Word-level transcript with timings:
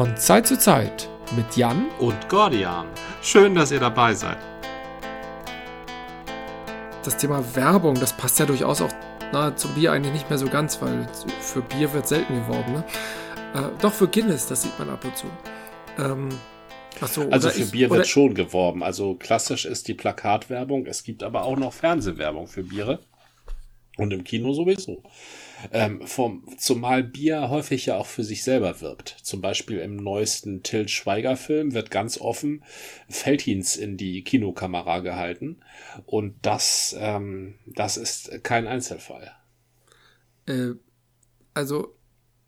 Von 0.00 0.16
Zeit 0.16 0.46
zu 0.46 0.58
Zeit 0.58 1.10
mit 1.36 1.58
Jan 1.58 1.90
und 1.98 2.30
Gordian. 2.30 2.86
Schön, 3.20 3.54
dass 3.54 3.70
ihr 3.70 3.80
dabei 3.80 4.14
seid. 4.14 4.38
Das 7.04 7.18
Thema 7.18 7.44
Werbung, 7.54 8.00
das 8.00 8.16
passt 8.16 8.38
ja 8.38 8.46
durchaus 8.46 8.80
auch 8.80 8.88
na, 9.30 9.54
zum 9.54 9.74
Bier 9.74 9.92
eigentlich 9.92 10.14
nicht 10.14 10.30
mehr 10.30 10.38
so 10.38 10.48
ganz, 10.48 10.80
weil 10.80 11.06
für 11.42 11.60
Bier 11.60 11.92
wird 11.92 12.08
selten 12.08 12.34
geworben. 12.34 12.72
Ne? 12.72 12.84
Äh, 13.54 13.82
doch 13.82 13.92
für 13.92 14.08
Guinness, 14.08 14.46
das 14.46 14.62
sieht 14.62 14.78
man 14.78 14.88
ab 14.88 15.04
und 15.04 15.18
zu. 15.18 15.26
Ähm, 15.98 16.30
so, 17.06 17.28
also 17.28 17.50
für 17.50 17.60
ich, 17.60 17.70
Bier 17.70 17.90
wird 17.90 18.08
schon 18.08 18.32
geworben. 18.32 18.82
Also 18.82 19.16
klassisch 19.16 19.66
ist 19.66 19.86
die 19.86 19.92
Plakatwerbung. 19.92 20.86
Es 20.86 21.04
gibt 21.04 21.22
aber 21.22 21.44
auch 21.44 21.58
noch 21.58 21.74
Fernsehwerbung 21.74 22.46
für 22.46 22.62
Biere. 22.62 23.00
Und 23.98 24.14
im 24.14 24.24
Kino 24.24 24.54
sowieso. 24.54 25.02
Ähm, 25.72 26.06
vom, 26.06 26.44
zumal 26.58 27.02
Bier 27.02 27.48
häufig 27.48 27.86
ja 27.86 27.96
auch 27.96 28.06
für 28.06 28.24
sich 28.24 28.42
selber 28.42 28.80
wirbt. 28.80 29.16
Zum 29.22 29.40
Beispiel 29.40 29.78
im 29.78 29.96
neuesten 29.96 30.62
Till 30.62 30.88
Schweiger 30.88 31.36
Film 31.36 31.74
wird 31.74 31.90
ganz 31.90 32.18
offen 32.18 32.64
Feldhins 33.08 33.76
in 33.76 33.96
die 33.96 34.24
Kinokamera 34.24 35.00
gehalten. 35.00 35.60
Und 36.06 36.34
das, 36.42 36.94
ähm, 36.98 37.54
das 37.66 37.96
ist 37.96 38.42
kein 38.42 38.66
Einzelfall. 38.66 39.32
Äh, 40.46 40.72
also, 41.54 41.96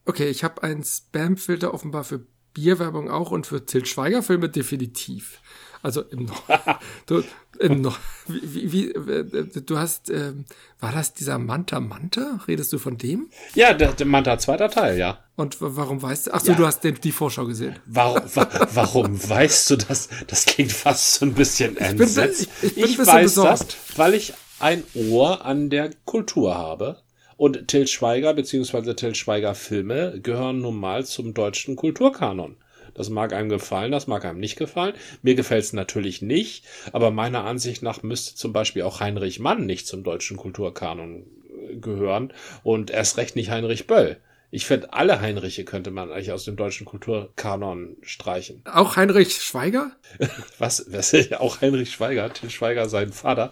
okay, 0.04 0.28
ich 0.28 0.44
habe 0.44 0.62
einen 0.62 0.84
Spamfilter 0.84 1.74
offenbar 1.74 2.04
für 2.04 2.26
Bierwerbung 2.54 3.10
auch 3.10 3.30
und 3.30 3.46
für 3.46 3.64
Till 3.66 3.86
Schweiger 3.86 4.22
Filme 4.22 4.48
definitiv. 4.48 5.40
Also 5.82 6.02
im, 6.02 6.30
du, 7.06 7.22
im 7.59 7.91
wie, 8.29 8.73
wie, 8.73 8.95
wie, 8.95 9.61
du 9.62 9.78
hast, 9.78 10.11
ähm, 10.11 10.45
war 10.81 10.92
das 10.92 11.14
dieser 11.14 11.39
Manta 11.39 11.81
Manta? 11.81 12.41
Redest 12.48 12.72
du 12.72 12.78
von 12.78 12.98
dem? 12.98 13.31
Ja, 13.55 13.75
der, 13.75 13.92
der 13.92 14.06
Manta 14.06 14.39
zweiter 14.39 14.70
Teil, 14.70 14.98
ja. 14.98 15.19
Und 15.36 15.56
warum 15.61 16.03
weißt 16.03 16.28
du? 16.28 16.34
Ach 16.34 16.41
so, 16.41 16.53
ja. 16.53 16.59
du 16.59 16.67
hast 16.67 16.81
den, 16.84 16.94
die 16.97 17.12
Vorschau 17.12 17.47
gesehen. 17.47 17.78
Warum, 17.86 18.22
wa, 18.34 18.48
warum 18.72 19.28
weißt 19.28 19.70
du 19.70 19.77
das? 19.77 20.09
Das 20.27 20.47
klingt 20.47 20.72
fast 20.72 21.14
so 21.14 21.27
ein 21.27 21.34
bisschen 21.34 21.77
entsetzt. 21.77 22.48
Ich, 22.62 22.75
bin, 22.75 22.84
ich, 22.84 22.91
ich 22.91 22.97
bin 22.97 23.06
weiß 23.06 23.22
besorgt. 23.22 23.61
das, 23.61 23.98
weil 23.98 24.14
ich 24.14 24.34
ein 24.59 24.84
Ohr 24.94 25.44
an 25.44 25.70
der 25.70 25.91
Kultur 26.05 26.55
habe. 26.55 27.03
Und 27.37 27.66
Till 27.66 27.89
Schweiger 27.89 28.34
bzw. 28.34 28.94
Till 28.94 29.14
Schweiger 29.14 29.55
Filme 29.55 30.20
gehören 30.22 30.61
nun 30.61 30.77
mal 30.77 31.05
zum 31.05 31.34
deutschen 31.34 31.75
Kulturkanon. 31.75 32.56
Das 32.94 33.10
mag 33.10 33.32
einem 33.32 33.48
gefallen, 33.48 33.92
das 33.92 34.06
mag 34.06 34.24
einem 34.24 34.40
nicht 34.40 34.56
gefallen. 34.56 34.94
Mir 35.22 35.34
gefällt 35.34 35.64
es 35.64 35.72
natürlich 35.72 36.22
nicht, 36.22 36.64
aber 36.92 37.10
meiner 37.10 37.44
Ansicht 37.44 37.82
nach 37.82 38.02
müsste 38.02 38.34
zum 38.34 38.52
Beispiel 38.52 38.82
auch 38.82 39.00
Heinrich 39.00 39.38
Mann 39.38 39.66
nicht 39.66 39.86
zum 39.86 40.02
deutschen 40.02 40.36
Kulturkanon 40.36 41.24
äh, 41.70 41.76
gehören 41.76 42.32
und 42.62 42.90
erst 42.90 43.16
recht 43.16 43.36
nicht 43.36 43.50
Heinrich 43.50 43.86
Böll. 43.86 44.18
Ich 44.54 44.66
finde, 44.66 44.92
alle 44.92 45.22
Heinriche 45.22 45.64
könnte 45.64 45.90
man 45.90 46.12
eigentlich 46.12 46.30
aus 46.30 46.44
dem 46.44 46.56
deutschen 46.56 46.84
Kulturkanon 46.84 47.96
streichen. 48.02 48.60
Auch 48.66 48.96
Heinrich 48.96 49.32
Schweiger? 49.34 49.92
Was? 50.58 50.84
was 50.92 51.14
auch 51.38 51.62
Heinrich 51.62 51.90
Schweiger, 51.90 52.30
Till 52.34 52.50
Schweiger, 52.50 52.86
sein 52.90 53.14
Vater. 53.14 53.50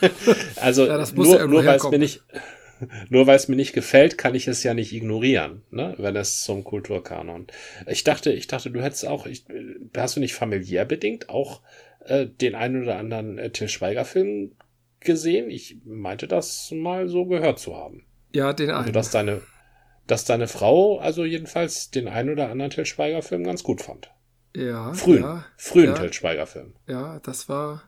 also, 0.56 0.86
ja, 0.86 1.06
nur, 1.14 1.46
nur 1.46 1.64
weil 1.64 1.76
es 1.76 1.84
mir 1.84 2.00
nicht, 2.00 2.24
nur 3.08 3.26
weil 3.26 3.36
es 3.36 3.48
mir 3.48 3.56
nicht 3.56 3.72
gefällt, 3.72 4.18
kann 4.18 4.34
ich 4.34 4.48
es 4.48 4.62
ja 4.62 4.74
nicht 4.74 4.92
ignorieren, 4.92 5.62
ne? 5.70 5.94
wenn 5.98 6.16
es 6.16 6.42
zum 6.42 6.64
Kulturkanon. 6.64 7.46
Ich 7.86 8.04
dachte, 8.04 8.32
ich 8.32 8.46
dachte, 8.46 8.70
du 8.70 8.82
hättest 8.82 9.06
auch, 9.06 9.26
ich, 9.26 9.44
hast 9.96 10.16
du 10.16 10.20
nicht 10.20 10.34
familiär 10.34 10.84
bedingt 10.84 11.28
auch 11.28 11.62
äh, 12.06 12.26
den 12.26 12.54
einen 12.54 12.82
oder 12.82 12.96
anderen 12.96 13.38
äh, 13.38 13.50
Till 13.50 13.68
Schweiger-Film 13.68 14.52
gesehen? 15.00 15.50
Ich 15.50 15.78
meinte 15.84 16.28
das 16.28 16.70
mal 16.72 17.08
so 17.08 17.26
gehört 17.26 17.58
zu 17.58 17.76
haben. 17.76 18.06
Ja, 18.32 18.52
den 18.52 18.70
einen. 18.70 18.78
Also, 18.78 18.92
dass 18.92 19.10
deine, 19.10 19.40
dass 20.06 20.24
deine 20.24 20.48
Frau 20.48 20.98
also 20.98 21.24
jedenfalls 21.24 21.90
den 21.90 22.08
einen 22.08 22.30
oder 22.30 22.50
anderen 22.50 22.70
Till 22.70 22.86
Schweiger-Film 22.86 23.44
ganz 23.44 23.62
gut 23.62 23.80
fand. 23.80 24.10
Ja. 24.56 24.92
Frühen, 24.94 25.22
ja, 25.22 25.44
frühen 25.56 25.86
ja, 25.86 25.94
Till 25.94 26.12
Schweiger-Film. 26.12 26.74
Ja, 26.86 27.18
das 27.20 27.48
war, 27.48 27.82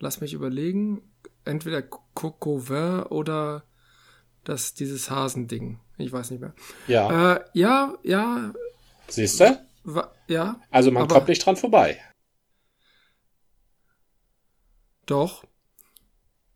lass 0.00 0.20
mich 0.20 0.34
überlegen, 0.34 1.02
entweder 1.44 1.82
Coco 1.82 2.68
Vin 2.68 3.02
oder 3.04 3.64
das, 4.48 4.72
dieses 4.72 5.10
Hasending. 5.10 5.78
Ich 5.98 6.10
weiß 6.10 6.30
nicht 6.30 6.40
mehr. 6.40 6.54
Ja. 6.86 7.34
Äh, 7.34 7.40
ja, 7.52 7.94
ja. 8.02 8.54
Siehst 9.08 9.40
du? 9.40 9.60
Ja. 10.26 10.60
Also 10.70 10.90
man 10.90 11.06
kommt 11.06 11.28
nicht 11.28 11.44
dran 11.44 11.56
vorbei. 11.56 12.00
Doch. 15.04 15.44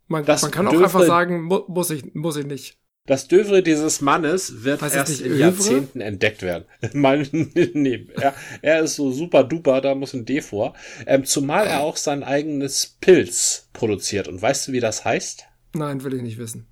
Man, 0.06 0.25
man 0.25 0.50
kann 0.50 0.69
auch 0.69 0.72
einfach 0.72 1.04
sagen, 1.04 1.42
mu 1.42 1.60
muss 1.69 1.91
ich, 1.91 2.14
muss 2.14 2.36
ich 2.36 2.47
nicht. 2.47 2.78
Das 3.06 3.28
Dövre 3.28 3.62
dieses 3.62 4.00
Mannes 4.00 4.62
wird 4.62 4.80
heißt 4.80 4.94
erst 4.94 5.20
in 5.20 5.36
Jahrzehnten 5.36 6.00
entdeckt 6.00 6.42
werden. 6.42 6.64
Mal, 6.92 7.26
nee, 7.30 8.06
er, 8.14 8.34
er, 8.62 8.82
ist 8.82 8.97
so 8.97 9.10
super 9.10 9.42
duper, 9.44 9.80
da 9.80 9.94
muss 9.94 10.14
ein 10.14 10.24
D 10.24 10.41
vor. 10.41 10.74
Ähm, 11.06 11.24
zumal 11.24 11.66
er 11.66 11.80
auch 11.80 11.97
sein 11.97 12.22
eigenes 12.22 12.97
Pilz 13.00 13.69
produziert. 13.72 14.28
Und 14.28 14.41
weißt 14.41 14.69
du, 14.69 14.72
wie 14.72 14.80
das 14.80 15.04
heißt? 15.04 15.44
Nein, 15.74 16.04
will 16.04 16.14
ich 16.14 16.22
nicht 16.22 16.38
wissen. 16.38 16.72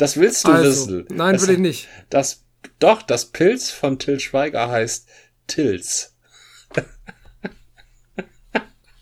Das 0.00 0.16
willst 0.16 0.46
du 0.46 0.52
also, 0.52 0.88
wissen. 0.88 1.06
Nein, 1.10 1.34
das, 1.34 1.46
will 1.46 1.54
ich 1.56 1.60
nicht. 1.60 1.88
Das, 2.08 2.46
doch, 2.78 3.02
das 3.02 3.26
Pilz 3.26 3.68
von 3.68 3.98
Till 3.98 4.18
Schweiger 4.18 4.70
heißt 4.70 5.06
Tills. 5.46 6.16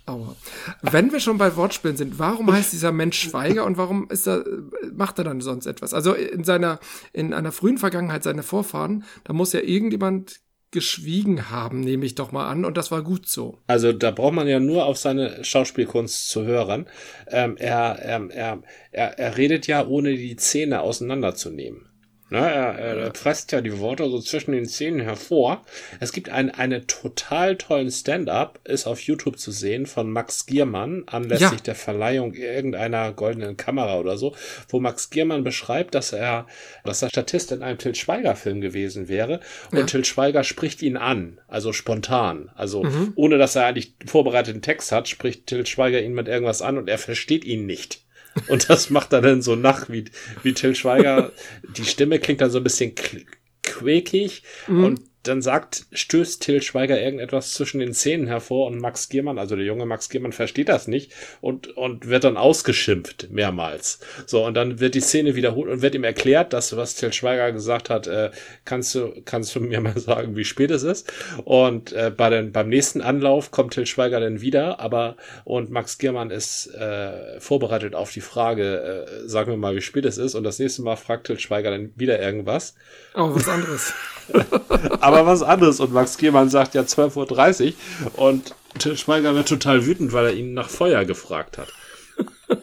Aua. 0.07 0.35
Wenn 0.83 1.13
wir 1.13 1.21
schon 1.21 1.39
bei 1.39 1.55
Wortspielen 1.55 1.97
sind, 1.97 2.19
warum 2.19 2.53
heißt 2.53 2.73
dieser 2.73 2.91
Mensch 2.91 3.21
Schweiger 3.21 3.65
und 3.65 3.77
warum 3.77 4.11
ist 4.11 4.27
er, 4.27 4.45
macht 4.93 5.19
er 5.19 5.25
dann 5.25 5.41
sonst 5.41 5.67
etwas? 5.67 5.95
Also 5.95 6.15
in 6.15 6.43
seiner, 6.43 6.81
in 7.13 7.33
einer 7.33 7.53
frühen 7.53 7.79
Vergangenheit, 7.79 8.25
seine 8.25 8.43
Vorfahren, 8.43 9.05
da 9.23 9.33
muss 9.33 9.53
ja 9.53 9.61
irgendjemand 9.61 10.41
geschwiegen 10.71 11.51
haben, 11.51 11.81
nehme 11.81 12.05
ich 12.05 12.15
doch 12.15 12.33
mal 12.33 12.49
an, 12.49 12.65
und 12.65 12.77
das 12.77 12.91
war 12.91 13.03
gut 13.03 13.27
so. 13.27 13.59
Also 13.67 13.93
da 13.93 14.11
braucht 14.11 14.35
man 14.35 14.49
ja 14.49 14.61
nur 14.61 14.85
auf 14.85 14.99
seine 14.99 15.43
Schauspielkunst 15.45 16.29
zu 16.29 16.45
hören. 16.45 16.87
Ähm, 17.29 17.57
er, 17.57 17.99
er, 17.99 18.31
er, 18.31 18.63
er, 18.93 19.19
er 19.19 19.37
redet 19.37 19.67
ja, 19.67 19.87
ohne 19.87 20.15
die 20.15 20.37
Zähne 20.37 20.83
auseinanderzunehmen. 20.83 21.89
Ne, 22.31 22.39
er, 22.39 22.79
er 22.79 23.11
presst 23.11 23.53
ja 23.53 23.63
die 23.63 23.79
Worte 23.79 24.09
so 24.11 24.21
zwischen 24.21 24.53
den 24.53 24.67
Szenen 24.67 25.01
hervor. 25.01 25.65
Es 25.99 26.13
gibt 26.13 26.29
einen, 26.29 26.51
einen 26.51 26.87
total 26.87 27.57
tollen 27.57 27.91
Stand-up, 27.91 28.61
ist 28.65 28.87
auf 28.87 29.01
YouTube 29.01 29.39
zu 29.39 29.51
sehen, 29.51 29.87
von 29.87 30.11
Max 30.11 30.45
Giermann, 30.45 31.05
anlässlich 31.07 31.51
ja. 31.61 31.65
der 31.65 31.75
Verleihung 31.75 32.35
irgendeiner 32.35 33.13
goldenen 33.13 33.57
Kamera 33.57 33.99
oder 33.99 34.19
so, 34.19 34.35
wo 34.69 34.79
Max 34.79 35.09
Giermann 35.09 35.43
beschreibt, 35.43 35.95
dass 35.95 36.13
er, 36.13 36.47
dass 36.85 37.01
er 37.01 37.09
Statist 37.09 37.51
in 37.51 37.63
einem 37.63 37.79
Til 37.79 37.95
Schweiger-Film 37.95 38.61
gewesen 38.61 39.09
wäre. 39.09 39.41
Und 39.71 39.79
ja. 39.79 39.87
Til 39.87 40.05
Schweiger 40.05 40.45
spricht 40.45 40.83
ihn 40.83 40.99
an, 40.99 41.41
also 41.49 41.73
spontan. 41.73 42.51
Also 42.55 42.85
mhm. 42.85 43.13
ohne 43.15 43.39
dass 43.39 43.57
er 43.57 43.65
eigentlich 43.65 43.95
vorbereiteten 44.05 44.61
Text 44.61 44.93
hat, 44.93 45.09
spricht 45.09 45.47
Til 45.47 45.65
Schweiger 45.65 46.03
ihn 46.03 46.13
mit 46.13 46.29
irgendwas 46.29 46.61
an 46.61 46.77
und 46.77 46.91
er 46.91 46.99
versteht 46.99 47.47
ihn 47.47 47.65
nicht. 47.65 48.03
Und 48.47 48.69
das 48.71 48.91
macht 48.91 49.13
er 49.13 49.21
dann 49.21 49.43
so 49.43 49.57
nach, 49.57 49.89
wie, 49.89 50.05
wie 50.43 50.55
Till 50.55 50.75
Schweiger. 50.75 51.33
Die 51.77 51.85
Stimme 51.85 52.19
klingt 52.19 52.41
dann 52.41 52.51
so 52.51 52.59
ein 52.59 52.65
bisschen 52.65 52.95
quäkig 53.63 54.43
mhm. 54.67 54.85
und 54.85 55.01
dann 55.23 55.43
sagt, 55.43 55.87
stößt 55.93 56.43
Till 56.43 56.63
Schweiger 56.63 57.01
irgendetwas 57.01 57.53
zwischen 57.53 57.81
den 57.81 57.93
Zähnen 57.93 58.27
hervor 58.27 58.67
und 58.67 58.81
Max 58.81 59.09
Giermann, 59.09 59.39
also 59.39 59.57
der 59.57 59.65
junge 59.65 59.85
Max 59.85 60.09
Giermann, 60.09 60.33
versteht 60.33 60.69
das 60.69 60.87
nicht 60.87 61.13
und, 61.41 61.77
und 61.77 62.09
wird 62.09 62.25
dann 62.25 62.37
ausgeschimpft 62.37 63.29
mehrmals. 63.31 64.01
So, 64.27 64.47
und 64.47 64.55
dann 64.55 64.81
wird 64.81 64.95
die 64.95 65.01
Szene 65.01 65.35
wiederholt 65.35 65.71
und 65.71 65.83
wird 65.83 65.95
ihm 65.95 66.05
erklärt, 66.05 66.53
dass 66.53 66.77
was 66.77 66.95
Till 66.95 67.13
Schweiger 67.13 67.53
gesagt 67.53 67.91
hat, 67.91 68.07
äh, 68.07 68.31
kannst 68.65 68.95
du, 68.95 69.13
kannst 69.25 69.55
du 69.55 69.61
mir 69.69 69.81
mal 69.81 69.99
sagen, 69.99 70.37
wie 70.37 70.45
spät 70.45 70.71
es 70.71 70.83
ist? 70.83 71.13
Und 71.45 71.93
äh, 71.93 72.13
bei 72.17 72.31
den, 72.31 72.53
beim 72.53 72.69
nächsten 72.69 73.01
Anlauf 73.01 73.51
kommt 73.51 73.75
Till 73.75 73.87
Schweiger 73.87 74.21
dann 74.21 74.41
wieder, 74.41 74.81
aber 74.81 75.17
und 75.45 75.71
Max 75.71 75.99
Giermann 75.99 76.31
ist 76.31 76.73
äh, 76.75 77.41
vorbereitet 77.41 77.95
auf 77.95 78.13
die 78.13 78.21
Frage, 78.21 79.07
äh, 79.25 79.29
sagen 79.29 79.51
wir 79.51 79.57
mal, 79.57 79.75
wie 79.75 79.81
spät 79.81 80.05
es 80.05 80.17
ist, 80.17 80.35
und 80.35 80.45
das 80.45 80.59
nächste 80.59 80.83
Mal 80.83 80.97
fragt 80.97 81.27
Till 81.27 81.39
Schweiger 81.39 81.71
dann 81.71 81.93
wieder 81.97 82.21
irgendwas. 82.21 82.75
Oh, 83.15 83.35
was 83.35 83.49
anderes. 83.49 83.93
aber 85.09 85.27
was 85.27 85.43
anderes. 85.43 85.81
Und 85.81 85.93
Max 85.93 86.19
Giermann 86.19 86.51
sagt 86.51 86.75
ja 86.75 86.83
12.30 86.83 87.73
Uhr 88.17 88.19
und 88.19 88.55
Till 88.79 88.97
Schweiger 88.97 89.35
wird 89.35 89.49
total 89.49 89.87
wütend, 89.87 90.13
weil 90.13 90.27
er 90.27 90.35
ihn 90.35 90.55
nach 90.55 90.69
Feuer 90.69 91.05
gefragt 91.05 91.59
hat. 91.59 91.69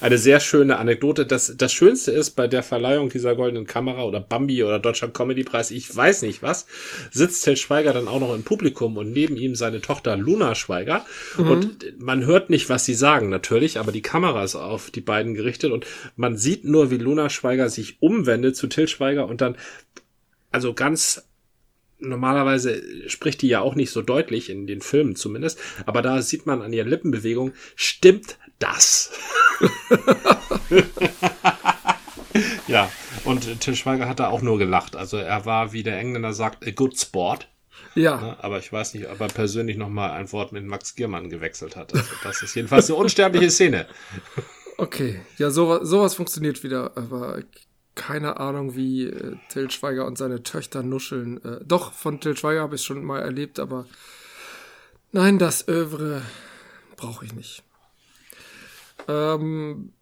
Eine 0.00 0.18
sehr 0.18 0.38
schöne 0.38 0.78
Anekdote. 0.78 1.26
Das, 1.26 1.54
das 1.56 1.72
Schönste 1.72 2.12
ist 2.12 2.30
bei 2.30 2.46
der 2.46 2.62
Verleihung 2.62 3.08
dieser 3.08 3.34
goldenen 3.34 3.66
Kamera 3.66 4.04
oder 4.04 4.20
Bambi 4.20 4.62
oder 4.62 4.78
Deutscher 4.78 5.08
Comedypreis, 5.08 5.72
ich 5.72 5.94
weiß 5.94 6.22
nicht 6.22 6.40
was, 6.42 6.66
sitzt 7.10 7.42
Till 7.42 7.56
Schweiger 7.56 7.92
dann 7.92 8.06
auch 8.06 8.20
noch 8.20 8.34
im 8.34 8.44
Publikum 8.44 8.96
und 8.96 9.10
neben 9.10 9.36
ihm 9.36 9.56
seine 9.56 9.80
Tochter 9.80 10.16
Luna 10.16 10.54
Schweiger. 10.54 11.04
Mhm. 11.36 11.50
Und 11.50 12.00
man 12.00 12.24
hört 12.24 12.48
nicht, 12.48 12.68
was 12.68 12.84
sie 12.84 12.94
sagen, 12.94 13.28
natürlich, 13.28 13.78
aber 13.78 13.90
die 13.90 14.02
Kamera 14.02 14.44
ist 14.44 14.54
auf 14.54 14.90
die 14.90 15.00
beiden 15.00 15.34
gerichtet 15.34 15.72
und 15.72 15.84
man 16.14 16.36
sieht 16.36 16.64
nur, 16.64 16.92
wie 16.92 16.98
Luna 16.98 17.28
Schweiger 17.28 17.68
sich 17.68 18.00
umwendet 18.00 18.56
zu 18.56 18.68
Till 18.68 18.86
Schweiger 18.86 19.26
und 19.26 19.40
dann 19.40 19.56
also 20.50 20.74
ganz 20.74 21.22
normalerweise 22.00 23.08
spricht 23.08 23.42
die 23.42 23.48
ja 23.48 23.60
auch 23.60 23.74
nicht 23.74 23.90
so 23.90 24.02
deutlich 24.02 24.50
in 24.50 24.66
den 24.66 24.80
Filmen 24.80 25.16
zumindest, 25.16 25.58
aber 25.84 26.02
da 26.02 26.22
sieht 26.22 26.46
man 26.46 26.62
an 26.62 26.72
ihren 26.72 26.88
Lippenbewegungen, 26.88 27.54
stimmt 27.74 28.38
das? 28.58 29.12
ja, 32.68 32.90
Und 33.24 33.60
Till 33.60 33.76
Schweiger 33.76 34.08
hat 34.08 34.20
da 34.20 34.28
auch 34.28 34.42
nur 34.42 34.58
gelacht. 34.58 34.96
Also 34.96 35.16
er 35.16 35.44
war, 35.44 35.72
wie 35.72 35.82
der 35.82 35.98
Engländer 35.98 36.32
sagt, 36.32 36.66
a 36.66 36.70
good 36.70 36.98
sport. 36.98 37.48
Ja. 37.94 38.20
Ne? 38.20 38.36
Aber 38.42 38.58
ich 38.58 38.72
weiß 38.72 38.94
nicht, 38.94 39.08
ob 39.08 39.20
er 39.20 39.28
persönlich 39.28 39.76
nochmal 39.76 40.10
ein 40.12 40.30
Wort 40.32 40.52
mit 40.52 40.64
Max 40.64 40.94
Giermann 40.94 41.30
gewechselt 41.30 41.76
hat. 41.76 41.94
Also 41.94 42.10
das 42.22 42.42
ist 42.42 42.54
jedenfalls 42.54 42.88
eine 42.88 42.98
unsterbliche 42.98 43.50
Szene. 43.50 43.86
Okay, 44.80 45.20
ja, 45.38 45.50
sowas, 45.50 45.88
sowas 45.88 46.14
funktioniert 46.14 46.62
wieder, 46.62 46.96
aber 46.96 47.42
keine 47.98 48.38
Ahnung, 48.38 48.74
wie 48.76 49.06
äh, 49.06 49.36
Till 49.50 49.70
Schweiger 49.70 50.06
und 50.06 50.16
seine 50.16 50.42
Töchter 50.42 50.82
nuscheln. 50.82 51.44
Äh, 51.44 51.60
doch, 51.64 51.92
von 51.92 52.20
Till 52.20 52.36
Schweiger 52.36 52.62
habe 52.62 52.76
ich 52.76 52.82
schon 52.82 53.04
mal 53.04 53.20
erlebt, 53.20 53.58
aber 53.58 53.84
nein, 55.12 55.38
das 55.38 55.68
Övre 55.68 56.22
brauche 56.96 57.26
ich 57.26 57.34
nicht. 57.34 57.64
Ähm, 59.08 59.92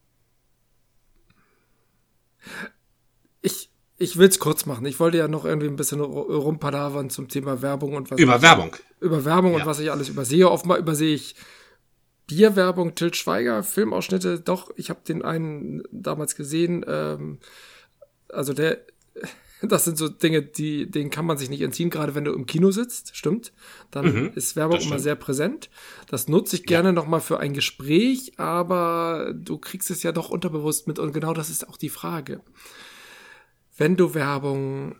ich 3.40 3.70
ich 3.98 4.18
will 4.18 4.28
es 4.28 4.38
kurz 4.38 4.66
machen. 4.66 4.84
Ich 4.84 5.00
wollte 5.00 5.16
ja 5.16 5.26
noch 5.26 5.46
irgendwie 5.46 5.68
ein 5.68 5.76
bisschen 5.76 6.00
rumpalavern 6.00 7.08
zum 7.08 7.28
Thema 7.28 7.62
Werbung 7.62 7.94
und 7.94 8.10
was. 8.10 8.18
Über 8.18 8.36
ich, 8.36 8.42
Werbung. 8.42 8.76
Über 9.00 9.24
Werbung 9.24 9.52
ja. 9.52 9.58
und 9.58 9.66
was 9.66 9.80
ich 9.80 9.90
alles 9.90 10.10
übersehe. 10.10 10.50
Offenbar 10.50 10.78
übersehe 10.78 11.14
ich 11.14 11.34
Bierwerbung, 12.26 12.94
Til 12.94 13.14
Schweiger, 13.14 13.62
Filmausschnitte. 13.62 14.40
Doch, 14.40 14.70
ich 14.76 14.90
habe 14.90 15.00
den 15.06 15.22
einen 15.22 15.82
damals 15.90 16.36
gesehen. 16.36 16.84
Ähm, 16.86 17.38
also 18.28 18.52
der, 18.52 18.80
das 19.62 19.84
sind 19.84 19.98
so 19.98 20.08
Dinge, 20.08 20.42
die, 20.42 20.90
denen 20.90 21.10
kann 21.10 21.26
man 21.26 21.38
sich 21.38 21.50
nicht 21.50 21.62
entziehen, 21.62 21.90
gerade 21.90 22.14
wenn 22.14 22.24
du 22.24 22.32
im 22.32 22.46
Kino 22.46 22.70
sitzt, 22.70 23.16
stimmt. 23.16 23.52
Dann 23.90 24.12
mhm, 24.12 24.32
ist 24.34 24.56
Werbung 24.56 24.80
immer 24.80 24.98
sehr 24.98 25.16
präsent. 25.16 25.70
Das 26.08 26.28
nutze 26.28 26.56
ich 26.56 26.64
gerne 26.64 26.88
ja. 26.88 26.92
nochmal 26.92 27.20
für 27.20 27.40
ein 27.40 27.54
Gespräch, 27.54 28.38
aber 28.38 29.32
du 29.34 29.58
kriegst 29.58 29.90
es 29.90 30.02
ja 30.02 30.12
doch 30.12 30.30
unterbewusst 30.30 30.86
mit 30.86 30.98
und 30.98 31.12
genau 31.12 31.32
das 31.32 31.50
ist 31.50 31.68
auch 31.68 31.76
die 31.76 31.88
Frage. 31.88 32.40
Wenn 33.76 33.96
du 33.96 34.14
Werbung 34.14 34.96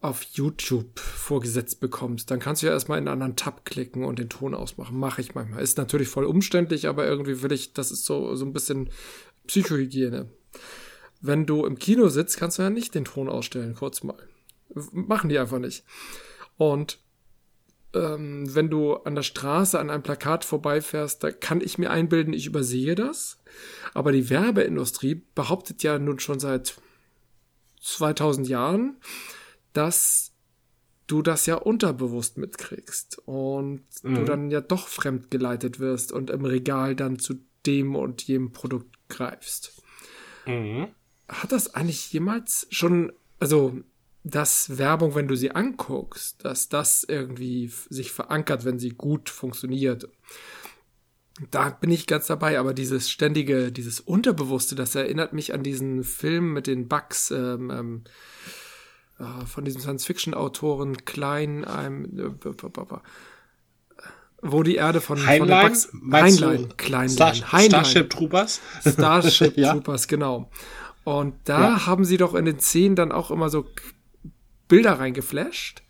auf 0.00 0.22
YouTube 0.22 0.98
vorgesetzt 0.98 1.80
bekommst, 1.80 2.30
dann 2.30 2.38
kannst 2.38 2.62
du 2.62 2.66
ja 2.66 2.72
erstmal 2.72 2.98
in 2.98 3.06
einen 3.06 3.12
anderen 3.12 3.36
Tab 3.36 3.66
klicken 3.66 4.04
und 4.04 4.18
den 4.18 4.30
Ton 4.30 4.54
ausmachen. 4.54 4.98
Mache 4.98 5.20
ich 5.20 5.34
manchmal. 5.34 5.62
Ist 5.62 5.76
natürlich 5.76 6.08
voll 6.08 6.24
umständlich, 6.24 6.88
aber 6.88 7.06
irgendwie 7.06 7.42
will 7.42 7.52
ich, 7.52 7.74
das 7.74 7.90
ist 7.90 8.06
so, 8.06 8.34
so 8.34 8.46
ein 8.46 8.54
bisschen 8.54 8.88
Psychohygiene. 9.46 10.30
Wenn 11.20 11.46
du 11.46 11.66
im 11.66 11.78
Kino 11.78 12.08
sitzt, 12.08 12.38
kannst 12.38 12.58
du 12.58 12.62
ja 12.62 12.70
nicht 12.70 12.94
den 12.94 13.04
Ton 13.04 13.28
ausstellen, 13.28 13.74
kurz 13.74 14.02
mal. 14.02 14.16
Machen 14.92 15.28
die 15.28 15.38
einfach 15.38 15.58
nicht. 15.58 15.84
Und 16.56 16.98
ähm, 17.94 18.54
wenn 18.54 18.70
du 18.70 18.94
an 18.94 19.14
der 19.14 19.22
Straße 19.22 19.78
an 19.78 19.90
einem 19.90 20.02
Plakat 20.02 20.44
vorbeifährst, 20.44 21.22
da 21.24 21.32
kann 21.32 21.60
ich 21.60 21.78
mir 21.78 21.90
einbilden, 21.90 22.32
ich 22.32 22.46
übersehe 22.46 22.94
das. 22.94 23.42
Aber 23.94 24.12
die 24.12 24.30
Werbeindustrie 24.30 25.22
behauptet 25.34 25.82
ja 25.82 25.98
nun 25.98 26.20
schon 26.20 26.40
seit 26.40 26.76
2000 27.82 28.48
Jahren, 28.48 28.96
dass 29.72 30.32
du 31.06 31.22
das 31.22 31.46
ja 31.46 31.56
unterbewusst 31.56 32.38
mitkriegst 32.38 33.20
und 33.26 33.82
mhm. 34.02 34.14
du 34.14 34.24
dann 34.24 34.50
ja 34.50 34.60
doch 34.60 34.86
fremdgeleitet 34.86 35.80
wirst 35.80 36.12
und 36.12 36.30
im 36.30 36.44
Regal 36.44 36.94
dann 36.94 37.18
zu 37.18 37.34
dem 37.66 37.96
und 37.96 38.22
jedem 38.22 38.52
Produkt 38.52 38.96
greifst. 39.08 39.82
Mhm. 40.46 40.88
Hat 41.30 41.52
das 41.52 41.74
eigentlich 41.74 42.12
jemals 42.12 42.66
schon, 42.70 43.12
also 43.38 43.78
dass 44.22 44.76
Werbung, 44.76 45.14
wenn 45.14 45.28
du 45.28 45.34
sie 45.34 45.52
anguckst, 45.52 46.44
dass 46.44 46.68
das 46.68 47.04
irgendwie 47.04 47.72
sich 47.88 48.12
verankert, 48.12 48.64
wenn 48.64 48.78
sie 48.78 48.90
gut 48.90 49.30
funktioniert. 49.30 50.08
Da 51.50 51.70
bin 51.70 51.90
ich 51.90 52.06
ganz 52.06 52.26
dabei, 52.26 52.58
aber 52.58 52.74
dieses 52.74 53.10
ständige, 53.10 53.72
dieses 53.72 53.98
Unterbewusste, 53.98 54.74
das 54.74 54.94
erinnert 54.94 55.32
mich 55.32 55.54
an 55.54 55.62
diesen 55.62 56.04
Film 56.04 56.52
mit 56.52 56.66
den 56.66 56.86
Bugs, 56.86 57.30
ähm, 57.30 57.70
ähm, 57.70 58.04
äh, 59.18 59.46
von 59.46 59.64
diesem 59.64 59.80
Science-Fiction-Autoren 59.80 61.04
Klein, 61.06 61.64
ähm, 61.78 62.38
wo 64.42 64.62
die 64.62 64.76
Erde 64.76 65.00
von, 65.00 65.26
Heinlein, 65.26 65.74
von 65.74 66.00
Bugs, 66.00 66.12
Heinlein, 66.12 66.76
Kleinlein, 66.76 67.08
Star 67.08 67.52
Heinlein. 67.52 67.84
Starship 67.84 68.10
Troopers? 68.10 68.60
Starship 68.86 69.56
ja. 69.56 69.72
Troopers, 69.72 70.08
genau. 70.08 70.50
Und 71.04 71.34
da 71.44 71.60
ja. 71.60 71.86
haben 71.86 72.04
sie 72.04 72.16
doch 72.16 72.34
in 72.34 72.44
den 72.44 72.60
Szenen 72.60 72.96
dann 72.96 73.12
auch 73.12 73.30
immer 73.30 73.48
so 73.48 73.66
Bilder 74.68 74.98
reingeflasht, 74.98 75.82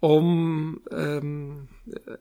um 0.00 0.80
ähm, 0.90 1.68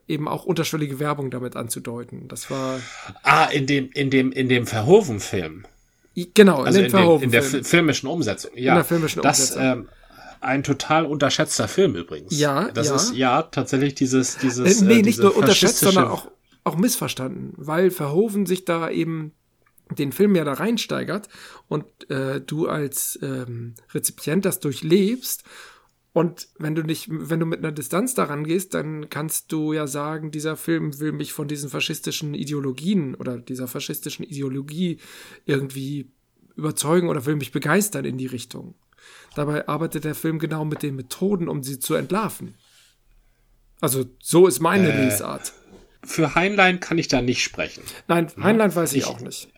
eben 0.07 0.27
auch 0.27 0.45
unterschwellige 0.45 1.00
Werbung 1.00 1.31
damit 1.31 1.56
anzudeuten. 1.56 2.27
Das 2.27 2.51
war. 2.51 2.79
Ah, 3.24 3.45
in 3.45 3.65
dem, 3.65 3.89
in 3.94 4.09
dem, 4.09 4.31
in 4.31 4.50
dem 4.50 4.68
Verhoeven-Film. 4.68 5.65
Genau, 6.33 6.62
in, 6.62 6.68
also 6.68 6.79
in, 6.81 6.91
dem, 6.91 7.21
in 7.21 7.31
der 7.31 7.44
filmischen 7.44 8.09
Umsetzung. 8.09 8.51
Ja, 8.56 8.73
in 8.73 8.77
der 8.77 8.85
filmischen 8.85 9.21
das, 9.21 9.39
Umsetzung. 9.51 9.63
Ähm, 9.63 9.89
ein 10.39 10.63
total 10.63 11.06
unterschätzter 11.06 11.68
Film 11.68 11.95
übrigens. 11.95 12.38
Ja, 12.38 12.69
das 12.71 12.88
ja. 12.88 12.95
ist 12.95 13.15
ja 13.15 13.41
tatsächlich 13.44 13.95
dieses 13.95 14.38
dieses 14.38 14.81
äh, 14.81 14.85
nee, 14.85 15.00
äh, 15.00 15.01
nicht 15.01 15.19
nur 15.19 15.35
unterschätzt, 15.35 15.80
sondern 15.80 16.07
auch 16.07 16.30
auch 16.63 16.75
missverstanden, 16.75 17.53
weil 17.57 17.91
Verhoeven 17.91 18.45
sich 18.45 18.65
da 18.65 18.89
eben 18.89 19.31
den 19.91 20.11
Film 20.11 20.35
ja 20.35 20.43
da 20.43 20.53
reinsteigert 20.53 21.29
und 21.67 21.85
äh, 22.09 22.41
du 22.41 22.67
als 22.67 23.19
ähm, 23.21 23.75
Rezipient 23.93 24.45
das 24.45 24.59
durchlebst 24.59 25.43
und 26.17 26.47
wenn 26.57 26.73
du 26.73 26.81
nicht, 26.81 27.09
wenn 27.11 27.39
du 27.39 27.45
mit 27.45 27.59
einer 27.59 27.71
Distanz 27.71 28.15
daran 28.15 28.43
gehst, 28.43 28.73
dann 28.73 29.07
kannst 29.07 29.51
du 29.51 29.71
ja 29.71 29.85
sagen, 29.85 30.31
dieser 30.31 30.57
Film 30.57 30.99
will 30.99 31.11
mich 31.11 31.31
von 31.31 31.47
diesen 31.47 31.69
faschistischen 31.69 32.33
Ideologien 32.33 33.13
oder 33.13 33.37
dieser 33.37 33.67
faschistischen 33.67 34.25
Ideologie 34.25 34.97
irgendwie 35.45 36.09
überzeugen 36.55 37.09
oder 37.09 37.27
will 37.27 37.35
mich 37.35 37.51
begeistern 37.51 38.03
in 38.03 38.17
die 38.17 38.25
Richtung. 38.25 38.73
Dabei 39.35 39.67
arbeitet 39.67 40.05
der 40.05 40.15
Film 40.15 40.39
genau 40.39 40.65
mit 40.65 40.81
den 40.81 40.95
Methoden, 40.95 41.47
um 41.47 41.61
sie 41.61 41.77
zu 41.77 41.93
entlarven. 41.93 42.55
Also 43.79 44.05
so 44.19 44.47
ist 44.47 44.59
meine 44.59 44.91
äh, 44.91 45.05
Lesart. 45.05 45.53
Für 46.03 46.33
Heinlein 46.33 46.79
kann 46.79 46.97
ich 46.97 47.09
da 47.09 47.21
nicht 47.21 47.43
sprechen. 47.43 47.83
Nein, 48.07 48.31
Heinlein 48.41 48.73
weiß 48.73 48.93
ich, 48.93 49.03
ich 49.03 49.05
auch 49.05 49.19
nicht 49.19 49.49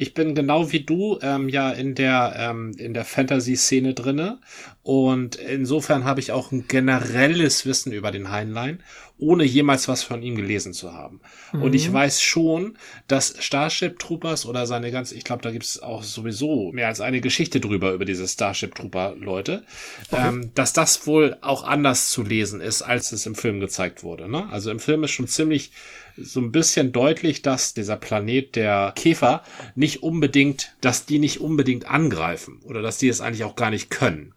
ich 0.00 0.14
bin 0.14 0.34
genau 0.34 0.72
wie 0.72 0.80
du 0.80 1.18
ähm, 1.20 1.50
ja 1.50 1.70
in 1.70 1.94
der 1.94 2.34
ähm, 2.38 2.72
in 2.78 2.94
der 2.94 3.04
Fantasy-Szene 3.04 3.92
drinne 3.92 4.40
und 4.90 5.36
insofern 5.36 6.02
habe 6.02 6.18
ich 6.18 6.32
auch 6.32 6.50
ein 6.50 6.66
generelles 6.66 7.64
Wissen 7.64 7.92
über 7.92 8.10
den 8.10 8.32
Heinlein, 8.32 8.82
ohne 9.18 9.44
jemals 9.44 9.86
was 9.86 10.02
von 10.02 10.20
ihm 10.20 10.34
gelesen 10.34 10.72
zu 10.72 10.94
haben. 10.94 11.20
Mhm. 11.52 11.62
Und 11.62 11.74
ich 11.74 11.90
mhm. 11.90 11.92
weiß 11.92 12.20
schon, 12.20 12.76
dass 13.06 13.36
Starship 13.38 14.00
Troopers 14.00 14.46
oder 14.46 14.66
seine 14.66 14.90
ganze, 14.90 15.14
ich 15.14 15.22
glaube, 15.22 15.42
da 15.42 15.52
gibt 15.52 15.64
es 15.64 15.80
auch 15.80 16.02
sowieso 16.02 16.72
mehr 16.72 16.88
als 16.88 17.00
eine 17.00 17.20
Geschichte 17.20 17.60
drüber 17.60 17.92
über 17.92 18.04
diese 18.04 18.26
Starship 18.26 18.74
Trooper 18.74 19.14
Leute, 19.14 19.62
okay. 20.10 20.26
ähm, 20.26 20.50
dass 20.56 20.72
das 20.72 21.06
wohl 21.06 21.36
auch 21.40 21.62
anders 21.62 22.10
zu 22.10 22.24
lesen 22.24 22.60
ist, 22.60 22.82
als 22.82 23.12
es 23.12 23.26
im 23.26 23.36
Film 23.36 23.60
gezeigt 23.60 24.02
wurde. 24.02 24.28
Ne? 24.28 24.48
Also 24.50 24.72
im 24.72 24.80
Film 24.80 25.04
ist 25.04 25.12
schon 25.12 25.28
ziemlich 25.28 25.70
so 26.16 26.40
ein 26.40 26.50
bisschen 26.50 26.90
deutlich, 26.90 27.42
dass 27.42 27.74
dieser 27.74 27.96
Planet 27.96 28.56
der 28.56 28.92
Käfer 28.96 29.44
nicht 29.76 30.02
unbedingt, 30.02 30.74
dass 30.80 31.06
die 31.06 31.20
nicht 31.20 31.40
unbedingt 31.40 31.88
angreifen 31.88 32.60
oder 32.64 32.82
dass 32.82 32.98
die 32.98 33.08
es 33.08 33.20
eigentlich 33.20 33.44
auch 33.44 33.54
gar 33.54 33.70
nicht 33.70 33.88
können. 33.88 34.34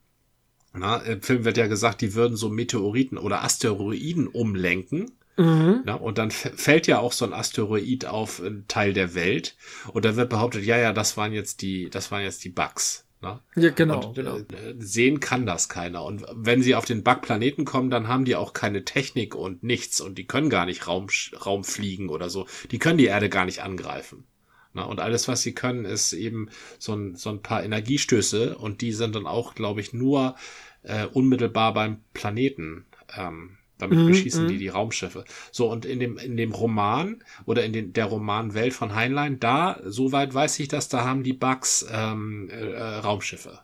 Na, 0.74 0.98
Im 0.98 1.22
Film 1.22 1.46
wird 1.46 1.58
ja 1.58 1.68
gesagt, 1.68 2.02
die 2.02 2.16
würden 2.16 2.36
so 2.36 2.50
Meteoriten 2.50 3.18
oder 3.18 3.44
Asteroiden 3.44 4.28
umlenken. 4.28 5.12
Mhm. 5.38 5.82
Na, 5.86 5.96
und 5.96 6.18
dann 6.18 6.32
fällt 6.32 6.88
ja 6.88 7.00
auch 7.00 7.12
so 7.12 7.26
ein 7.26 7.34
Asteroid 7.34 8.06
auf 8.06 8.42
einen 8.42 8.68
Teil 8.68 8.94
der 8.94 9.16
Welt 9.16 9.56
und 9.92 10.06
da 10.06 10.16
wird 10.16 10.30
behauptet, 10.30 10.64
ja, 10.64 10.78
ja, 10.78 10.94
das 10.94 11.18
waren 11.18 11.34
jetzt 11.34 11.62
die, 11.62 11.90
das 11.90 12.12
waren 12.12 12.24
jetzt 12.24 12.44
die 12.44 12.50
Bugs. 12.50 13.06
Ne? 13.22 13.40
Ja, 13.56 13.70
genau, 13.70 14.08
und, 14.08 14.16
genau. 14.16 14.38
Äh, 14.38 14.76
sehen 14.80 15.20
kann 15.22 15.46
das 15.46 15.70
keiner. 15.70 16.04
Und 16.04 16.26
wenn 16.34 16.62
sie 16.62 16.76
auf 16.76 16.86
den 16.86 17.04
Bugplaneten 17.04 17.66
kommen, 17.66 17.90
dann 17.90 18.10
haben 18.10 18.26
die 18.26 18.36
auch 18.36 18.54
keine 18.54 18.84
Technik 18.84 19.34
und 19.34 19.64
nichts 19.64 20.02
und 20.02 20.18
die 20.18 20.28
können 20.28 20.50
gar 20.50 20.66
nicht 20.66 20.88
Raum, 20.88 21.08
Raum 21.46 21.64
fliegen 21.64 22.10
oder 22.10 22.30
so. 22.30 22.46
Die 22.72 22.80
können 22.80 22.98
die 22.98 23.06
Erde 23.06 23.30
gar 23.30 23.46
nicht 23.46 23.64
angreifen. 23.64 24.26
Na, 24.74 24.84
und 24.84 25.00
alles, 25.00 25.28
was 25.28 25.42
sie 25.42 25.54
können, 25.54 25.86
ist 25.86 26.14
eben 26.14 26.50
so 26.80 26.94
ein, 26.94 27.16
so 27.16 27.30
ein 27.30 27.42
paar 27.42 27.64
Energiestöße 27.64 28.58
und 28.58 28.82
die 28.82 28.92
sind 28.92 29.16
dann 29.16 29.28
auch, 29.28 29.56
glaube 29.56 29.82
ich, 29.82 29.94
nur 29.94 30.36
äh, 30.82 31.06
unmittelbar 31.06 31.74
beim 31.74 32.02
Planeten 32.14 32.86
ähm, 33.16 33.58
damit 33.78 34.00
mhm, 34.00 34.08
beschießen 34.08 34.48
die 34.48 34.56
mhm. 34.56 34.60
die 34.60 34.68
Raumschiffe. 34.70 35.26
So, 35.52 35.70
und 35.70 35.86
in 35.86 36.00
dem, 36.00 36.18
in 36.18 36.38
dem 36.38 36.52
Roman 36.52 37.24
oder 37.46 37.66
in 37.66 37.74
den, 37.74 37.94
der 37.94 38.06
Romanwelt 38.06 38.74
von 38.74 38.96
Heinlein, 38.96 39.40
da, 39.40 39.80
soweit 39.86 40.34
weiß 40.34 40.60
ich 40.60 40.68
das, 40.68 40.90
da 40.90 41.04
haben 41.04 41.24
die 41.24 41.34
Bugs 41.34 41.86
ähm, 41.92 42.50
äh, 42.50 42.80
Raumschiffe. 42.80 43.60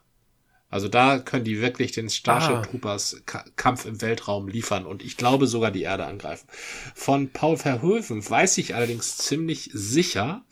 Also 0.71 0.87
da 0.87 1.17
können 1.17 1.45
die 1.45 1.61
wirklich 1.61 1.93
den 1.93 2.09
Starship 2.09 2.57
ah. 2.57 2.61
Troopers 2.61 3.23
Kampf 3.55 3.85
im 3.85 4.01
Weltraum 4.01 4.47
liefern 4.47 4.85
und 4.85 5.03
ich 5.03 5.17
glaube 5.17 5.47
sogar 5.47 5.71
die 5.71 5.81
Erde 5.81 6.05
angreifen. 6.05 6.47
Von 6.93 7.31
Paul 7.31 7.57
Verhoeven 7.57 8.27
weiß 8.27 8.59
ich 8.59 8.75
allerdings 8.75 9.17
ziemlich 9.17 9.71
sicher, 9.73 10.45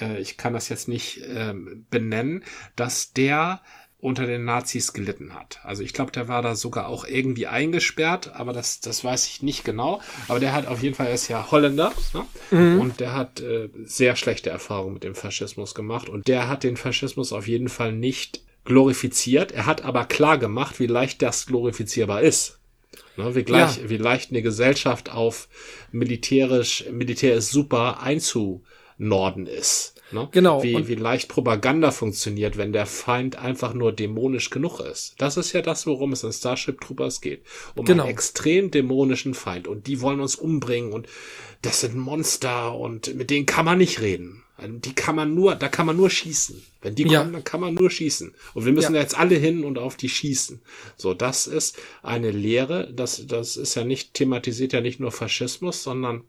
äh, 0.00 0.20
ich 0.20 0.36
kann 0.36 0.52
das 0.52 0.68
jetzt 0.68 0.88
nicht 0.88 1.22
ähm, 1.26 1.86
benennen, 1.90 2.44
dass 2.76 3.12
der 3.12 3.60
unter 4.04 4.26
den 4.26 4.44
Nazis 4.44 4.92
gelitten 4.92 5.32
hat. 5.32 5.60
Also 5.62 5.82
ich 5.82 5.94
glaube, 5.94 6.12
der 6.12 6.28
war 6.28 6.42
da 6.42 6.56
sogar 6.56 6.88
auch 6.88 7.06
irgendwie 7.06 7.46
eingesperrt, 7.46 8.34
aber 8.34 8.52
das, 8.52 8.80
das 8.80 9.02
weiß 9.02 9.26
ich 9.28 9.42
nicht 9.42 9.64
genau. 9.64 10.02
Aber 10.28 10.38
der 10.38 10.52
hat 10.52 10.66
auf 10.66 10.82
jeden 10.82 10.94
Fall, 10.94 11.06
er 11.06 11.14
ist 11.14 11.28
ja 11.28 11.50
Holländer 11.50 11.90
ne? 12.12 12.26
mhm. 12.50 12.80
und 12.80 13.00
der 13.00 13.14
hat 13.14 13.40
äh, 13.40 13.70
sehr 13.84 14.14
schlechte 14.14 14.50
Erfahrungen 14.50 14.92
mit 14.92 15.04
dem 15.04 15.14
Faschismus 15.14 15.74
gemacht 15.74 16.10
und 16.10 16.28
der 16.28 16.48
hat 16.48 16.64
den 16.64 16.76
Faschismus 16.76 17.32
auf 17.32 17.48
jeden 17.48 17.70
Fall 17.70 17.92
nicht 17.92 18.42
glorifiziert, 18.66 19.52
er 19.52 19.64
hat 19.64 19.84
aber 19.84 20.04
klar 20.04 20.36
gemacht, 20.36 20.80
wie 20.80 20.86
leicht 20.86 21.22
das 21.22 21.46
glorifizierbar 21.46 22.20
ist. 22.20 22.58
Ne, 23.16 23.34
wie, 23.34 23.42
gleich, 23.42 23.78
ja. 23.78 23.88
wie 23.88 23.96
leicht 23.96 24.30
eine 24.30 24.42
Gesellschaft 24.42 25.10
auf 25.10 25.48
militärisch, 25.92 26.84
Militär 26.90 27.34
ist 27.34 27.50
super 27.50 28.02
einzunorden 28.98 29.46
ist. 29.46 29.94
Ne? 30.10 30.28
Genau. 30.30 30.62
Wie, 30.62 30.86
wie 30.88 30.94
leicht 30.94 31.28
Propaganda 31.28 31.90
funktioniert, 31.90 32.56
wenn 32.56 32.72
der 32.72 32.86
Feind 32.86 33.36
einfach 33.36 33.74
nur 33.74 33.92
dämonisch 33.92 34.50
genug 34.50 34.80
ist. 34.80 35.14
Das 35.18 35.36
ist 35.36 35.52
ja 35.52 35.62
das, 35.62 35.86
worum 35.86 36.12
es 36.12 36.22
in 36.22 36.32
Starship 36.32 36.80
Troopers 36.80 37.20
geht. 37.20 37.42
Um 37.74 37.84
genau. 37.84 38.04
einen 38.04 38.12
extrem 38.12 38.70
dämonischen 38.70 39.34
Feind. 39.34 39.66
Und 39.66 39.86
die 39.86 40.00
wollen 40.00 40.20
uns 40.20 40.36
umbringen 40.36 40.92
und 40.92 41.08
das 41.62 41.80
sind 41.80 41.96
Monster 41.96 42.76
und 42.76 43.14
mit 43.14 43.30
denen 43.30 43.46
kann 43.46 43.64
man 43.64 43.78
nicht 43.78 44.00
reden. 44.00 44.42
Die 44.62 44.94
kann 44.94 45.16
man 45.16 45.34
nur, 45.34 45.56
da 45.56 45.68
kann 45.68 45.84
man 45.84 45.96
nur 45.96 46.10
schießen. 46.10 46.62
Wenn 46.80 46.94
die 46.94 47.08
ja. 47.08 47.20
kommen, 47.20 47.32
dann 47.32 47.42
kann 47.42 47.60
man 47.60 47.74
nur 47.74 47.90
schießen. 47.90 48.34
Und 48.54 48.64
wir 48.64 48.72
müssen 48.72 48.94
ja. 48.94 49.00
jetzt 49.00 49.18
alle 49.18 49.34
hin 49.34 49.64
und 49.64 49.78
auf 49.78 49.96
die 49.96 50.08
schießen. 50.08 50.60
So, 50.96 51.12
das 51.12 51.48
ist 51.48 51.76
eine 52.04 52.30
Lehre. 52.30 52.92
Das, 52.94 53.26
das 53.26 53.56
ist 53.56 53.74
ja 53.74 53.84
nicht, 53.84 54.14
thematisiert 54.14 54.72
ja 54.72 54.80
nicht 54.80 55.00
nur 55.00 55.10
Faschismus, 55.10 55.82
sondern 55.82 56.22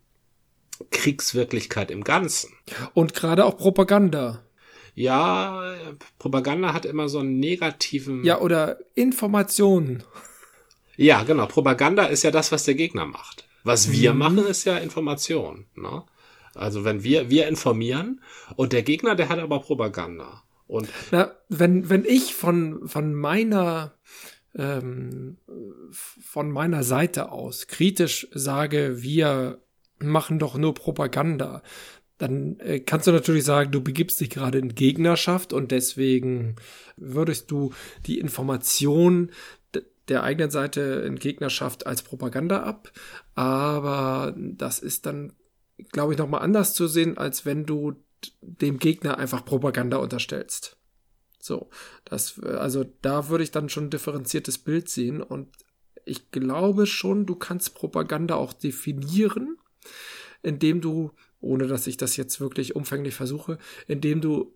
Kriegswirklichkeit 0.92 1.92
im 1.92 2.04
Ganzen. 2.04 2.54
Und 2.94 3.14
gerade 3.14 3.46
auch 3.46 3.58
Propaganda. 3.58 4.44
Ja, 4.94 5.76
Propaganda 6.20 6.74
hat 6.74 6.86
immer 6.86 7.10
so 7.10 7.20
einen 7.20 7.40
negativen. 7.40 8.24
Ja, 8.24 8.40
oder 8.40 8.80
Informationen. 8.96 10.04
Ja, 10.96 11.24
genau. 11.24 11.48
Propaganda 11.48 12.06
ist 12.06 12.24
ja 12.24 12.32
das, 12.32 12.52
was 12.52 12.64
der 12.64 12.76
Gegner 12.76 13.06
macht. 13.06 13.48
Was 13.64 13.92
wir 13.92 14.14
mhm. 14.14 14.20
machen, 14.20 14.48
ist 14.48 14.64
ja 14.64 14.78
Information. 14.78 15.66
Ne? 15.76 16.04
Also 16.54 16.86
wenn 16.86 17.04
wir, 17.04 17.30
wir 17.30 17.48
informieren 17.48 18.22
und 18.56 18.72
der 18.72 18.84
Gegner, 18.84 19.16
der 19.16 19.28
hat 19.28 19.40
aber 19.40 19.60
Propaganda. 19.60 20.44
Und 20.68 20.88
Na, 21.12 21.36
wenn, 21.50 21.90
wenn 21.90 22.06
ich 22.06 22.34
von, 22.34 22.88
von 22.88 23.14
meiner 23.14 23.96
ähm, 24.58 25.38
von 25.92 26.52
meiner 26.52 26.84
Seite 26.84 27.32
aus 27.32 27.68
kritisch 27.68 28.28
sage, 28.34 29.02
wir 29.02 29.62
machen 30.00 30.40
doch 30.40 30.58
nur 30.58 30.74
Propaganda, 30.74 31.62
dann 32.18 32.60
äh, 32.60 32.80
kannst 32.80 33.08
du 33.08 33.12
natürlich 33.12 33.44
sagen, 33.44 33.72
du 33.72 33.82
begibst 33.82 34.20
dich 34.22 34.30
gerade 34.30 34.58
in 34.58 34.76
Gegnerschaft 34.76 35.54
und 35.54 35.72
deswegen 35.72 36.56
würdest 36.96 37.52
du 37.52 37.74
die 38.06 38.20
Information 38.20 39.32
der 40.08 40.24
eigenen 40.24 40.52
Seite 40.52 40.82
in 41.06 41.18
Gegnerschaft 41.18 41.88
als 41.88 42.04
Propaganda 42.04 42.64
ab. 42.64 42.92
Aber 43.34 44.36
das 44.38 44.80
ist 44.80 45.06
dann, 45.06 45.34
glaube 45.92 46.14
ich, 46.14 46.20
nochmal 46.20 46.42
anders 46.42 46.74
zu 46.74 46.88
sehen, 46.88 47.18
als 47.18 47.46
wenn 47.46 47.66
du 47.66 47.96
dem 48.42 48.80
Gegner 48.80 49.18
einfach 49.18 49.44
Propaganda 49.46 49.98
unterstellst. 49.98 50.78
So, 51.40 51.70
das, 52.06 52.40
also 52.40 52.86
da 53.02 53.30
würde 53.30 53.44
ich 53.44 53.52
dann 53.52 53.70
schon 53.70 53.86
ein 53.86 53.92
differenziertes 53.92 54.58
Bild 54.58 54.90
sehen 54.90 55.22
und 55.22 55.50
ich 56.06 56.32
glaube 56.32 56.86
schon, 56.86 57.26
du 57.26 57.36
kannst 57.36 57.76
Propaganda 57.76 58.36
auch 58.36 58.54
definieren 58.54 59.58
indem 60.46 60.82
du, 60.82 61.12
ohne 61.42 61.68
dass 61.68 61.88
ich 61.88 61.98
das 61.98 62.18
jetzt 62.18 62.40
wirklich 62.40 62.76
umfänglich 62.76 63.16
versuche, 63.16 63.58
indem 63.88 64.22
du 64.22 64.54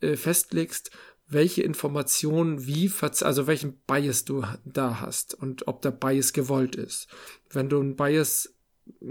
äh, 0.00 0.16
festlegst, 0.16 0.90
welche 1.26 1.62
Informationen 1.62 2.66
wie, 2.66 2.90
also 3.00 3.46
welchen 3.46 3.78
Bias 3.86 4.24
du 4.24 4.44
da 4.64 5.00
hast 5.00 5.34
und 5.34 5.68
ob 5.68 5.80
der 5.82 5.92
Bias 5.92 6.32
gewollt 6.32 6.74
ist. 6.74 7.06
Wenn 7.50 7.68
du 7.68 7.80
ein 7.80 7.96
Bias 7.96 8.54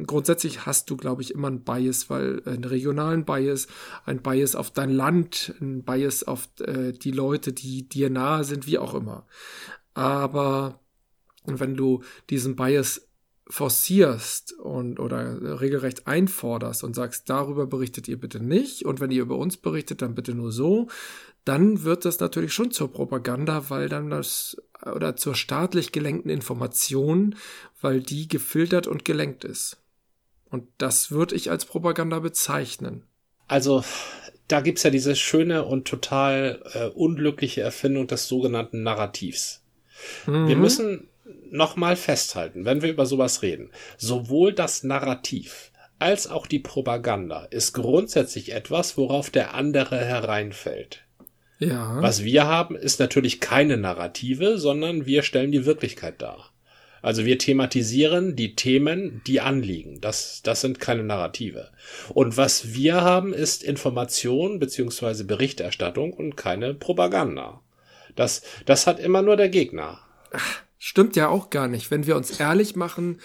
grundsätzlich 0.06 0.66
hast 0.66 0.90
du, 0.90 0.98
glaube 0.98 1.22
ich, 1.22 1.34
immer 1.34 1.48
einen 1.48 1.64
Bias, 1.64 2.10
weil 2.10 2.42
einen 2.46 2.66
regionalen 2.66 3.24
Bias, 3.24 3.68
ein 4.06 4.22
Bias 4.22 4.56
auf 4.56 4.72
dein 4.72 4.90
Land, 4.90 5.54
ein 5.62 5.84
Bias 5.84 6.24
auf 6.24 6.50
äh, 6.60 6.92
die 6.92 7.12
Leute, 7.12 7.54
die 7.54 7.88
dir 7.88 8.10
nahe 8.10 8.44
sind, 8.44 8.68
wie 8.68 8.78
auch 8.78 8.94
immer. 8.94 9.26
Aber 9.94 10.82
wenn 11.46 11.76
du 11.76 12.04
diesen 12.30 12.58
Bias 12.58 13.09
forcierst 13.50 14.54
und 14.54 15.00
oder 15.00 15.60
regelrecht 15.60 16.06
einforderst 16.06 16.84
und 16.84 16.96
sagst, 16.96 17.30
darüber 17.30 17.66
berichtet 17.66 18.08
ihr 18.08 18.20
bitte 18.20 18.40
nicht 18.40 18.86
und 18.86 19.00
wenn 19.00 19.12
ihr 19.12 19.24
über 19.24 19.38
uns 19.38 19.58
berichtet, 19.58 20.02
dann 20.02 20.14
bitte 20.14 20.36
nur 20.36 20.52
so, 20.52 20.88
dann 21.46 21.84
wird 21.84 22.06
das 22.06 22.20
natürlich 22.20 22.54
schon 22.54 22.72
zur 22.72 22.92
Propaganda, 22.92 23.70
weil 23.70 23.90
dann 23.90 24.12
das 24.12 24.58
oder 24.86 25.16
zur 25.16 25.34
staatlich 25.34 25.92
gelenkten 25.92 26.30
Information, 26.30 27.36
weil 27.82 28.02
die 28.02 28.28
gefiltert 28.28 28.86
und 28.86 29.04
gelenkt 29.04 29.44
ist. 29.44 29.78
Und 30.50 30.68
das 30.78 31.12
würde 31.12 31.36
ich 31.36 31.50
als 31.50 31.66
Propaganda 31.66 32.20
bezeichnen. 32.20 33.04
Also 33.48 33.84
da 34.48 34.62
gibt's 34.62 34.84
ja 34.84 34.90
diese 34.90 35.16
schöne 35.16 35.66
und 35.66 35.88
total 35.88 36.62
äh, 36.74 36.88
unglückliche 36.88 37.62
Erfindung 37.62 38.08
des 38.08 38.28
sogenannten 38.28 38.84
Narrativs. 38.84 39.64
Mhm. 40.28 40.48
Wir 40.48 40.56
müssen 40.56 41.08
nochmal 41.50 41.96
festhalten, 41.96 42.66
wenn 42.66 42.82
wir 42.82 42.90
über 42.90 43.06
sowas 43.06 43.42
reden. 43.42 43.72
Sowohl 43.98 44.54
das 44.54 44.84
Narrativ 44.84 45.72
als 46.00 46.28
auch 46.28 46.48
die 46.48 46.60
Propaganda 46.60 47.46
ist 47.46 47.74
grundsätzlich 47.74 48.54
etwas, 48.54 48.98
worauf 48.98 49.30
der 49.30 49.54
andere 49.54 49.98
hereinfällt. 49.98 51.04
Ja. 51.60 52.02
Was 52.02 52.24
wir 52.24 52.48
haben, 52.48 52.78
ist 52.78 53.02
natürlich 53.02 53.42
keine 53.42 53.76
Narrative, 53.76 54.58
sondern 54.58 55.06
wir 55.06 55.24
stellen 55.24 55.52
die 55.52 55.66
Wirklichkeit 55.66 56.22
dar. 56.22 56.54
Also 57.02 57.26
wir 57.26 57.38
thematisieren 57.38 58.36
die 58.36 58.56
Themen, 58.56 59.22
die 59.28 59.42
anliegen. 59.42 60.00
Das, 60.02 60.42
das 60.44 60.62
sind 60.62 60.80
keine 60.80 61.04
Narrative. 61.04 61.70
Und 62.14 62.38
was 62.38 62.74
wir 62.74 63.02
haben, 63.02 63.34
ist 63.34 63.64
Information 63.64 64.60
beziehungsweise 64.60 65.26
Berichterstattung 65.26 66.14
und 66.14 66.36
keine 66.36 66.74
Propaganda. 66.74 67.62
Das, 68.16 68.42
das 68.66 68.88
hat 68.88 69.00
immer 69.00 69.22
nur 69.22 69.38
der 69.38 69.50
Gegner. 69.50 70.00
Ach, 70.32 70.64
Stimmt 70.80 71.16
ja 71.18 71.28
auch 71.28 71.50
gar 71.50 71.68
nicht. 71.68 71.92
Wenn 71.92 72.08
wir 72.08 72.16
uns 72.16 72.40
ehrlich 72.40 72.76
machen, 72.76 73.20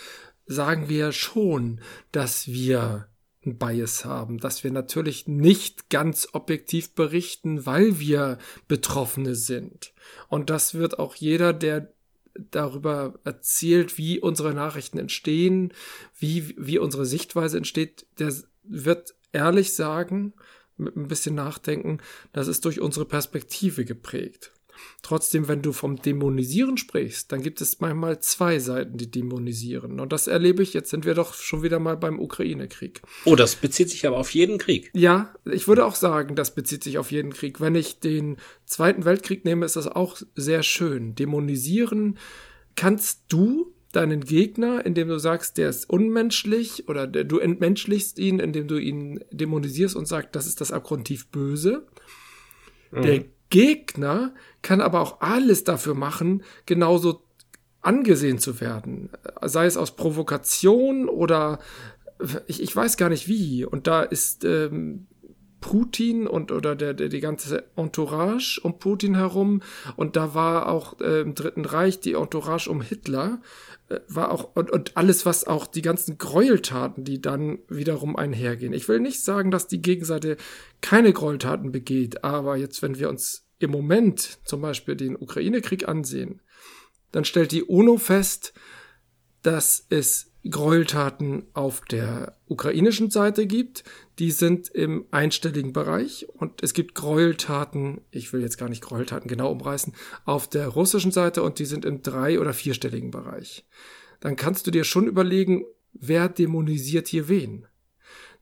sagen 0.44 0.88
wir 0.88 1.12
schon, 1.12 1.80
dass 2.12 2.49
wir 2.49 3.08
ein 3.46 3.58
Bias 3.58 4.04
haben, 4.04 4.38
dass 4.38 4.64
wir 4.64 4.73
natürlich 4.73 5.28
nicht 5.28 5.88
ganz 5.88 6.28
objektiv 6.32 6.94
berichten, 6.94 7.64
weil 7.64 7.99
wir 8.00 8.38
Betroffene 8.68 9.34
sind. 9.34 9.92
Und 10.28 10.50
das 10.50 10.75
wird 10.75 10.99
auch 10.99 11.14
jeder, 11.14 11.52
der 11.52 11.92
darüber 12.50 13.14
erzählt, 13.23 13.96
wie 13.99 14.18
unsere 14.18 14.52
Nachrichten 14.52 14.99
entstehen, 14.99 15.73
wie, 16.18 16.54
wie 16.58 16.78
unsere 16.78 17.06
Sichtweise 17.06 17.56
entsteht, 17.56 18.06
der 18.18 18.34
wird 18.64 19.14
ehrlich 19.32 19.75
sagen, 19.75 20.32
mit 20.76 20.96
ein 20.96 21.06
bisschen 21.06 21.37
Nachdenken, 21.37 21.99
das 22.32 22.49
ist 22.49 22.64
durch 22.64 22.80
unsere 22.80 23.04
Perspektive 23.04 23.84
geprägt. 23.84 24.53
Trotzdem, 25.02 25.49
wenn 25.49 25.62
du 25.62 25.73
vom 25.73 25.97
Dämonisieren 25.97 26.76
sprichst, 26.76 27.31
dann 27.31 27.43
gibt 27.43 27.61
es 27.61 27.81
manchmal 27.81 28.21
zwei 28.21 28.59
Seiten, 28.59 28.97
die 28.97 29.11
dämonisieren. 29.11 30.00
Und 30.00 30.12
das 30.12 30.26
erlebe 30.26 30.62
ich, 30.62 30.73
jetzt 30.75 30.90
sind 30.90 31.04
wir 31.04 31.14
doch 31.14 31.35
schon 31.35 31.62
wieder 31.62 31.78
mal 31.78 31.97
beim 31.97 32.19
Ukraine-Krieg. 32.19 33.02
Oh, 33.25 33.37
das 33.37 33.57
bezieht 33.57 33.90
sich 33.90 34.07
aber 34.07 34.16
auf 34.16 34.31
jeden 34.31 34.59
Krieg. 34.59 34.90
Ja, 34.95 35.35
ich 35.45 35.69
würde 35.69 35.85
auch 35.85 35.95
sagen, 35.95 36.35
das 36.35 36.54
bezieht 36.54 36.85
sich 36.85 36.99
auf 36.99 37.12
jeden 37.12 37.33
Krieg. 37.33 37.61
Wenn 37.61 37.75
ich 37.75 38.00
den 38.00 38.37
Zweiten 38.66 39.04
Weltkrieg 39.04 39.45
nehme, 39.45 39.66
ist 39.66 39.76
das 39.76 39.88
auch 39.88 40.19
sehr 40.35 40.62
schön. 40.62 41.14
Dämonisieren 41.14 42.19
kannst 42.76 43.25
du 43.28 43.75
deinen 43.93 44.25
Gegner, 44.25 44.85
indem 44.85 45.09
du 45.09 45.19
sagst, 45.19 45.57
der 45.59 45.69
ist 45.69 45.88
unmenschlich 45.88 46.88
oder 46.88 47.07
du 47.07 47.38
entmenschlichst 47.38 48.19
ihn, 48.19 48.40
indem 48.40 48.69
du 48.69 48.76
ihn 48.78 49.25
dämonisierst 49.31 49.97
und 49.97 50.07
sagst, 50.07 50.35
das 50.35 50.47
ist 50.47 50.61
das 50.61 50.73
abgrundtief 50.73 51.28
Böse. 51.28 51.87
Mhm. 52.90 53.02
Der 53.02 53.25
Gegner 53.54 54.34
kann 54.62 54.80
aber 54.80 55.00
auch 55.00 55.20
alles 55.20 55.62
dafür 55.62 55.94
machen, 55.94 56.42
genauso 56.66 57.23
angesehen 57.82 58.40
zu 58.40 58.61
werden. 58.61 59.11
Sei 59.42 59.66
es 59.66 59.76
aus 59.76 59.94
Provokation 59.94 61.08
oder 61.08 61.61
ich, 62.49 62.61
ich 62.61 62.75
weiß 62.75 62.96
gar 62.96 63.11
nicht 63.11 63.28
wie. 63.28 63.64
Und 63.64 63.87
da 63.87 64.02
ist 64.02 64.44
ähm, 64.44 65.06
Putin 65.61 66.26
und 66.26 66.50
oder 66.50 66.75
der, 66.75 66.94
der 66.94 67.08
die 67.08 67.20
ganze 67.20 67.62
Entourage 67.76 68.61
um 68.61 68.80
Putin 68.80 69.14
herum 69.14 69.62
und 69.94 70.16
da 70.16 70.34
war 70.34 70.68
auch 70.68 71.00
äh, 71.00 71.20
im 71.20 71.37
Dritten 71.37 71.64
Reich 71.64 72.00
die 72.00 72.14
Entourage 72.14 72.68
um 72.68 72.82
Hitler 72.82 73.40
äh, 73.88 74.00
war 74.08 74.32
auch 74.32 74.56
und, 74.56 74.73
und 74.73 74.96
alles 74.96 75.25
was 75.26 75.46
auch 75.46 75.68
die 75.68 75.82
ganzen 75.82 76.18
Gräueltaten, 76.18 77.04
die 77.04 77.23
dann 77.23 77.61
wiederum 77.68 78.16
einhergehen. 78.16 78.73
Ich 78.73 78.88
will 78.88 78.99
nicht 78.99 79.23
sagen, 79.23 79.52
dass 79.52 79.68
die 79.68 79.80
Gegenseite 79.80 80.38
keine 80.80 81.12
Gräueltaten 81.12 81.70
begeht, 81.70 82.25
aber 82.25 82.56
jetzt 82.56 82.82
wenn 82.82 82.99
wir 82.99 83.08
uns 83.08 83.44
im 83.64 83.71
Moment 83.71 84.38
zum 84.44 84.61
Beispiel 84.61 84.97
den 84.97 85.16
Ukraine-Krieg 85.16 85.88
ansehen, 85.88 86.40
dann 87.12 87.25
stellt 87.25 87.52
die 87.52 87.62
UNO 87.62 87.97
fest, 87.99 88.54
dass 89.42 89.87
es 89.90 90.33
Gräueltaten 90.49 91.44
auf 91.54 91.80
der 91.83 92.37
ukrainischen 92.47 93.11
Seite 93.11 93.47
gibt. 93.47 93.85
Die 94.18 94.30
sind 94.30 94.68
im 94.68 95.06
einstelligen 95.11 95.73
Bereich 95.73 96.26
und 96.28 96.62
es 96.62 96.75
gibt 96.75 96.94
Gräueltaten, 96.94 98.02
ich 98.11 98.33
will 98.33 98.42
jetzt 98.42 98.59
gar 98.59 98.68
nicht 98.68 98.83
Gräueltaten 98.83 99.28
genau 99.28 99.50
umreißen, 99.50 99.94
auf 100.25 100.49
der 100.49 100.68
russischen 100.68 101.12
Seite 101.12 101.42
und 101.42 101.59
die 101.59 101.64
sind 101.64 101.85
im 101.85 102.02
drei- 102.02 102.40
oder 102.40 102.52
vierstelligen 102.52 103.11
Bereich. 103.11 103.64
Dann 104.21 104.37
kannst 104.37 104.66
du 104.66 104.71
dir 104.71 104.85
schon 104.85 105.06
überlegen, 105.06 105.64
wer 105.92 106.28
dämonisiert 106.28 107.09
hier 107.09 107.28
wen? 107.28 107.66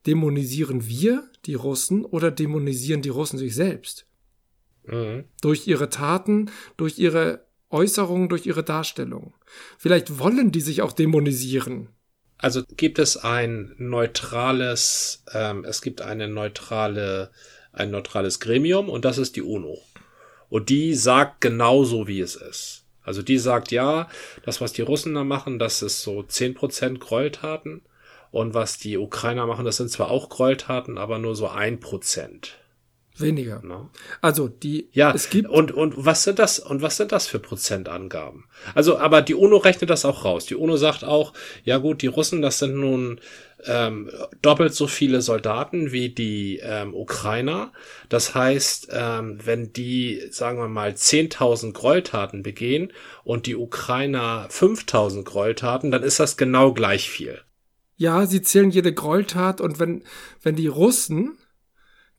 Dämonisieren 0.07 0.87
wir 0.87 1.31
die 1.47 1.55
Russen 1.55 2.05
oder 2.05 2.31
dämonisieren 2.31 3.03
die 3.03 3.09
Russen 3.09 3.39
sich 3.39 3.55
selbst? 3.55 4.07
Mhm. 4.85 5.25
Durch 5.41 5.67
ihre 5.67 5.89
Taten, 5.89 6.51
durch 6.77 6.99
ihre 6.99 7.47
Äußerungen, 7.71 8.29
durch 8.29 8.47
ihre 8.47 8.63
Darstellung. 8.63 9.35
Vielleicht 9.79 10.19
wollen 10.19 10.53
die 10.53 10.61
sich 10.61 10.83
auch 10.83 10.93
dämonisieren. 10.93 11.89
Also 12.39 12.63
gibt 12.77 12.99
es 12.99 13.17
ein 13.17 13.75
neutrales, 13.79 15.25
ähm, 15.33 15.65
es 15.65 15.81
gibt 15.81 16.03
eine 16.03 16.29
neutrale, 16.29 17.31
ein 17.73 17.91
neutrales 17.91 18.41
Gremium 18.41 18.89
und 18.89 19.05
das 19.05 19.19
ist 19.19 19.37
die 19.37 19.43
UNO. 19.43 19.79
Und 20.49 20.69
die 20.69 20.95
sagt 20.95 21.41
genauso, 21.41 22.09
wie 22.09 22.21
es 22.21 22.35
ist. 22.35 22.85
Also 23.03 23.23
die 23.23 23.39
sagt, 23.39 23.73
ja, 23.73 24.09
das, 24.45 24.61
was 24.61 24.73
die 24.73 24.83
Russen 24.83 25.15
da 25.15 25.25
machen, 25.25 25.59
das 25.59 25.83
ist 25.83 26.03
so 26.03 26.23
zehn 26.23 26.55
Prozent 26.55 27.01
Gräueltaten. 27.01 27.83
Und 28.31 28.55
was 28.55 28.79
die 28.79 28.97
Ukrainer 28.97 29.47
machen, 29.47 29.65
das 29.65 29.77
sind 29.77 29.91
zwar 29.91 30.11
auch 30.11 30.31
Gräueltaten, 30.31 30.97
aber 30.97 31.19
nur 31.19 31.37
so 31.37 31.49
ein 31.49 31.81
Prozent. 31.81 32.59
Weniger. 33.19 33.61
No. 33.63 33.91
Also 34.23 34.49
die 34.49 34.89
ja 34.93 35.13
es 35.13 35.29
gibt 35.29 35.49
und 35.49 35.71
und 35.71 35.95
was 35.97 36.25
sind 36.25 36.39
das 36.39 36.59
und 36.59 36.81
was 36.81 36.97
sind 36.97 37.13
das 37.13 37.27
für 37.27 37.39
Prozentangaben? 37.39 38.45
Also 38.75 38.99
aber 38.99 39.21
die 39.21 39.35
UNO 39.35 39.59
rechnet 39.59 39.91
das 39.91 40.07
auch 40.07 40.25
raus. 40.25 40.47
Die 40.47 40.55
UNO 40.55 40.77
sagt 40.77 41.05
auch 41.05 41.35
ja 41.65 41.77
gut 41.77 42.01
die 42.01 42.07
Russen 42.07 42.41
das 42.41 42.59
sind 42.59 42.75
nun 42.75 43.21
ähm, 43.65 44.11
doppelt 44.41 44.75
so 44.75 44.87
viele 44.87 45.21
Soldaten 45.21 45.93
wie 45.93 46.09
die 46.09 46.61
ähm, 46.63 46.95
Ukrainer. 46.95 47.73
Das 48.09 48.35
heißt 48.35 48.89
ähm, 48.93 49.39
wenn 49.45 49.75
die 49.75 50.23
sagen 50.31 50.59
wir 50.59 50.69
mal 50.69 50.93
10.000 50.93 51.73
Gräueltaten 51.73 52.43
begehen 52.43 52.93
und 53.25 53.45
die 53.47 53.57
Ukrainer 53.57 54.49
5.000 54.51 55.25
Gräueltaten, 55.25 55.91
dann 55.91 56.03
ist 56.03 56.19
das 56.19 56.39
genau 56.39 56.73
gleich 56.73 57.11
viel. 57.11 57.41
Ja, 57.97 58.25
sie 58.25 58.41
zählen 58.41 58.71
jede 58.71 58.95
Gräueltat 58.95 59.61
und 59.61 59.79
wenn 59.79 60.03
wenn 60.43 60.57
die 60.57 60.67
Russen 60.67 61.37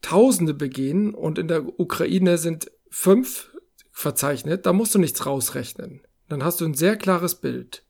Tausende 0.04 0.54
begehen 0.54 1.16
und 1.16 1.40
in 1.40 1.48
der 1.48 1.80
Ukraine 1.80 2.38
sind 2.38 2.70
fünf 2.90 3.50
verzeichnet, 3.92 4.66
da 4.66 4.74
musst 4.74 4.94
du 4.94 5.00
nichts 5.00 5.26
rausrechnen. 5.26 6.02
Dann 6.28 6.44
hast 6.44 6.62
du 6.62 6.66
ein 6.66 6.74
sehr 6.74 6.98
klares 6.98 7.36
Bild. 7.36 7.86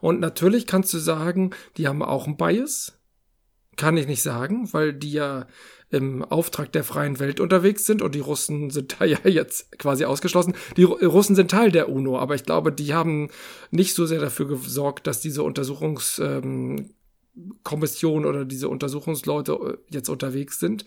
Und 0.00 0.18
natürlich 0.18 0.66
kannst 0.66 0.94
du 0.94 0.98
sagen, 0.98 1.50
die 1.76 1.86
haben 1.86 2.02
auch 2.02 2.26
ein 2.26 2.38
Bias. 2.38 2.98
Kann 3.76 3.98
ich 3.98 4.06
nicht 4.06 4.22
sagen, 4.22 4.72
weil 4.72 4.94
die 4.94 5.12
ja 5.12 5.46
im 5.90 6.24
Auftrag 6.24 6.72
der 6.72 6.84
freien 6.84 7.20
Welt 7.20 7.38
unterwegs 7.38 7.84
sind 7.84 8.00
und 8.00 8.14
die 8.14 8.20
Russen 8.20 8.70
sind 8.70 8.96
da 8.98 9.04
ja 9.04 9.18
jetzt 9.24 9.78
quasi 9.78 10.06
ausgeschlossen. 10.06 10.54
Die 10.76 10.84
Russen 10.84 11.36
sind 11.36 11.50
Teil 11.50 11.70
der 11.70 11.90
UNO, 11.90 12.18
aber 12.18 12.34
ich 12.34 12.44
glaube, 12.44 12.72
die 12.72 12.94
haben 12.94 13.28
nicht 13.70 13.94
so 13.94 14.06
sehr 14.06 14.20
dafür 14.20 14.48
gesorgt, 14.48 15.06
dass 15.06 15.20
diese 15.20 15.42
Untersuchungskommission 15.42 18.22
ähm, 18.22 18.28
oder 18.28 18.46
diese 18.46 18.70
Untersuchungsleute 18.70 19.52
äh, 19.52 19.76
jetzt 19.90 20.08
unterwegs 20.08 20.58
sind 20.58 20.86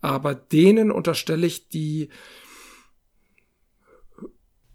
aber 0.00 0.34
denen 0.34 0.90
unterstelle 0.90 1.46
ich 1.46 1.68
die 1.68 2.10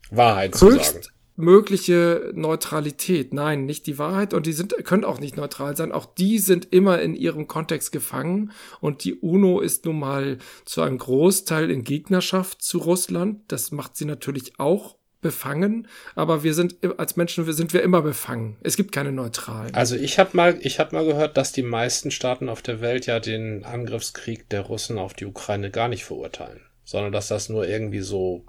Wahrheit 0.09 0.55
zu 0.55 0.71
sagen. 0.71 1.01
mögliche 1.35 2.31
Neutralität. 2.33 3.33
Nein, 3.33 3.65
nicht 3.65 3.87
die 3.87 3.97
Wahrheit 3.97 4.33
und 4.33 4.45
die 4.45 4.53
sind 4.53 4.75
können 4.83 5.05
auch 5.05 5.19
nicht 5.19 5.37
neutral 5.37 5.75
sein. 5.75 5.91
Auch 5.91 6.05
die 6.05 6.39
sind 6.39 6.71
immer 6.71 7.01
in 7.01 7.15
ihrem 7.15 7.47
Kontext 7.47 7.91
gefangen 7.91 8.51
und 8.79 9.03
die 9.03 9.15
UNO 9.15 9.59
ist 9.59 9.85
nun 9.85 9.99
mal 9.99 10.37
zu 10.65 10.81
einem 10.81 10.97
Großteil 10.97 11.71
in 11.71 11.83
Gegnerschaft 11.83 12.61
zu 12.61 12.77
Russland. 12.79 13.43
Das 13.47 13.71
macht 13.71 13.95
sie 13.95 14.05
natürlich 14.05 14.59
auch 14.59 14.97
befangen, 15.21 15.87
aber 16.15 16.43
wir 16.43 16.53
sind 16.53 16.77
als 16.97 17.15
Menschen 17.15 17.45
wir 17.45 17.53
sind 17.53 17.73
wir 17.73 17.83
immer 17.83 18.01
befangen. 18.01 18.57
Es 18.61 18.75
gibt 18.75 18.91
keine 18.91 19.11
neutralen. 19.11 19.73
Also 19.73 19.95
ich 19.95 20.19
habe 20.19 20.31
mal 20.33 20.57
ich 20.61 20.79
habe 20.79 20.95
mal 20.95 21.05
gehört, 21.05 21.37
dass 21.37 21.51
die 21.51 21.63
meisten 21.63 22.11
Staaten 22.11 22.49
auf 22.49 22.61
der 22.61 22.81
Welt 22.81 23.05
ja 23.05 23.19
den 23.19 23.63
Angriffskrieg 23.63 24.49
der 24.49 24.61
Russen 24.61 24.97
auf 24.97 25.13
die 25.13 25.25
Ukraine 25.25 25.71
gar 25.71 25.87
nicht 25.87 26.03
verurteilen, 26.03 26.61
sondern 26.83 27.11
dass 27.11 27.27
das 27.27 27.49
nur 27.49 27.67
irgendwie 27.67 28.01
so 28.01 28.45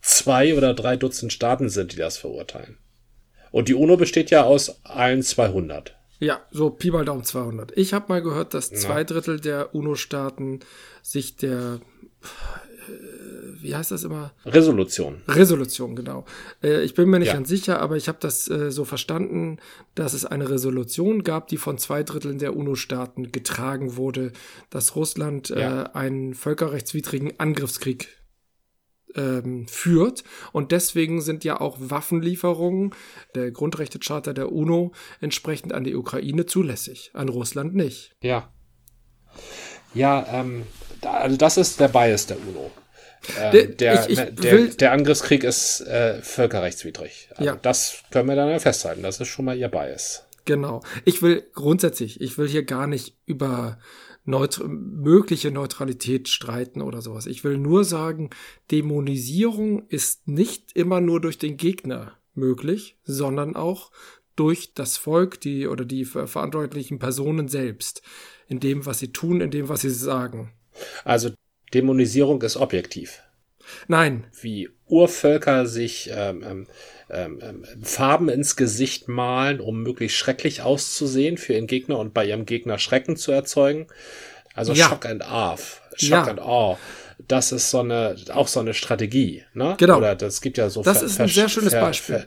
zwei 0.00 0.56
oder 0.56 0.74
drei 0.74 0.96
Dutzend 0.96 1.32
Staaten 1.32 1.68
sind, 1.68 1.92
die 1.92 1.96
das 1.96 2.16
verurteilen. 2.16 2.78
Und 3.50 3.68
die 3.68 3.74
UNO 3.74 3.96
besteht 3.96 4.30
ja 4.30 4.44
aus 4.44 4.84
allen 4.84 5.22
200. 5.22 5.96
Ja, 6.18 6.40
so 6.50 6.70
Pi 6.70 6.90
mal 6.90 7.04
Daumen 7.04 7.24
200. 7.24 7.76
Ich 7.76 7.92
habe 7.92 8.06
mal 8.08 8.22
gehört, 8.22 8.54
dass 8.54 8.70
zwei 8.70 9.04
Drittel 9.04 9.40
der 9.40 9.74
UNO-Staaten 9.74 10.60
sich 11.02 11.36
der 11.36 11.80
wie 13.66 13.74
heißt 13.74 13.90
das 13.90 14.04
immer? 14.04 14.32
Resolution. 14.44 15.22
Resolution, 15.26 15.96
genau. 15.96 16.24
Äh, 16.62 16.84
ich 16.84 16.94
bin 16.94 17.10
mir 17.10 17.18
nicht 17.18 17.28
ja. 17.28 17.34
ganz 17.34 17.48
sicher, 17.48 17.80
aber 17.80 17.96
ich 17.96 18.06
habe 18.06 18.18
das 18.20 18.48
äh, 18.48 18.70
so 18.70 18.84
verstanden, 18.84 19.58
dass 19.96 20.12
es 20.12 20.24
eine 20.24 20.48
Resolution 20.48 21.24
gab, 21.24 21.48
die 21.48 21.56
von 21.56 21.78
zwei 21.78 22.04
Dritteln 22.04 22.38
der 22.38 22.56
UNO-Staaten 22.56 23.32
getragen 23.32 23.96
wurde, 23.96 24.32
dass 24.70 24.94
Russland 24.94 25.50
äh, 25.50 25.60
ja. 25.60 25.82
einen 25.94 26.34
völkerrechtswidrigen 26.34 27.40
Angriffskrieg 27.40 28.08
ähm, 29.16 29.66
führt. 29.66 30.22
Und 30.52 30.70
deswegen 30.70 31.20
sind 31.20 31.42
ja 31.42 31.60
auch 31.60 31.76
Waffenlieferungen 31.80 32.94
der 33.34 33.50
Grundrechtecharta 33.50 34.32
der 34.32 34.52
UNO 34.52 34.92
entsprechend 35.20 35.72
an 35.72 35.82
die 35.82 35.96
Ukraine 35.96 36.46
zulässig, 36.46 37.10
an 37.14 37.28
Russland 37.28 37.74
nicht. 37.74 38.14
Ja. 38.22 38.52
Ja, 39.92 40.24
ähm, 40.30 40.66
also 41.02 41.36
das 41.36 41.56
ist 41.56 41.80
der 41.80 41.88
Bias 41.88 42.26
der 42.26 42.36
UNO. 42.38 42.70
Ähm, 43.40 43.76
der, 43.76 44.08
ich, 44.08 44.18
ich 44.18 44.34
der, 44.34 44.66
der, 44.66 44.92
Angriffskrieg 44.92 45.44
ist 45.44 45.80
äh, 45.80 46.20
völkerrechtswidrig. 46.22 47.28
Also 47.32 47.44
ja. 47.44 47.56
Das 47.56 48.02
können 48.10 48.28
wir 48.28 48.36
dann 48.36 48.50
ja 48.50 48.58
festhalten. 48.58 49.02
Das 49.02 49.20
ist 49.20 49.28
schon 49.28 49.44
mal 49.44 49.56
ihr 49.56 49.68
Bias. 49.68 50.24
Genau. 50.44 50.82
Ich 51.04 51.22
will 51.22 51.44
grundsätzlich, 51.54 52.20
ich 52.20 52.38
will 52.38 52.48
hier 52.48 52.64
gar 52.64 52.86
nicht 52.86 53.16
über 53.26 53.78
neut 54.24 54.60
mögliche 54.66 55.50
Neutralität 55.50 56.28
streiten 56.28 56.82
oder 56.82 57.00
sowas. 57.00 57.26
Ich 57.26 57.44
will 57.44 57.58
nur 57.58 57.84
sagen, 57.84 58.30
Dämonisierung 58.70 59.86
ist 59.88 60.26
nicht 60.28 60.72
immer 60.74 61.00
nur 61.00 61.20
durch 61.20 61.38
den 61.38 61.56
Gegner 61.56 62.12
möglich, 62.34 62.96
sondern 63.04 63.56
auch 63.56 63.90
durch 64.34 64.74
das 64.74 64.96
Volk, 64.98 65.40
die 65.40 65.66
oder 65.66 65.84
die 65.84 66.04
verantwortlichen 66.04 66.98
Personen 66.98 67.48
selbst, 67.48 68.02
in 68.48 68.60
dem, 68.60 68.84
was 68.84 68.98
sie 68.98 69.12
tun, 69.12 69.40
in 69.40 69.50
dem, 69.50 69.68
was 69.68 69.80
sie 69.80 69.90
sagen. 69.90 70.52
Also 71.04 71.30
Dämonisierung 71.74 72.42
ist 72.42 72.56
objektiv. 72.56 73.22
Nein. 73.88 74.24
Wie 74.40 74.68
Urvölker 74.86 75.66
sich 75.66 76.10
ähm, 76.12 76.44
ähm, 76.44 76.66
ähm, 77.10 77.40
ähm, 77.42 77.64
Farben 77.82 78.28
ins 78.28 78.56
Gesicht 78.56 79.08
malen, 79.08 79.60
um 79.60 79.82
möglichst 79.82 80.16
schrecklich 80.16 80.62
auszusehen 80.62 81.38
für 81.38 81.54
ihren 81.54 81.66
Gegner 81.66 81.98
und 81.98 82.14
bei 82.14 82.24
ihrem 82.24 82.46
Gegner 82.46 82.78
Schrecken 82.78 83.16
zu 83.16 83.32
erzeugen. 83.32 83.86
Also 84.54 84.72
ja. 84.72 84.88
Shock 84.88 85.06
and 85.06 85.24
Awe. 85.24 85.60
Shock 85.96 86.10
ja. 86.10 86.24
and 86.24 86.40
Awe. 86.40 86.78
Das 87.28 87.50
ist 87.50 87.70
so 87.70 87.80
eine, 87.80 88.14
auch 88.32 88.46
so 88.46 88.60
eine 88.60 88.74
Strategie, 88.74 89.44
ne? 89.54 89.74
Genau. 89.78 89.98
Oder 89.98 90.14
das 90.14 90.40
gibt 90.40 90.58
ja 90.58 90.68
so. 90.68 90.82
Das 90.82 91.02
ist 91.02 91.20
ein 91.20 91.28
sehr 91.28 91.48
schönes 91.48 91.72
Beispiel 91.72 92.26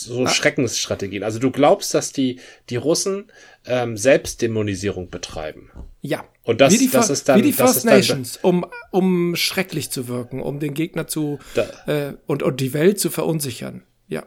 so 0.00 0.24
ah. 0.24 0.28
Schreckensstrategien. 0.28 1.22
Also 1.22 1.38
du 1.38 1.50
glaubst, 1.50 1.94
dass 1.94 2.12
die, 2.12 2.40
die 2.70 2.76
Russen 2.76 3.30
ähm, 3.66 3.96
Selbstdämonisierung 3.96 5.10
betreiben. 5.10 5.70
Ja. 6.00 6.24
Und 6.44 6.60
das, 6.60 6.74
das 6.90 7.10
ist 7.10 7.28
dann. 7.28 7.38
Wie 7.38 7.42
die 7.42 7.52
First 7.52 7.84
Nations, 7.84 8.38
um, 8.42 8.66
um 8.90 9.36
schrecklich 9.36 9.90
zu 9.90 10.08
wirken, 10.08 10.40
um 10.40 10.58
den 10.58 10.74
Gegner 10.74 11.06
zu 11.06 11.38
da, 11.54 11.68
äh, 11.86 12.14
und, 12.26 12.42
und 12.42 12.60
die 12.60 12.72
Welt 12.72 12.98
zu 12.98 13.10
verunsichern. 13.10 13.82
Ja. 14.08 14.26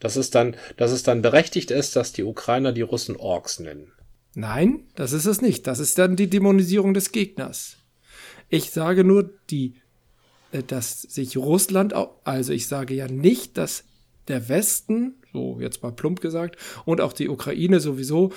Dass 0.00 0.16
es 0.16 0.30
dann, 0.30 0.56
dass 0.76 0.90
es 0.90 1.02
dann 1.02 1.22
berechtigt 1.22 1.70
ist, 1.70 1.96
dass 1.96 2.12
die 2.12 2.24
Ukrainer 2.24 2.72
die 2.72 2.82
Russen 2.82 3.16
Orks 3.16 3.60
nennen. 3.60 3.92
Nein, 4.34 4.84
das 4.94 5.12
ist 5.12 5.26
es 5.26 5.40
nicht. 5.40 5.66
Das 5.66 5.78
ist 5.78 5.98
dann 5.98 6.16
die 6.16 6.28
Dämonisierung 6.28 6.94
des 6.94 7.12
Gegners. 7.12 7.76
Ich 8.48 8.70
sage 8.70 9.04
nur, 9.04 9.30
die, 9.50 9.74
äh, 10.52 10.62
dass 10.62 11.02
sich 11.02 11.36
Russland, 11.36 11.94
also 12.24 12.52
ich 12.52 12.66
sage 12.66 12.94
ja 12.94 13.08
nicht, 13.08 13.56
dass 13.56 13.84
der 14.28 14.48
Westen, 14.48 15.14
so 15.32 15.58
jetzt 15.60 15.82
mal 15.82 15.92
plump 15.92 16.20
gesagt, 16.20 16.56
und 16.84 17.00
auch 17.00 17.12
die 17.12 17.28
Ukraine 17.28 17.80
sowieso, 17.80 18.32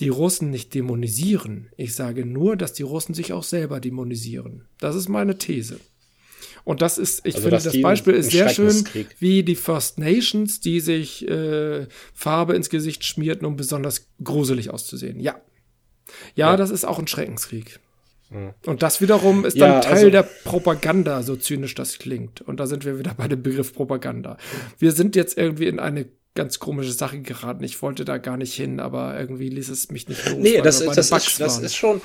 die 0.00 0.08
Russen 0.08 0.50
nicht 0.50 0.74
dämonisieren. 0.74 1.68
Ich 1.76 1.94
sage 1.94 2.26
nur, 2.26 2.56
dass 2.56 2.72
die 2.72 2.82
Russen 2.82 3.14
sich 3.14 3.32
auch 3.32 3.44
selber 3.44 3.80
dämonisieren. 3.80 4.66
Das 4.78 4.94
ist 4.94 5.08
meine 5.08 5.38
These. 5.38 5.80
Und 6.64 6.82
das 6.82 6.98
ist, 6.98 7.20
ich 7.24 7.36
also, 7.36 7.48
finde, 7.48 7.62
das 7.62 7.80
Beispiel 7.80 8.14
ist 8.14 8.32
sehr 8.32 8.48
schön, 8.48 8.84
wie 9.20 9.44
die 9.44 9.54
First 9.54 9.98
Nations, 9.98 10.60
die 10.60 10.80
sich 10.80 11.26
äh, 11.28 11.86
Farbe 12.12 12.54
ins 12.54 12.70
Gesicht 12.70 13.04
schmierten, 13.04 13.46
um 13.46 13.56
besonders 13.56 14.08
gruselig 14.22 14.70
auszusehen. 14.70 15.20
Ja. 15.20 15.40
Ja, 16.34 16.50
ja. 16.50 16.56
das 16.56 16.70
ist 16.70 16.84
auch 16.84 16.98
ein 16.98 17.06
Schreckenskrieg. 17.06 17.78
Und 18.30 18.82
das 18.82 19.00
wiederum 19.00 19.44
ist 19.44 19.60
dann 19.60 19.74
ja, 19.74 19.80
Teil 19.80 19.94
also, 19.94 20.10
der 20.10 20.22
Propaganda, 20.22 21.22
so 21.22 21.36
zynisch 21.36 21.74
das 21.74 21.98
klingt. 21.98 22.40
Und 22.40 22.58
da 22.58 22.66
sind 22.66 22.84
wir 22.84 22.98
wieder 22.98 23.14
bei 23.14 23.28
dem 23.28 23.42
Begriff 23.42 23.72
Propaganda. 23.72 24.36
Wir 24.78 24.92
sind 24.92 25.14
jetzt 25.14 25.38
irgendwie 25.38 25.66
in 25.66 25.78
eine 25.78 26.06
ganz 26.34 26.58
komische 26.58 26.92
Sache 26.92 27.20
geraten. 27.20 27.62
Ich 27.64 27.80
wollte 27.82 28.04
da 28.04 28.18
gar 28.18 28.36
nicht 28.36 28.54
hin, 28.54 28.80
aber 28.80 29.18
irgendwie 29.18 29.48
ließ 29.48 29.68
es 29.68 29.90
mich 29.90 30.08
nicht 30.08 30.28
los. 30.28 30.38
Nee, 30.38 30.60
das, 30.60 30.80
ist, 30.80 30.96
das, 30.96 31.10
ist, 31.10 31.40
das 31.40 31.58
ist 31.58 31.76
schon, 31.76 32.00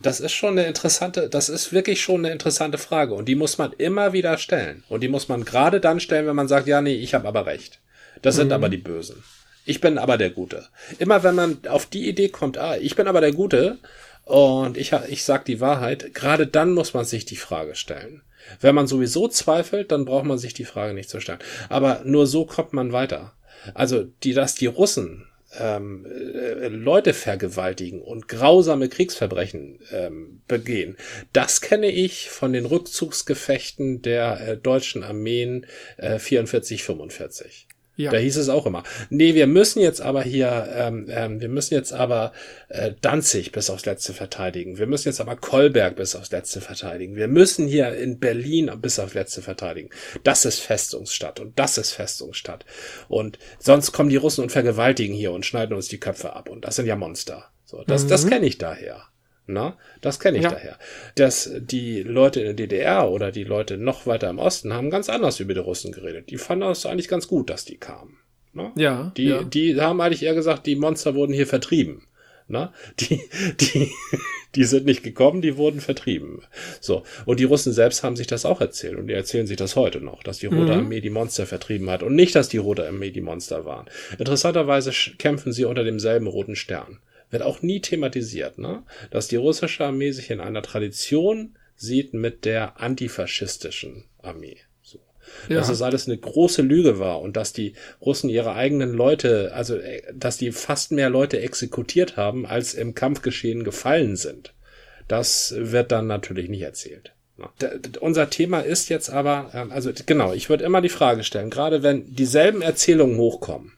das 0.00 0.20
ist 0.20 0.32
schon 0.32 0.58
eine 0.58 0.66
interessante, 0.66 1.28
das 1.28 1.48
ist 1.48 1.72
wirklich 1.72 2.00
schon 2.00 2.24
eine 2.24 2.32
interessante 2.32 2.78
Frage. 2.78 3.14
Und 3.14 3.26
die 3.26 3.34
muss 3.34 3.58
man 3.58 3.72
immer 3.72 4.12
wieder 4.12 4.38
stellen. 4.38 4.84
Und 4.88 5.02
die 5.02 5.08
muss 5.08 5.28
man 5.28 5.44
gerade 5.44 5.80
dann 5.80 6.00
stellen, 6.00 6.26
wenn 6.26 6.36
man 6.36 6.48
sagt, 6.48 6.66
ja, 6.66 6.80
nee, 6.80 6.94
ich 6.94 7.14
habe 7.14 7.28
aber 7.28 7.46
recht. 7.46 7.80
Das 8.22 8.36
sind 8.36 8.48
mhm. 8.48 8.54
aber 8.54 8.68
die 8.68 8.78
Bösen. 8.78 9.22
Ich 9.64 9.80
bin 9.80 9.98
aber 9.98 10.18
der 10.18 10.30
Gute. 10.30 10.66
Immer 10.98 11.22
wenn 11.22 11.36
man 11.36 11.58
auf 11.68 11.86
die 11.86 12.08
Idee 12.08 12.28
kommt, 12.28 12.58
ah, 12.58 12.76
ich 12.76 12.96
bin 12.96 13.06
aber 13.06 13.20
der 13.20 13.32
Gute, 13.32 13.78
und 14.24 14.76
ich, 14.76 14.92
ich 15.08 15.24
sag 15.24 15.44
die 15.44 15.60
Wahrheit, 15.60 16.14
gerade 16.14 16.46
dann 16.46 16.72
muss 16.72 16.94
man 16.94 17.04
sich 17.04 17.24
die 17.24 17.36
Frage 17.36 17.74
stellen. 17.74 18.22
Wenn 18.60 18.74
man 18.74 18.86
sowieso 18.86 19.28
zweifelt, 19.28 19.92
dann 19.92 20.04
braucht 20.04 20.24
man 20.24 20.38
sich 20.38 20.54
die 20.54 20.64
Frage 20.64 20.94
nicht 20.94 21.10
zu 21.10 21.20
stellen. 21.20 21.38
Aber 21.68 22.02
nur 22.04 22.26
so 22.26 22.44
kommt 22.44 22.72
man 22.72 22.92
weiter. 22.92 23.34
Also, 23.74 24.04
die, 24.22 24.34
dass 24.34 24.54
die 24.54 24.66
Russen 24.66 25.26
ähm, 25.58 26.06
äh, 26.06 26.68
Leute 26.68 27.14
vergewaltigen 27.14 28.00
und 28.00 28.28
grausame 28.28 28.88
Kriegsverbrechen 28.88 29.80
ähm, 29.92 30.40
begehen. 30.48 30.96
Das 31.32 31.60
kenne 31.60 31.90
ich 31.90 32.30
von 32.30 32.52
den 32.52 32.66
Rückzugsgefechten 32.66 34.02
der 34.02 34.40
äh, 34.40 34.56
deutschen 34.56 35.02
Armeen 35.02 35.66
äh, 35.98 36.18
44, 36.18 36.82
45. 36.82 37.68
Ja. 37.96 38.10
Da 38.10 38.16
hieß 38.16 38.38
es 38.38 38.48
auch 38.48 38.64
immer, 38.64 38.84
nee, 39.10 39.34
wir 39.34 39.46
müssen 39.46 39.80
jetzt 39.80 40.00
aber 40.00 40.22
hier, 40.22 40.68
ähm, 40.74 41.06
ähm, 41.10 41.40
wir 41.40 41.50
müssen 41.50 41.74
jetzt 41.74 41.92
aber 41.92 42.32
äh, 42.68 42.92
Danzig 43.02 43.52
bis 43.52 43.68
aufs 43.68 43.84
Letzte 43.84 44.14
verteidigen. 44.14 44.78
Wir 44.78 44.86
müssen 44.86 45.08
jetzt 45.08 45.20
aber 45.20 45.36
Kolberg 45.36 45.96
bis 45.96 46.16
aufs 46.16 46.30
Letzte 46.30 46.62
verteidigen. 46.62 47.16
Wir 47.16 47.28
müssen 47.28 47.66
hier 47.66 47.94
in 47.94 48.18
Berlin 48.18 48.70
bis 48.80 48.98
aufs 48.98 49.12
Letzte 49.12 49.42
verteidigen. 49.42 49.90
Das 50.24 50.46
ist 50.46 50.60
Festungsstadt 50.60 51.38
und 51.38 51.58
das 51.58 51.76
ist 51.76 51.92
Festungsstadt. 51.92 52.64
Und 53.08 53.38
sonst 53.58 53.92
kommen 53.92 54.08
die 54.08 54.16
Russen 54.16 54.42
und 54.42 54.52
vergewaltigen 54.52 55.14
hier 55.14 55.32
und 55.32 55.44
schneiden 55.44 55.76
uns 55.76 55.88
die 55.88 56.00
Köpfe 56.00 56.34
ab. 56.34 56.48
Und 56.48 56.64
das 56.64 56.76
sind 56.76 56.86
ja 56.86 56.96
Monster. 56.96 57.50
So, 57.66 57.84
das, 57.86 58.04
mhm. 58.04 58.08
das 58.08 58.26
kenne 58.26 58.46
ich 58.46 58.56
daher. 58.56 59.11
Na, 59.46 59.76
das 60.00 60.20
kenne 60.20 60.38
ich 60.38 60.44
ja. 60.44 60.50
daher. 60.50 60.78
Dass 61.16 61.50
die 61.58 62.02
Leute 62.02 62.40
in 62.40 62.46
der 62.46 62.54
DDR 62.54 63.10
oder 63.10 63.32
die 63.32 63.44
Leute 63.44 63.76
noch 63.76 64.06
weiter 64.06 64.30
im 64.30 64.38
Osten 64.38 64.72
haben 64.72 64.90
ganz 64.90 65.08
anders 65.08 65.40
über 65.40 65.54
die 65.54 65.60
Russen 65.60 65.92
geredet. 65.92 66.30
Die 66.30 66.38
fanden 66.38 66.66
das 66.66 66.86
eigentlich 66.86 67.08
ganz 67.08 67.26
gut, 67.26 67.50
dass 67.50 67.64
die 67.64 67.76
kamen. 67.76 68.18
Na? 68.52 68.72
Ja. 68.76 69.12
Die, 69.16 69.24
ja. 69.24 69.42
die 69.42 69.80
haben 69.80 70.00
eigentlich 70.00 70.22
eher 70.22 70.34
gesagt, 70.34 70.66
die 70.66 70.76
Monster 70.76 71.14
wurden 71.14 71.32
hier 71.32 71.46
vertrieben. 71.46 72.06
Na? 72.46 72.72
Die, 73.00 73.20
die, 73.60 73.90
die 74.54 74.64
sind 74.64 74.84
nicht 74.84 75.02
gekommen, 75.02 75.42
die 75.42 75.56
wurden 75.56 75.80
vertrieben. 75.80 76.42
So. 76.80 77.02
Und 77.24 77.40
die 77.40 77.44
Russen 77.44 77.72
selbst 77.72 78.04
haben 78.04 78.16
sich 78.16 78.28
das 78.28 78.44
auch 78.44 78.60
erzählt 78.60 78.96
und 78.96 79.08
die 79.08 79.14
erzählen 79.14 79.46
sich 79.46 79.56
das 79.56 79.74
heute 79.74 80.00
noch, 80.00 80.22
dass 80.22 80.38
die 80.38 80.46
Rote 80.46 80.72
mhm. 80.72 80.84
Armee 80.84 81.00
die 81.00 81.10
Monster 81.10 81.46
vertrieben 81.46 81.90
hat 81.90 82.02
und 82.02 82.14
nicht, 82.14 82.34
dass 82.36 82.48
die 82.48 82.58
Rote 82.58 82.86
Armee 82.86 83.10
die 83.10 83.20
Monster 83.22 83.64
waren. 83.64 83.86
Interessanterweise 84.18 84.92
kämpfen 85.18 85.52
sie 85.52 85.64
unter 85.64 85.82
demselben 85.82 86.26
roten 86.28 86.54
Stern 86.54 86.98
wird 87.32 87.42
auch 87.42 87.62
nie 87.62 87.80
thematisiert, 87.80 88.58
ne? 88.58 88.84
dass 89.10 89.26
die 89.26 89.36
russische 89.36 89.84
Armee 89.84 90.12
sich 90.12 90.30
in 90.30 90.40
einer 90.40 90.62
Tradition 90.62 91.56
sieht 91.74 92.14
mit 92.14 92.44
der 92.44 92.80
antifaschistischen 92.80 94.04
Armee. 94.22 94.58
So. 94.82 95.00
Ja. 95.48 95.56
Dass 95.56 95.68
das 95.68 95.82
alles 95.82 96.06
eine 96.06 96.18
große 96.18 96.62
Lüge 96.62 96.98
war 96.98 97.20
und 97.20 97.36
dass 97.36 97.52
die 97.52 97.74
Russen 98.00 98.30
ihre 98.30 98.54
eigenen 98.54 98.92
Leute, 98.92 99.52
also 99.54 99.76
äh, 99.76 100.02
dass 100.14 100.36
die 100.36 100.52
fast 100.52 100.92
mehr 100.92 101.10
Leute 101.10 101.40
exekutiert 101.40 102.16
haben, 102.16 102.46
als 102.46 102.74
im 102.74 102.94
Kampfgeschehen 102.94 103.64
gefallen 103.64 104.16
sind. 104.16 104.54
Das 105.08 105.54
wird 105.56 105.90
dann 105.90 106.06
natürlich 106.06 106.48
nicht 106.48 106.62
erzählt. 106.62 107.12
Ne? 107.38 107.48
Unser 108.00 108.30
Thema 108.30 108.60
ist 108.60 108.88
jetzt 108.88 109.10
aber, 109.10 109.50
ähm, 109.54 109.72
also 109.72 109.90
genau, 110.06 110.32
ich 110.32 110.48
würde 110.48 110.64
immer 110.64 110.80
die 110.80 110.88
Frage 110.88 111.24
stellen, 111.24 111.50
gerade 111.50 111.82
wenn 111.82 112.14
dieselben 112.14 112.62
Erzählungen 112.62 113.16
hochkommen, 113.18 113.72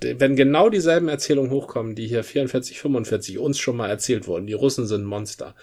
wenn 0.00 0.36
genau 0.36 0.68
dieselben 0.68 1.08
Erzählungen 1.08 1.50
hochkommen, 1.50 1.94
die 1.94 2.06
hier 2.06 2.24
44, 2.24 2.80
45 2.80 3.38
uns 3.38 3.58
schon 3.58 3.76
mal 3.76 3.88
erzählt 3.88 4.26
wurden, 4.26 4.46
die 4.46 4.52
Russen 4.52 4.86
sind 4.86 5.04
Monster, 5.04 5.54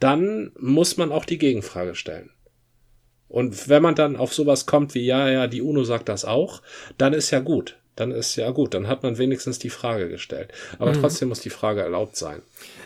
dann 0.00 0.52
muss 0.58 0.96
man 0.96 1.12
auch 1.12 1.24
die 1.24 1.38
Gegenfrage 1.38 1.94
stellen. 1.94 2.30
Und 3.28 3.68
wenn 3.68 3.82
man 3.82 3.94
dann 3.94 4.16
auf 4.16 4.32
sowas 4.32 4.66
kommt 4.66 4.94
wie, 4.94 5.04
ja, 5.04 5.28
ja, 5.28 5.46
die 5.46 5.62
UNO 5.62 5.84
sagt 5.84 6.08
das 6.08 6.24
auch, 6.24 6.62
dann 6.96 7.12
ist 7.12 7.30
ja 7.30 7.40
gut. 7.40 7.76
Dann 7.96 8.12
ist 8.12 8.36
ja 8.36 8.50
gut. 8.50 8.74
Dann 8.74 8.88
hat 8.88 9.02
man 9.02 9.18
wenigstens 9.18 9.58
die 9.58 9.70
Frage 9.70 10.08
gestellt. 10.08 10.52
Aber 10.78 10.92
mhm. 10.92 11.00
trotzdem 11.00 11.28
muss 11.28 11.40
die 11.40 11.50
Frage 11.50 11.80
erlaubt 11.80 12.16
sein. 12.16 12.42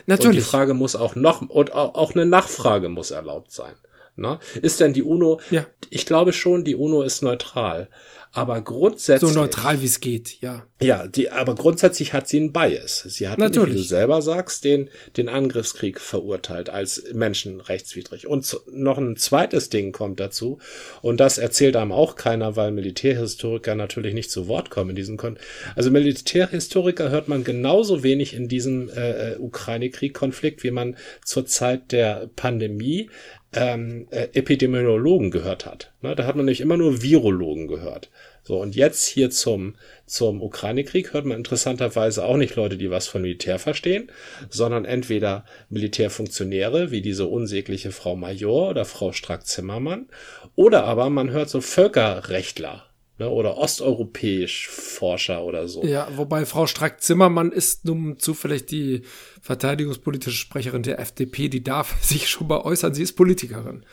Natürlich. 0.07 0.29
Und 0.29 0.35
die 0.35 0.41
Frage 0.49 0.73
muss 0.73 0.95
auch 0.95 1.15
noch, 1.15 1.41
und 1.41 1.73
auch 1.73 2.15
eine 2.15 2.25
Nachfrage 2.25 2.89
muss 2.89 3.11
erlaubt 3.11 3.51
sein. 3.51 3.73
Na? 4.15 4.39
Ist 4.61 4.79
denn 4.79 4.93
die 4.93 5.03
UNO, 5.03 5.39
ja. 5.51 5.65
ich 5.89 6.05
glaube 6.05 6.33
schon, 6.33 6.63
die 6.63 6.75
UNO 6.75 7.01
ist 7.01 7.21
neutral. 7.21 7.89
Aber 8.33 8.61
grundsätzlich. 8.61 9.29
So 9.29 9.37
neutral 9.37 9.81
wie 9.81 9.85
es 9.85 9.99
geht, 9.99 10.39
ja. 10.39 10.65
Ja, 10.81 11.05
die, 11.05 11.29
aber 11.29 11.53
grundsätzlich 11.53 12.13
hat 12.13 12.29
sie 12.29 12.37
einen 12.37 12.53
Bias. 12.53 13.03
Sie 13.05 13.27
hat, 13.27 13.37
Natürlich. 13.37 13.73
wie 13.73 13.77
du 13.79 13.83
selber 13.83 14.21
sagst, 14.21 14.63
den, 14.63 14.89
den 15.17 15.27
Angriffskrieg 15.27 15.99
verurteilt 15.99 16.69
als 16.69 17.03
menschenrechtswidrig. 17.13 18.27
Und 18.27 18.57
noch 18.71 18.97
ein 18.97 19.17
zweites 19.17 19.69
Ding 19.69 19.91
kommt 19.91 20.21
dazu. 20.21 20.59
Und 21.01 21.19
das 21.19 21.37
erzählt 21.37 21.75
einem 21.75 21.91
auch 21.91 22.15
keiner, 22.15 22.55
weil 22.55 22.71
Militärhistoriker 22.71 23.75
natürlich 23.75 24.13
nicht 24.13 24.31
zu 24.31 24.47
Wort 24.47 24.69
kommen 24.69 24.91
in 24.91 24.95
diesem 24.95 25.17
Kon 25.17 25.37
Also 25.75 25.91
Militärhistoriker 25.91 27.09
hört 27.09 27.27
man 27.27 27.43
genauso 27.43 28.01
wenig 28.01 28.33
in 28.33 28.47
diesem 28.47 28.89
äh, 28.89 29.33
äh 29.33 29.37
Ukraine-Krieg-Konflikt, 29.39 30.63
wie 30.63 30.71
man 30.71 30.95
zur 31.25 31.45
Zeit 31.45 31.91
der 31.91 32.29
Pandemie 32.37 33.09
ähm, 33.53 34.07
äh, 34.11 34.29
Epidemiologen 34.33 35.29
gehört 35.31 35.65
hat. 35.65 35.91
Ne, 36.01 36.15
da 36.15 36.25
hat 36.25 36.35
man 36.35 36.45
nämlich 36.45 36.61
immer 36.61 36.77
nur 36.77 37.01
Virologen 37.01 37.67
gehört. 37.67 38.09
So, 38.43 38.59
und 38.59 38.75
jetzt 38.75 39.05
hier 39.05 39.29
zum, 39.29 39.75
zum 40.05 40.41
Ukraine-Krieg 40.41 41.13
hört 41.13 41.25
man 41.25 41.37
interessanterweise 41.37 42.25
auch 42.25 42.37
nicht 42.37 42.55
Leute, 42.55 42.77
die 42.77 42.89
was 42.89 43.07
von 43.07 43.21
Militär 43.21 43.59
verstehen, 43.59 44.11
sondern 44.49 44.85
entweder 44.85 45.45
Militärfunktionäre, 45.69 46.91
wie 46.91 47.01
diese 47.01 47.27
unsägliche 47.27 47.91
Frau 47.91 48.15
Major 48.15 48.69
oder 48.69 48.85
Frau 48.85 49.11
Strack-Zimmermann, 49.11 50.07
oder 50.55 50.85
aber 50.85 51.09
man 51.09 51.29
hört 51.29 51.49
so 51.49 51.61
Völkerrechtler, 51.61 52.85
ne, 53.21 53.29
oder 53.29 53.57
osteuropäisch 53.57 54.67
Forscher 54.67 55.43
oder 55.43 55.67
so. 55.67 55.83
Ja, 55.83 56.07
wobei 56.15 56.45
Frau 56.45 56.65
Strack-Zimmermann 56.65 57.51
ist 57.51 57.85
nun 57.85 58.17
zufällig 58.19 58.65
die 58.65 59.03
verteidigungspolitische 59.41 60.37
Sprecherin 60.37 60.83
der 60.83 60.99
FDP, 60.99 61.47
die 61.47 61.63
darf 61.63 61.95
sich 62.03 62.29
schon 62.29 62.47
mal 62.47 62.61
äußern, 62.61 62.93
sie 62.93 63.03
ist 63.03 63.13
Politikerin. 63.13 63.85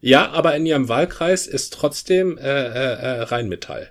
Ja, 0.00 0.32
aber 0.32 0.54
in 0.56 0.66
ihrem 0.66 0.88
Wahlkreis 0.88 1.46
ist 1.46 1.72
trotzdem 1.72 2.36
äh, 2.36 2.42
äh, 2.42 2.94
äh 3.00 3.20
Rheinmetall. 3.22 3.90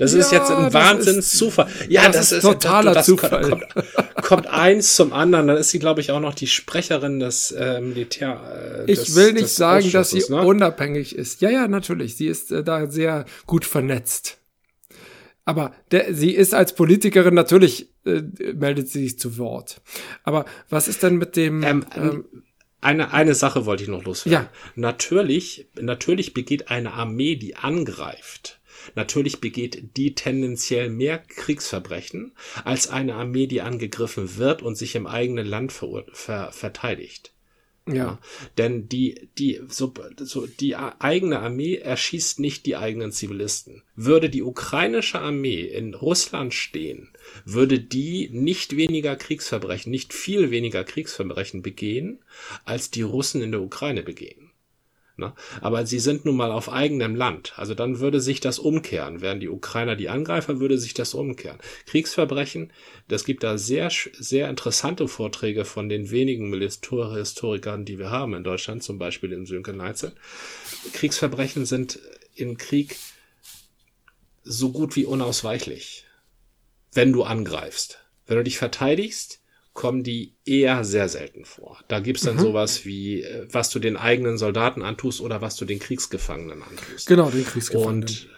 Das 0.00 0.14
ja, 0.14 0.20
ist 0.20 0.32
jetzt 0.32 0.50
ein 0.50 0.72
Wahnsinnszufall. 0.72 1.68
Ja, 1.90 2.06
das, 2.06 2.30
das 2.30 2.32
ist 2.32 2.42
totaler 2.42 2.94
das, 2.94 3.04
das 3.04 3.06
Zufall. 3.06 3.50
Kommt, 3.50 3.66
kommt, 4.22 4.46
eins 4.46 4.96
zum 4.96 5.12
anderen. 5.12 5.46
Dann 5.46 5.58
ist 5.58 5.68
sie, 5.68 5.78
glaube 5.78 6.00
ich, 6.00 6.10
auch 6.10 6.20
noch 6.20 6.32
die 6.32 6.46
Sprecherin 6.46 7.20
des 7.20 7.52
äh, 7.52 7.82
Militär. 7.82 8.82
Äh, 8.82 8.86
des, 8.86 9.10
ich 9.10 9.14
will 9.14 9.34
nicht 9.34 9.50
sagen, 9.50 9.92
dass 9.92 10.08
sie 10.08 10.24
ne? 10.30 10.40
unabhängig 10.40 11.14
ist. 11.14 11.42
Ja, 11.42 11.50
ja, 11.50 11.68
natürlich. 11.68 12.16
Sie 12.16 12.28
ist 12.28 12.50
äh, 12.50 12.64
da 12.64 12.86
sehr 12.90 13.26
gut 13.44 13.66
vernetzt. 13.66 14.38
Aber 15.44 15.74
der, 15.90 16.14
sie 16.14 16.30
ist 16.30 16.54
als 16.54 16.74
Politikerin 16.74 17.34
natürlich 17.34 17.90
äh, 18.06 18.22
meldet 18.54 18.88
sie 18.88 19.02
sich 19.02 19.18
zu 19.18 19.36
Wort. 19.36 19.82
Aber 20.22 20.46
was 20.70 20.88
ist 20.88 21.02
denn 21.02 21.16
mit 21.16 21.36
dem? 21.36 21.62
Ähm, 21.62 21.84
ähm, 21.94 22.24
eine, 22.80 23.12
eine 23.12 23.34
Sache 23.34 23.66
wollte 23.66 23.82
ich 23.82 23.90
noch 23.90 24.04
loswerden. 24.04 24.46
Ja. 24.46 24.50
Natürlich, 24.76 25.68
natürlich 25.78 26.32
begeht 26.32 26.70
eine 26.70 26.94
Armee, 26.94 27.36
die 27.36 27.56
angreift, 27.56 28.59
Natürlich 28.94 29.40
begeht 29.40 29.96
die 29.96 30.14
tendenziell 30.14 30.90
mehr 30.90 31.18
Kriegsverbrechen 31.18 32.32
als 32.64 32.88
eine 32.88 33.14
Armee, 33.14 33.46
die 33.46 33.60
angegriffen 33.60 34.36
wird 34.36 34.62
und 34.62 34.76
sich 34.76 34.94
im 34.94 35.06
eigenen 35.06 35.46
Land 35.46 35.72
ver 35.72 36.04
ver 36.12 36.52
verteidigt. 36.52 37.32
Ja. 37.86 37.94
ja. 37.94 38.18
Denn 38.58 38.88
die, 38.88 39.28
die, 39.38 39.60
so, 39.68 39.92
so, 40.18 40.46
die 40.46 40.76
eigene 40.76 41.40
Armee 41.40 41.76
erschießt 41.76 42.40
nicht 42.40 42.66
die 42.66 42.76
eigenen 42.76 43.12
Zivilisten. 43.12 43.82
Würde 43.96 44.30
die 44.30 44.42
ukrainische 44.42 45.20
Armee 45.20 45.62
in 45.62 45.94
Russland 45.94 46.54
stehen, 46.54 47.10
würde 47.44 47.80
die 47.80 48.28
nicht 48.32 48.76
weniger 48.76 49.16
Kriegsverbrechen, 49.16 49.90
nicht 49.90 50.12
viel 50.12 50.50
weniger 50.50 50.84
Kriegsverbrechen 50.84 51.62
begehen, 51.62 52.22
als 52.64 52.90
die 52.90 53.02
Russen 53.02 53.42
in 53.42 53.52
der 53.52 53.62
Ukraine 53.62 54.02
begehen. 54.02 54.39
Ne? 55.16 55.32
Aber 55.60 55.86
sie 55.86 55.98
sind 55.98 56.24
nun 56.24 56.36
mal 56.36 56.50
auf 56.50 56.72
eigenem 56.72 57.14
Land. 57.14 57.52
Also 57.56 57.74
dann 57.74 58.00
würde 58.00 58.20
sich 58.20 58.40
das 58.40 58.58
umkehren. 58.58 59.20
Wären 59.20 59.40
die 59.40 59.48
Ukrainer 59.48 59.96
die 59.96 60.08
Angreifer, 60.08 60.60
würde 60.60 60.78
sich 60.78 60.94
das 60.94 61.14
umkehren. 61.14 61.58
Kriegsverbrechen, 61.86 62.72
das 63.08 63.24
gibt 63.24 63.42
da 63.42 63.58
sehr, 63.58 63.90
sehr 63.90 64.48
interessante 64.48 65.08
Vorträge 65.08 65.64
von 65.64 65.88
den 65.88 66.10
wenigen 66.10 66.52
Historikern, 66.60 67.84
die 67.84 67.98
wir 67.98 68.10
haben 68.10 68.34
in 68.34 68.44
Deutschland, 68.44 68.82
zum 68.82 68.98
Beispiel 68.98 69.32
im 69.32 69.46
Sönke 69.46 69.72
Neitzel. 69.72 70.12
Kriegsverbrechen 70.92 71.66
sind 71.66 71.98
im 72.34 72.56
Krieg 72.56 72.96
so 74.42 74.72
gut 74.72 74.96
wie 74.96 75.04
unausweichlich, 75.04 76.06
wenn 76.92 77.12
du 77.12 77.22
angreifst. 77.24 77.98
Wenn 78.26 78.36
du 78.38 78.44
dich 78.44 78.58
verteidigst, 78.58 79.39
kommen 79.80 80.02
die 80.02 80.34
eher 80.44 80.84
sehr 80.84 81.08
selten 81.08 81.46
vor. 81.46 81.78
Da 81.88 82.00
gibt's 82.00 82.20
dann 82.20 82.36
mhm. 82.36 82.40
sowas 82.40 82.84
wie, 82.84 83.22
äh, 83.22 83.46
was 83.50 83.70
du 83.70 83.78
den 83.78 83.96
eigenen 83.96 84.36
Soldaten 84.36 84.82
antust 84.82 85.22
oder 85.22 85.40
was 85.40 85.56
du 85.56 85.64
den 85.64 85.78
Kriegsgefangenen 85.78 86.62
antust. 86.62 87.06
Genau, 87.06 87.30
den 87.30 87.46
Kriegsgefangenen. 87.46 88.02
Und, 88.02 88.28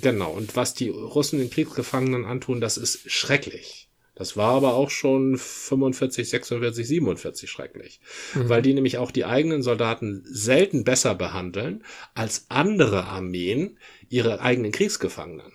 genau, 0.00 0.30
und 0.30 0.54
was 0.54 0.74
die 0.74 0.88
Russen 0.88 1.40
den 1.40 1.50
Kriegsgefangenen 1.50 2.24
antun, 2.24 2.60
das 2.60 2.76
ist 2.76 3.10
schrecklich. 3.10 3.88
Das 4.14 4.36
war 4.36 4.52
aber 4.52 4.74
auch 4.74 4.90
schon 4.90 5.36
45, 5.36 6.30
46, 6.30 6.86
47 6.86 7.50
schrecklich. 7.50 7.98
Mhm. 8.34 8.48
Weil 8.48 8.62
die 8.62 8.74
nämlich 8.74 8.98
auch 8.98 9.10
die 9.10 9.24
eigenen 9.24 9.64
Soldaten 9.64 10.22
selten 10.26 10.84
besser 10.84 11.16
behandeln 11.16 11.82
als 12.14 12.46
andere 12.50 13.06
Armeen 13.06 13.78
ihre 14.10 14.40
eigenen 14.40 14.70
Kriegsgefangenen. 14.70 15.52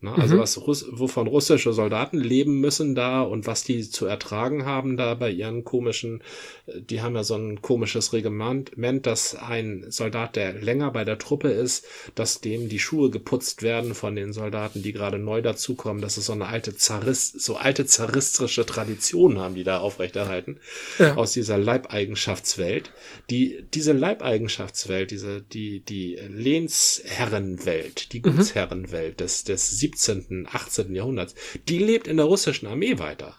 Ne? 0.00 0.14
Also 0.14 0.36
mhm. 0.36 0.40
was 0.40 0.58
Russ 0.58 0.86
wovon 0.92 1.26
russische 1.26 1.72
Soldaten 1.72 2.18
leben 2.18 2.60
müssen 2.60 2.94
da 2.94 3.22
und 3.22 3.48
was 3.48 3.64
die 3.64 3.88
zu 3.88 4.06
ertragen 4.06 4.64
haben 4.64 4.96
da 4.96 5.14
bei 5.14 5.28
ihren 5.28 5.64
komischen, 5.64 6.22
äh, 6.66 6.80
die 6.80 7.02
haben 7.02 7.16
ja 7.16 7.24
so 7.24 7.34
ein 7.34 7.62
komisches 7.62 8.12
Regiment, 8.12 8.70
dass 9.02 9.34
ein 9.34 9.86
Soldat, 9.88 10.36
der 10.36 10.52
länger 10.52 10.92
bei 10.92 11.04
der 11.04 11.18
Truppe 11.18 11.48
ist, 11.48 11.84
dass 12.14 12.40
dem 12.40 12.68
die 12.68 12.78
Schuhe 12.78 13.10
geputzt 13.10 13.62
werden 13.62 13.94
von 13.94 14.14
den 14.14 14.32
Soldaten, 14.32 14.82
die 14.82 14.92
gerade 14.92 15.18
neu 15.18 15.42
dazukommen. 15.42 16.00
Das 16.00 16.16
ist 16.16 16.26
so 16.26 16.32
eine 16.32 16.46
alte 16.46 16.76
Zarist, 16.76 17.40
so 17.40 17.56
alte 17.56 17.84
zaristische 17.84 18.64
Tradition 18.66 19.38
haben 19.38 19.56
die 19.56 19.64
da 19.64 19.80
aufrechterhalten 19.80 20.60
ja. 21.00 21.16
aus 21.16 21.32
dieser 21.32 21.58
Leibeigenschaftswelt. 21.58 22.92
Die 23.30 23.64
diese 23.74 23.92
Leibeigenschaftswelt, 23.92 25.10
diese 25.10 25.42
die 25.42 25.80
die 25.80 26.20
Lehnsherrenwelt, 26.28 28.12
die 28.12 28.20
mhm. 28.20 28.36
Gutsherrenwelt 28.36 29.18
des 29.18 29.42
des 29.42 29.78
17., 29.96 30.48
18. 30.50 30.94
Jahrhunderts, 30.94 31.34
die 31.68 31.78
lebt 31.78 32.06
in 32.06 32.16
der 32.16 32.26
russischen 32.26 32.66
Armee 32.66 32.98
weiter. 32.98 33.36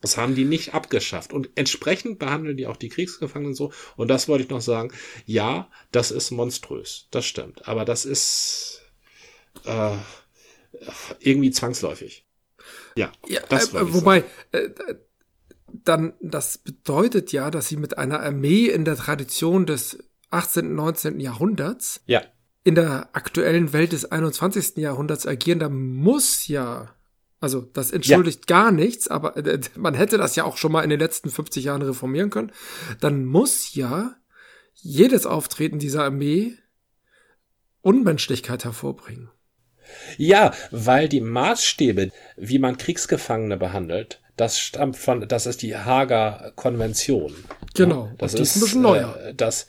Das 0.00 0.16
haben 0.16 0.34
die 0.34 0.44
nicht 0.44 0.74
abgeschafft. 0.74 1.32
Und 1.32 1.50
entsprechend 1.54 2.18
behandeln 2.18 2.56
die 2.56 2.66
auch 2.66 2.76
die 2.76 2.90
Kriegsgefangenen 2.90 3.54
so. 3.54 3.72
Und 3.96 4.08
das 4.08 4.28
wollte 4.28 4.44
ich 4.44 4.50
noch 4.50 4.60
sagen. 4.60 4.92
Ja, 5.24 5.70
das 5.90 6.10
ist 6.10 6.30
monströs. 6.30 7.08
Das 7.10 7.24
stimmt. 7.24 7.66
Aber 7.66 7.84
das 7.84 8.04
ist 8.04 8.82
äh, 9.64 9.96
irgendwie 11.18 11.50
zwangsläufig. 11.50 12.26
Ja, 12.94 13.10
ja 13.26 13.40
das 13.48 13.72
äh, 13.72 13.94
Wobei, 13.94 14.24
äh, 14.52 14.68
dann, 15.72 16.14
das 16.20 16.58
bedeutet 16.58 17.32
ja, 17.32 17.50
dass 17.50 17.68
sie 17.68 17.76
mit 17.76 17.98
einer 17.98 18.20
Armee 18.20 18.66
in 18.66 18.84
der 18.84 18.96
Tradition 18.96 19.66
des 19.66 19.98
18., 20.30 20.74
19. 20.74 21.20
Jahrhunderts 21.20 22.02
ja 22.06 22.22
in 22.66 22.74
der 22.74 23.10
aktuellen 23.12 23.72
Welt 23.72 23.92
des 23.92 24.10
21. 24.10 24.78
Jahrhunderts 24.78 25.24
agieren, 25.24 25.60
da 25.60 25.68
muss 25.68 26.48
ja, 26.48 26.96
also 27.38 27.60
das 27.60 27.92
entschuldigt 27.92 28.50
ja. 28.50 28.56
gar 28.56 28.72
nichts, 28.72 29.06
aber 29.06 29.36
äh, 29.36 29.60
man 29.76 29.94
hätte 29.94 30.18
das 30.18 30.34
ja 30.34 30.42
auch 30.42 30.56
schon 30.56 30.72
mal 30.72 30.82
in 30.82 30.90
den 30.90 30.98
letzten 30.98 31.30
50 31.30 31.62
Jahren 31.62 31.82
reformieren 31.82 32.30
können, 32.30 32.50
dann 32.98 33.24
muss 33.24 33.72
ja 33.76 34.16
jedes 34.74 35.26
Auftreten 35.26 35.78
dieser 35.78 36.02
Armee 36.02 36.54
Unmenschlichkeit 37.82 38.64
hervorbringen. 38.64 39.30
Ja, 40.16 40.52
weil 40.72 41.08
die 41.08 41.20
Maßstäbe, 41.20 42.10
wie 42.36 42.58
man 42.58 42.78
Kriegsgefangene 42.78 43.56
behandelt, 43.56 44.20
das 44.36 44.58
stammt 44.58 44.96
von, 44.96 45.28
das 45.28 45.46
ist 45.46 45.62
die 45.62 45.76
Hager 45.76 46.52
Konvention. 46.56 47.32
Genau, 47.76 48.10
das 48.18 48.34
ist, 48.34 48.56
ein 48.56 48.60
bisschen 48.60 48.82
neuer. 48.82 49.16
Äh, 49.20 49.34
das, 49.34 49.68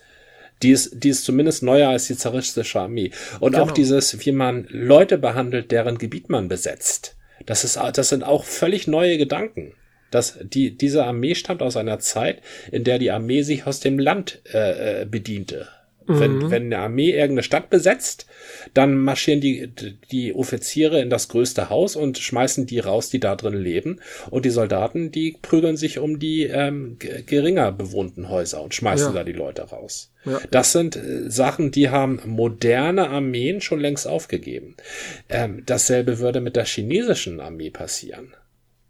die 0.63 0.71
ist, 0.71 1.03
die 1.03 1.09
ist 1.09 1.23
zumindest 1.25 1.63
neuer 1.63 1.89
als 1.89 2.07
die 2.07 2.17
zaristische 2.17 2.79
Armee. 2.79 3.11
Und 3.39 3.53
genau. 3.53 3.65
auch 3.65 3.71
dieses, 3.71 4.25
wie 4.25 4.31
man 4.31 4.65
Leute 4.69 5.17
behandelt, 5.17 5.71
deren 5.71 5.97
Gebiet 5.97 6.29
man 6.29 6.47
besetzt. 6.47 7.15
Das 7.45 7.63
ist, 7.63 7.77
das 7.93 8.09
sind 8.09 8.23
auch 8.23 8.43
völlig 8.43 8.87
neue 8.87 9.17
Gedanken. 9.17 9.73
Das, 10.09 10.39
die, 10.41 10.75
diese 10.77 11.05
Armee 11.05 11.35
stammt 11.35 11.61
aus 11.61 11.77
einer 11.77 11.99
Zeit, 11.99 12.41
in 12.71 12.83
der 12.83 12.97
die 12.97 13.11
Armee 13.11 13.41
sich 13.41 13.67
aus 13.67 13.79
dem 13.79 13.99
Land 13.99 14.41
äh, 14.53 15.01
äh 15.01 15.05
bediente. 15.05 15.67
Wenn, 16.07 16.37
mhm. 16.37 16.51
wenn 16.51 16.65
eine 16.65 16.79
Armee 16.79 17.11
irgendeine 17.11 17.43
Stadt 17.43 17.69
besetzt, 17.69 18.27
dann 18.73 18.97
marschieren 18.97 19.41
die, 19.41 19.71
die 20.11 20.33
Offiziere 20.33 21.01
in 21.01 21.09
das 21.09 21.27
größte 21.27 21.69
Haus 21.69 21.95
und 21.95 22.17
schmeißen 22.17 22.65
die 22.65 22.79
raus, 22.79 23.09
die 23.09 23.19
da 23.19 23.35
drin 23.35 23.61
leben. 23.61 23.99
Und 24.29 24.45
die 24.45 24.49
Soldaten, 24.49 25.11
die 25.11 25.37
prügeln 25.41 25.77
sich 25.77 25.99
um 25.99 26.19
die 26.19 26.43
ähm, 26.43 26.97
geringer 27.25 27.71
bewohnten 27.71 28.29
Häuser 28.29 28.61
und 28.61 28.73
schmeißen 28.73 29.09
ja. 29.09 29.13
da 29.13 29.23
die 29.23 29.33
Leute 29.33 29.63
raus. 29.63 30.11
Ja. 30.25 30.39
Das 30.51 30.71
sind 30.71 30.95
äh, 30.95 31.29
Sachen, 31.29 31.71
die 31.71 31.89
haben 31.89 32.19
moderne 32.25 33.09
Armeen 33.09 33.61
schon 33.61 33.79
längst 33.79 34.07
aufgegeben. 34.07 34.75
Ähm, 35.29 35.63
dasselbe 35.65 36.19
würde 36.19 36.41
mit 36.41 36.55
der 36.55 36.65
chinesischen 36.65 37.39
Armee 37.39 37.69
passieren 37.69 38.33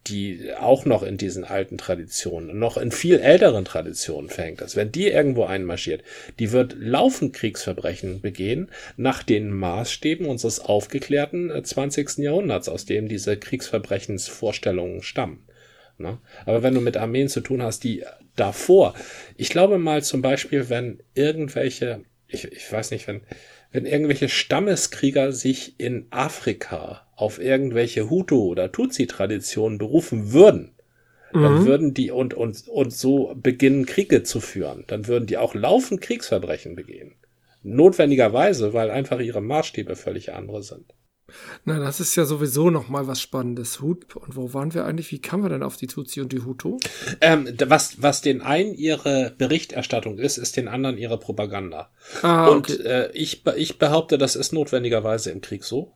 die 0.10 0.52
auch 0.60 0.86
noch 0.86 1.04
in 1.04 1.18
diesen 1.18 1.44
alten 1.44 1.78
Traditionen, 1.78 2.58
noch 2.58 2.78
in 2.78 2.92
viel 2.92 3.20
älteren 3.20 3.66
Traditionen 3.66 4.30
verhängt 4.30 4.62
ist, 4.62 4.76
wenn 4.76 4.92
die 4.92 5.08
irgendwo 5.08 5.46
einmarschiert, 5.46 6.04
die 6.40 6.52
wird 6.52 6.76
laufend 6.80 7.34
Kriegsverbrechen 7.34 8.22
begehen 8.22 8.70
nach 8.96 9.24
den 9.24 9.52
Maßstäben 9.52 10.26
unseres 10.26 10.60
aufgeklärten 10.60 11.52
20. 11.64 12.20
Äh, 12.20 12.24
Jahrhunderts, 12.24 12.70
aus 12.70 12.86
dem 12.86 13.08
diese 13.08 13.38
Kriegsverbrechensvorstellungen 13.38 15.02
stammen. 15.04 15.44
Ne? 15.98 16.20
Aber 16.46 16.64
wenn 16.64 16.74
du 16.74 16.82
mit 16.82 16.98
Armeen 16.98 17.28
zu 17.28 17.42
tun 17.42 17.62
hast, 17.62 17.84
die 17.84 18.04
davor, 18.36 18.94
ich 19.36 19.50
glaube 19.50 19.78
mal 19.78 20.04
zum 20.04 20.22
Beispiel, 20.22 20.70
wenn 20.70 21.02
irgendwelche, 21.16 22.02
ich, 22.28 22.46
ich 22.52 22.72
weiß 22.72 22.92
nicht, 22.92 23.08
wenn, 23.08 23.22
wenn 23.72 23.86
irgendwelche 23.86 24.30
Stammeskrieger 24.30 25.32
sich 25.32 25.80
in 25.80 26.08
Afrika 26.10 27.06
auf 27.16 27.40
irgendwelche 27.40 28.10
Hutu- 28.10 28.48
oder 28.48 28.72
Tutsi-Traditionen 28.72 29.78
berufen 29.78 30.32
würden, 30.32 30.72
mhm. 31.34 31.42
dann 31.42 31.66
würden 31.66 31.94
die 31.94 32.12
und, 32.12 32.34
und, 32.34 32.68
und 32.68 32.94
so 32.94 33.34
beginnen, 33.36 33.86
Kriege 33.86 34.24
zu 34.24 34.40
führen. 34.40 34.84
Dann 34.88 35.08
würden 35.08 35.26
die 35.26 35.38
auch 35.38 35.56
laufend 35.56 36.02
Kriegsverbrechen 36.02 36.76
begehen. 36.76 37.14
Notwendigerweise, 37.64 38.74
weil 38.74 38.92
einfach 38.92 39.20
ihre 39.20 39.42
Maßstäbe 39.42 39.96
völlig 39.96 40.34
andere 40.34 40.64
sind. 40.64 40.94
Na, 41.66 41.80
das 41.80 42.00
ist 42.00 42.16
ja 42.16 42.26
sowieso 42.26 42.70
noch 42.70 42.88
mal 42.88 43.08
was 43.08 43.22
Spannendes. 43.22 43.82
Hut 43.82 44.16
und 44.16 44.36
wo 44.36 44.54
waren 44.54 44.74
wir 44.74 44.86
eigentlich? 44.86 45.12
Wie 45.12 45.20
kamen 45.20 45.44
wir 45.44 45.50
denn 45.50 45.64
auf 45.64 45.78
die 45.78 45.88
Tutsi 45.88 46.22
und 46.22 46.32
die 46.32 46.44
Hutu? 46.44 46.78
Ähm, 47.20 47.54
was, 47.66 48.02
was 48.02 48.22
den 48.22 48.42
einen 48.42 48.74
ihre 48.74 49.34
Berichterstattung 49.38 50.18
ist, 50.18 50.38
ist 50.38 50.56
den 50.56 50.68
anderen 50.68 50.98
ihre 50.98 51.20
Propaganda. 51.20 51.90
Ah, 52.22 52.48
und 52.48 52.70
okay. 52.70 52.82
äh, 52.84 53.12
ich, 53.12 53.46
ich 53.56 53.78
behaupte, 53.78 54.18
das 54.18 54.36
ist 54.36 54.54
notwendigerweise 54.54 55.32
im 55.32 55.42
Krieg 55.42 55.64
so. 55.64 55.94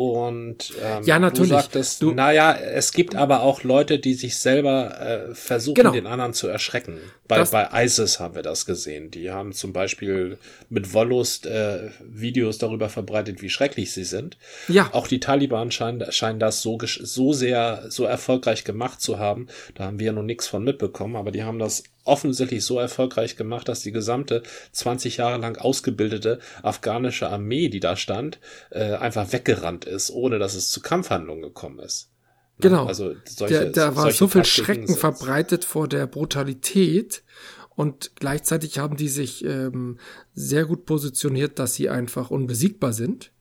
Und 0.00 0.72
ähm, 0.82 1.02
ja, 1.04 1.18
natürlich. 1.18 1.50
du 1.50 1.56
sagtest, 1.56 2.00
du, 2.00 2.12
naja, 2.12 2.54
es 2.54 2.92
gibt 2.92 3.16
aber 3.16 3.42
auch 3.42 3.64
Leute, 3.64 3.98
die 3.98 4.14
sich 4.14 4.38
selber 4.38 4.98
äh, 4.98 5.34
versuchen, 5.34 5.74
genau. 5.74 5.90
den 5.90 6.06
anderen 6.06 6.32
zu 6.32 6.48
erschrecken. 6.48 6.98
Bei, 7.28 7.44
bei 7.44 7.84
ISIS 7.84 8.18
haben 8.18 8.34
wir 8.34 8.40
das 8.40 8.64
gesehen. 8.64 9.10
Die 9.10 9.30
haben 9.30 9.52
zum 9.52 9.74
Beispiel 9.74 10.38
mit 10.70 10.94
Wollust 10.94 11.44
äh, 11.44 11.90
Videos 12.02 12.56
darüber 12.56 12.88
verbreitet, 12.88 13.42
wie 13.42 13.50
schrecklich 13.50 13.92
sie 13.92 14.04
sind. 14.04 14.38
Ja. 14.68 14.88
Auch 14.94 15.06
die 15.06 15.20
Taliban 15.20 15.70
scheinen, 15.70 16.10
scheinen 16.10 16.40
das 16.40 16.62
so, 16.62 16.78
so 16.82 17.34
sehr, 17.34 17.84
so 17.90 18.04
erfolgreich 18.04 18.64
gemacht 18.64 19.02
zu 19.02 19.18
haben. 19.18 19.48
Da 19.74 19.84
haben 19.84 19.98
wir 19.98 20.06
ja 20.06 20.12
noch 20.12 20.22
nichts 20.22 20.48
von 20.48 20.64
mitbekommen, 20.64 21.14
aber 21.14 21.30
die 21.30 21.42
haben 21.44 21.58
das 21.58 21.84
offensichtlich 22.04 22.64
so 22.64 22.78
erfolgreich 22.78 23.36
gemacht, 23.36 23.68
dass 23.68 23.80
die 23.80 23.92
gesamte 23.92 24.42
20 24.72 25.18
Jahre 25.18 25.38
lang 25.38 25.56
ausgebildete 25.56 26.38
afghanische 26.62 27.28
Armee, 27.28 27.68
die 27.68 27.80
da 27.80 27.96
stand, 27.96 28.40
äh, 28.70 28.94
einfach 28.94 29.32
weggerannt 29.32 29.84
ist, 29.84 30.10
ohne 30.10 30.38
dass 30.38 30.54
es 30.54 30.70
zu 30.70 30.80
Kampfhandlungen 30.80 31.42
gekommen 31.42 31.78
ist. 31.80 32.10
Ne? 32.58 32.70
Genau. 32.70 32.86
Also 32.86 33.14
solche, 33.24 33.70
da 33.70 33.96
war 33.96 34.10
so 34.10 34.28
viel 34.28 34.44
Schrecken 34.44 34.86
sind. 34.86 34.98
verbreitet 34.98 35.64
vor 35.64 35.88
der 35.88 36.06
Brutalität 36.06 37.22
und 37.70 38.12
gleichzeitig 38.16 38.78
haben 38.78 38.96
die 38.96 39.08
sich 39.08 39.44
ähm, 39.44 39.98
sehr 40.34 40.66
gut 40.66 40.84
positioniert, 40.84 41.58
dass 41.58 41.74
sie 41.74 41.88
einfach 41.88 42.30
unbesiegbar 42.30 42.92
sind. 42.92 43.32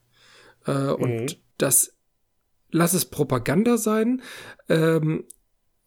Äh, 0.65 0.71
und 0.71 1.21
mhm. 1.21 1.35
das 1.57 1.93
lass 2.71 2.93
es 2.93 3.05
Propaganda 3.05 3.77
sein. 3.77 4.21
Ähm, 4.67 5.25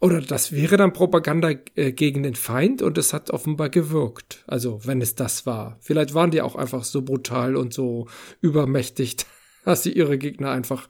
oder 0.02 0.20
das 0.20 0.50
wäre 0.50 0.76
dann 0.76 0.92
Propaganda 0.92 1.52
äh, 1.76 1.92
gegen 1.92 2.24
den 2.24 2.34
Feind 2.34 2.82
und 2.82 2.98
es 2.98 3.12
hat 3.12 3.30
offenbar 3.30 3.70
gewirkt. 3.70 4.42
Also, 4.48 4.80
wenn 4.84 5.00
es 5.00 5.14
das 5.14 5.46
war. 5.46 5.78
Vielleicht 5.80 6.12
waren 6.12 6.32
die 6.32 6.42
auch 6.42 6.56
einfach 6.56 6.82
so 6.82 7.02
brutal 7.02 7.54
und 7.54 7.72
so 7.72 8.08
übermächtig, 8.40 9.18
dass 9.64 9.84
sie 9.84 9.92
ihre 9.92 10.18
Gegner 10.18 10.50
einfach 10.50 10.88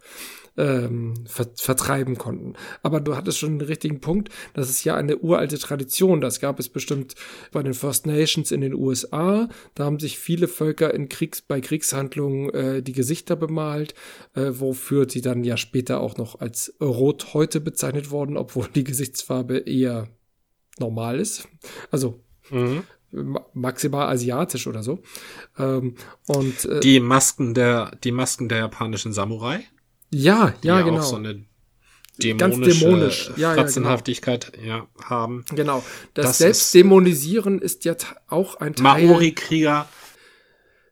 ähm, 0.57 1.15
ver 1.27 1.49
vertreiben 1.57 2.19
konnten. 2.19 2.55
Aber 2.83 3.01
du 3.01 3.17
hattest 3.17 3.39
schon 3.39 3.59
den 3.59 3.67
richtigen 3.67 4.01
Punkt. 4.01 4.31
Das 4.55 4.69
ist 4.69 4.85
ja 4.85 4.95
eine 4.97 5.19
uralte 5.19 5.59
Tradition. 5.59 6.21
Das 6.21 6.41
gab 6.41 6.59
es 6.59 6.69
bestimmt 6.69 7.15
bei 7.53 7.63
den 7.63 7.75
First 7.75 8.07
Nations 8.07 8.51
in 8.51 8.61
den 8.61 8.75
USA. 8.75 9.49
Da 9.75 9.85
haben 9.85 9.99
sich 9.99 10.19
viele 10.19 10.49
Völker 10.49 10.93
in 10.93 11.09
Kriegs 11.09 11.41
bei 11.41 11.61
Kriegshandlungen 11.61 12.51
äh, 12.51 12.83
die 12.83 12.93
Gesichter 12.93 13.37
bemalt, 13.37 13.95
äh, 14.35 14.51
wofür 14.53 15.09
sie 15.09 15.21
dann 15.21 15.45
ja 15.45 15.57
später 15.57 16.01
auch 16.01 16.17
noch 16.17 16.41
als 16.41 16.75
Rot 16.81 17.35
heute 17.35 17.61
bezeichnet 17.61 18.11
wurden, 18.11 18.37
obwohl 18.37 18.69
die 18.75 18.85
Gesichtsfarbe 18.85 19.59
eher 19.59 20.09
normal 20.79 21.21
ist. 21.21 21.49
Also 21.91 22.21
mhm 22.51 22.85
maximal 23.53 24.09
asiatisch 24.09 24.67
oder 24.67 24.83
so. 24.83 25.01
Ähm, 25.59 25.97
und 26.27 26.65
äh, 26.65 26.81
die 26.81 27.01
Masken 27.01 27.55
der 27.55 27.97
die 28.03 28.13
Masken 28.13 28.49
der 28.49 28.59
japanischen 28.59 29.13
Samurai. 29.13 29.61
Ja, 30.13 30.55
ja, 30.63 30.79
ja 30.79 30.83
genau. 30.83 30.99
Auch 31.01 31.03
so 31.03 31.17
eine 31.17 31.45
dämonische 32.19 32.61
Ganz 32.61 32.79
dämonisch. 32.81 33.31
Ja, 33.37 33.55
Fratzenhaftigkeit 33.55 34.53
ja, 34.57 34.61
genau. 34.61 34.89
ja, 35.01 35.09
haben. 35.09 35.45
Genau. 35.55 35.85
Das, 36.15 36.27
das 36.27 36.39
Selbstdämonisieren 36.39 37.61
ist, 37.61 37.77
ist 37.77 37.85
ja 37.85 37.97
auch 38.29 38.57
ein 38.57 38.75
Teil. 38.75 39.07
Maori-Krieger. 39.07 39.89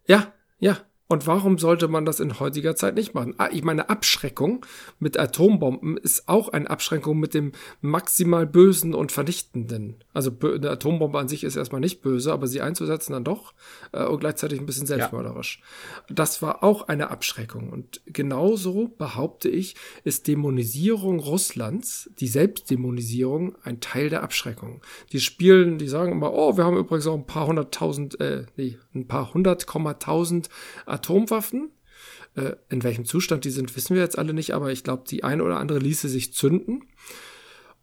Ja, 0.06 0.32
ja. 0.58 0.78
Und 1.10 1.26
warum 1.26 1.58
sollte 1.58 1.88
man 1.88 2.04
das 2.04 2.20
in 2.20 2.38
heutiger 2.38 2.76
Zeit 2.76 2.94
nicht 2.94 3.14
machen? 3.14 3.34
Ah, 3.36 3.48
ich 3.50 3.64
meine, 3.64 3.90
Abschreckung 3.90 4.64
mit 5.00 5.18
Atombomben 5.18 5.96
ist 5.96 6.28
auch 6.28 6.50
eine 6.50 6.70
Abschreckung 6.70 7.18
mit 7.18 7.34
dem 7.34 7.50
maximal 7.80 8.46
Bösen 8.46 8.94
und 8.94 9.10
Vernichtenden. 9.10 9.96
Also 10.14 10.30
eine 10.40 10.70
Atombombe 10.70 11.18
an 11.18 11.26
sich 11.26 11.42
ist 11.42 11.56
erstmal 11.56 11.80
nicht 11.80 12.00
böse, 12.00 12.32
aber 12.32 12.46
sie 12.46 12.60
einzusetzen 12.60 13.12
dann 13.12 13.24
doch 13.24 13.54
äh, 13.90 14.04
und 14.04 14.20
gleichzeitig 14.20 14.60
ein 14.60 14.66
bisschen 14.66 14.86
selbstmörderisch. 14.86 15.60
Ja. 16.08 16.14
Das 16.14 16.42
war 16.42 16.62
auch 16.62 16.86
eine 16.86 17.10
Abschreckung. 17.10 17.70
Und 17.70 18.02
genauso 18.06 18.86
behaupte 18.96 19.48
ich, 19.48 19.74
ist 20.04 20.28
Dämonisierung 20.28 21.18
Russlands, 21.18 22.08
die 22.20 22.28
Selbstdämonisierung, 22.28 23.56
ein 23.64 23.80
Teil 23.80 24.10
der 24.10 24.22
Abschreckung. 24.22 24.80
Die 25.10 25.18
spielen, 25.18 25.76
die 25.76 25.88
sagen 25.88 26.12
immer, 26.12 26.32
oh, 26.32 26.56
wir 26.56 26.64
haben 26.64 26.76
übrigens 26.76 27.08
auch 27.08 27.16
ein 27.16 27.26
paar 27.26 27.48
hunderttausend, 27.48 28.20
äh, 28.20 28.46
nee, 28.56 28.78
ein 28.94 29.08
paar 29.08 29.34
hundert, 29.34 29.66
tausend 29.98 30.48
Atomwaffen. 31.00 31.70
Äh, 32.34 32.52
in 32.68 32.82
welchem 32.82 33.04
Zustand 33.04 33.44
die 33.44 33.50
sind, 33.50 33.74
wissen 33.74 33.94
wir 33.94 34.02
jetzt 34.02 34.18
alle 34.18 34.34
nicht, 34.34 34.52
aber 34.52 34.70
ich 34.70 34.84
glaube, 34.84 35.04
die 35.08 35.24
eine 35.24 35.42
oder 35.42 35.58
andere 35.58 35.78
ließe 35.78 36.08
sich 36.08 36.32
zünden. 36.32 36.84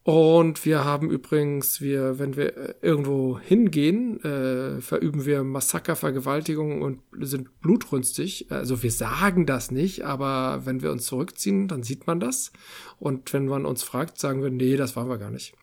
Und 0.03 0.63
wir 0.63 0.85
haben 0.85 1.09
übrigens, 1.09 1.81
wir, 1.81 2.17
wenn 2.17 2.37
wir 2.37 2.55
äh, 2.55 2.73
irgendwo 2.81 3.39
hingehen, 3.39 4.23
äh, 4.23 4.79
verüben 4.79 5.25
wir 5.25 5.43
Massaker, 5.43 5.97
Vergewaltigungen 5.97 6.81
und 6.81 7.01
sind 7.19 7.59
blutrünstig. 7.59 8.47
Also 8.49 8.83
wir 8.83 8.91
sagen 8.91 9.45
das 9.45 9.69
nicht, 9.69 10.05
aber 10.05 10.61
wenn 10.65 10.81
wir 10.81 10.93
uns 10.93 11.07
zurückziehen, 11.07 11.67
dann 11.67 11.83
sieht 11.83 12.07
man 12.07 12.21
das. 12.21 12.53
Und 12.99 13.33
wenn 13.33 13.47
man 13.47 13.65
uns 13.65 13.83
fragt, 13.83 14.17
sagen 14.17 14.41
wir, 14.41 14.49
nee, 14.49 14.77
das 14.77 14.95
waren 14.95 15.09
wir 15.09 15.17
gar 15.17 15.31
nicht. 15.31 15.55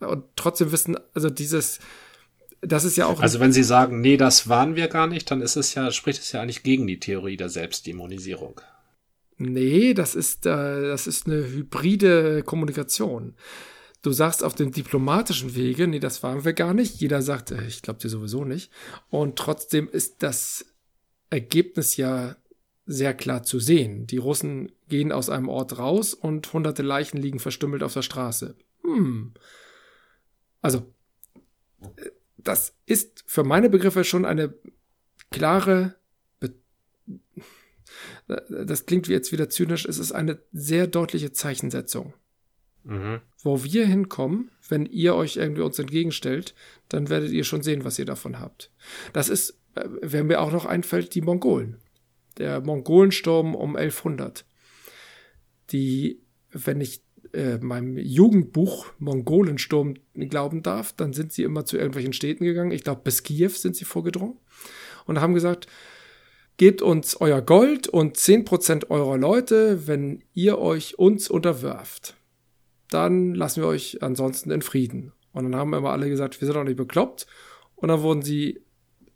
Und 0.00 0.24
trotzdem 0.34 0.72
wissen, 0.72 0.96
also 1.14 1.30
dieses, 1.30 1.78
das 2.60 2.84
ist 2.84 2.96
ja 2.96 3.06
auch. 3.06 3.20
Also 3.20 3.40
wenn 3.40 3.52
Sie 3.52 3.62
sagen, 3.62 4.00
nee, 4.00 4.16
das 4.16 4.48
waren 4.48 4.76
wir 4.76 4.88
gar 4.88 5.06
nicht, 5.06 5.30
dann 5.30 5.40
ist 5.40 5.56
es 5.56 5.74
ja, 5.74 5.90
spricht 5.90 6.20
es 6.20 6.32
ja 6.32 6.42
eigentlich 6.42 6.62
gegen 6.62 6.86
die 6.86 7.00
Theorie 7.00 7.36
der 7.36 7.48
Selbstdämonisierung. 7.48 8.60
Nee, 9.38 9.94
das 9.94 10.14
ist, 10.14 10.44
äh, 10.44 10.82
das 10.82 11.06
ist 11.06 11.26
eine 11.26 11.46
hybride 11.46 12.42
Kommunikation. 12.42 13.34
Du 14.02 14.12
sagst 14.12 14.44
auf 14.44 14.54
dem 14.54 14.72
diplomatischen 14.72 15.54
Wege, 15.54 15.86
nee, 15.86 15.98
das 15.98 16.22
waren 16.22 16.44
wir 16.44 16.52
gar 16.52 16.74
nicht. 16.74 17.00
Jeder 17.00 17.22
sagt, 17.22 17.50
äh, 17.50 17.66
ich 17.66 17.80
glaube 17.80 18.00
dir 18.00 18.10
sowieso 18.10 18.44
nicht. 18.44 18.70
Und 19.08 19.36
trotzdem 19.36 19.88
ist 19.88 20.22
das 20.22 20.66
Ergebnis 21.30 21.96
ja 21.96 22.36
sehr 22.84 23.14
klar 23.14 23.42
zu 23.42 23.60
sehen. 23.60 24.06
Die 24.06 24.18
Russen 24.18 24.72
gehen 24.88 25.12
aus 25.12 25.30
einem 25.30 25.48
Ort 25.48 25.78
raus 25.78 26.12
und 26.12 26.52
hunderte 26.52 26.82
Leichen 26.82 27.18
liegen 27.18 27.38
verstümmelt 27.38 27.82
auf 27.82 27.94
der 27.94 28.02
Straße. 28.02 28.56
Hm. 28.82 29.32
Also, 30.60 30.92
äh, 31.96 32.10
das 32.44 32.74
ist 32.86 33.24
für 33.26 33.44
meine 33.44 33.70
Begriffe 33.70 34.04
schon 34.04 34.24
eine 34.24 34.54
klare, 35.30 35.96
Be 36.38 36.54
das 38.48 38.86
klingt 38.86 39.08
jetzt 39.08 39.32
wieder 39.32 39.48
zynisch, 39.48 39.84
es 39.84 39.98
ist 39.98 40.12
eine 40.12 40.38
sehr 40.52 40.86
deutliche 40.86 41.32
Zeichensetzung. 41.32 42.14
Mhm. 42.84 43.20
Wo 43.42 43.62
wir 43.64 43.86
hinkommen, 43.86 44.50
wenn 44.68 44.86
ihr 44.86 45.14
euch 45.14 45.36
irgendwie 45.36 45.62
uns 45.62 45.78
entgegenstellt, 45.78 46.54
dann 46.88 47.08
werdet 47.08 47.30
ihr 47.30 47.44
schon 47.44 47.62
sehen, 47.62 47.84
was 47.84 47.98
ihr 47.98 48.06
davon 48.06 48.38
habt. 48.38 48.70
Das 49.12 49.28
ist, 49.28 49.58
äh, 49.74 49.84
wer 50.00 50.24
mir 50.24 50.40
auch 50.40 50.52
noch 50.52 50.64
einfällt, 50.64 51.14
die 51.14 51.20
Mongolen. 51.20 51.78
Der 52.38 52.60
Mongolensturm 52.60 53.54
um 53.54 53.76
1100. 53.76 54.46
Die, 55.72 56.22
wenn 56.50 56.80
ich 56.80 57.02
äh, 57.32 57.58
meinem 57.58 57.96
Jugendbuch 57.98 58.86
Mongolensturm 58.98 59.94
glauben 60.14 60.62
darf, 60.62 60.92
dann 60.92 61.12
sind 61.12 61.32
sie 61.32 61.42
immer 61.42 61.64
zu 61.64 61.76
irgendwelchen 61.76 62.12
Städten 62.12 62.44
gegangen. 62.44 62.72
Ich 62.72 62.84
glaube, 62.84 63.02
bis 63.04 63.22
Kiew 63.22 63.50
sind 63.50 63.76
sie 63.76 63.84
vorgedrungen 63.84 64.36
und 65.06 65.20
haben 65.20 65.34
gesagt, 65.34 65.66
gebt 66.56 66.82
uns 66.82 67.16
euer 67.20 67.40
Gold 67.40 67.88
und 67.88 68.16
10% 68.16 68.90
eurer 68.90 69.16
Leute, 69.16 69.86
wenn 69.86 70.22
ihr 70.34 70.58
euch 70.58 70.98
uns 70.98 71.30
unterwirft. 71.30 72.16
Dann 72.90 73.34
lassen 73.34 73.62
wir 73.62 73.68
euch 73.68 74.02
ansonsten 74.02 74.50
in 74.50 74.62
Frieden. 74.62 75.12
Und 75.32 75.44
dann 75.44 75.56
haben 75.56 75.72
immer 75.74 75.90
alle 75.90 76.08
gesagt, 76.08 76.40
wir 76.40 76.46
sind 76.46 76.56
doch 76.56 76.64
nicht 76.64 76.76
bekloppt. 76.76 77.26
Und 77.76 77.88
dann 77.88 78.02
wurden 78.02 78.22
sie 78.22 78.60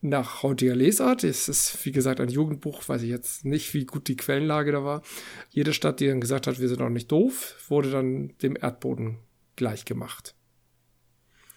nach 0.04 0.42
heutiger 0.42 0.76
Lesart, 0.76 1.24
es 1.24 1.48
ist 1.48 1.84
wie 1.84 1.92
gesagt 1.92 2.20
ein 2.20 2.28
Jugendbuch, 2.28 2.86
weiß 2.86 3.02
ich 3.02 3.08
jetzt 3.08 3.44
nicht, 3.44 3.72
wie 3.72 3.86
gut 3.86 4.06
die 4.06 4.16
Quellenlage 4.16 4.70
da 4.70 4.84
war. 4.84 5.02
Jede 5.50 5.72
Stadt, 5.72 5.98
die 5.98 6.06
dann 6.06 6.20
gesagt 6.20 6.46
hat, 6.46 6.60
wir 6.60 6.68
sind 6.68 6.82
auch 6.82 6.90
nicht 6.90 7.10
doof, 7.10 7.56
wurde 7.68 7.90
dann 7.90 8.34
dem 8.42 8.56
Erdboden 8.60 9.18
gleich 9.56 9.86
gemacht. 9.86 10.34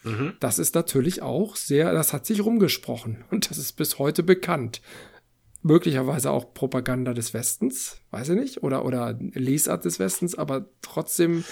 Mhm. 0.04 0.34
Das 0.40 0.60
ist 0.60 0.76
natürlich 0.76 1.22
auch 1.22 1.58
sehr, 1.58 1.92
das 1.92 2.14
hat 2.14 2.26
sich 2.26 2.44
rumgesprochen 2.44 3.26
und 3.32 3.50
das 3.50 3.58
ist 3.58 3.74
bis 3.74 4.00
heute 4.00 4.24
bekannt. 4.24 4.82
Möglicherweise 5.62 6.32
auch 6.32 6.54
Propaganda 6.54 7.14
des 7.14 7.34
Westens, 7.34 8.00
weiß 8.12 8.30
ich 8.30 8.40
nicht, 8.40 8.64
oder, 8.64 8.86
oder 8.86 9.18
Lesart 9.20 9.84
des 9.84 10.00
Westens, 10.00 10.36
aber 10.36 10.70
trotzdem. 10.82 11.44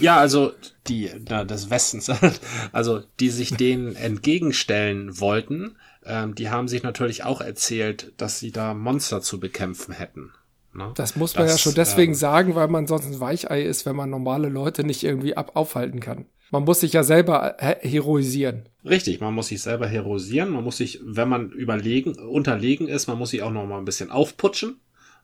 Ja, 0.00 0.16
also 0.16 0.52
die, 0.88 1.10
na, 1.28 1.44
des 1.44 1.70
Westens, 1.70 2.10
also 2.72 3.02
die 3.20 3.30
sich 3.30 3.54
denen 3.54 3.96
entgegenstellen 3.96 5.20
wollten, 5.20 5.76
ähm, 6.04 6.34
die 6.34 6.50
haben 6.50 6.68
sich 6.68 6.82
natürlich 6.82 7.24
auch 7.24 7.40
erzählt, 7.40 8.12
dass 8.16 8.38
sie 8.38 8.52
da 8.52 8.74
Monster 8.74 9.20
zu 9.20 9.38
bekämpfen 9.38 9.92
hätten. 9.92 10.32
Ne? 10.72 10.92
Das 10.94 11.16
muss 11.16 11.34
man 11.34 11.44
das, 11.44 11.52
ja 11.52 11.58
schon 11.58 11.74
deswegen 11.74 12.12
ähm, 12.12 12.18
sagen, 12.18 12.54
weil 12.54 12.68
man 12.68 12.86
sonst 12.86 13.06
ein 13.06 13.20
Weichei 13.20 13.62
ist, 13.62 13.86
wenn 13.86 13.96
man 13.96 14.10
normale 14.10 14.48
Leute 14.48 14.84
nicht 14.84 15.02
irgendwie 15.02 15.36
ab 15.36 15.52
aufhalten 15.54 16.00
kann. 16.00 16.26
Man 16.50 16.64
muss 16.64 16.80
sich 16.80 16.92
ja 16.92 17.04
selber 17.04 17.56
heroisieren. 17.58 18.68
Richtig, 18.84 19.20
man 19.20 19.34
muss 19.34 19.48
sich 19.48 19.62
selber 19.62 19.86
heroisieren. 19.86 20.50
Man 20.50 20.64
muss 20.64 20.78
sich, 20.78 21.00
wenn 21.04 21.28
man 21.28 21.50
überlegen, 21.50 22.18
unterlegen 22.18 22.88
ist, 22.88 23.06
man 23.06 23.18
muss 23.18 23.30
sich 23.30 23.42
auch 23.42 23.52
noch 23.52 23.66
mal 23.66 23.78
ein 23.78 23.84
bisschen 23.84 24.10
aufputschen. 24.10 24.80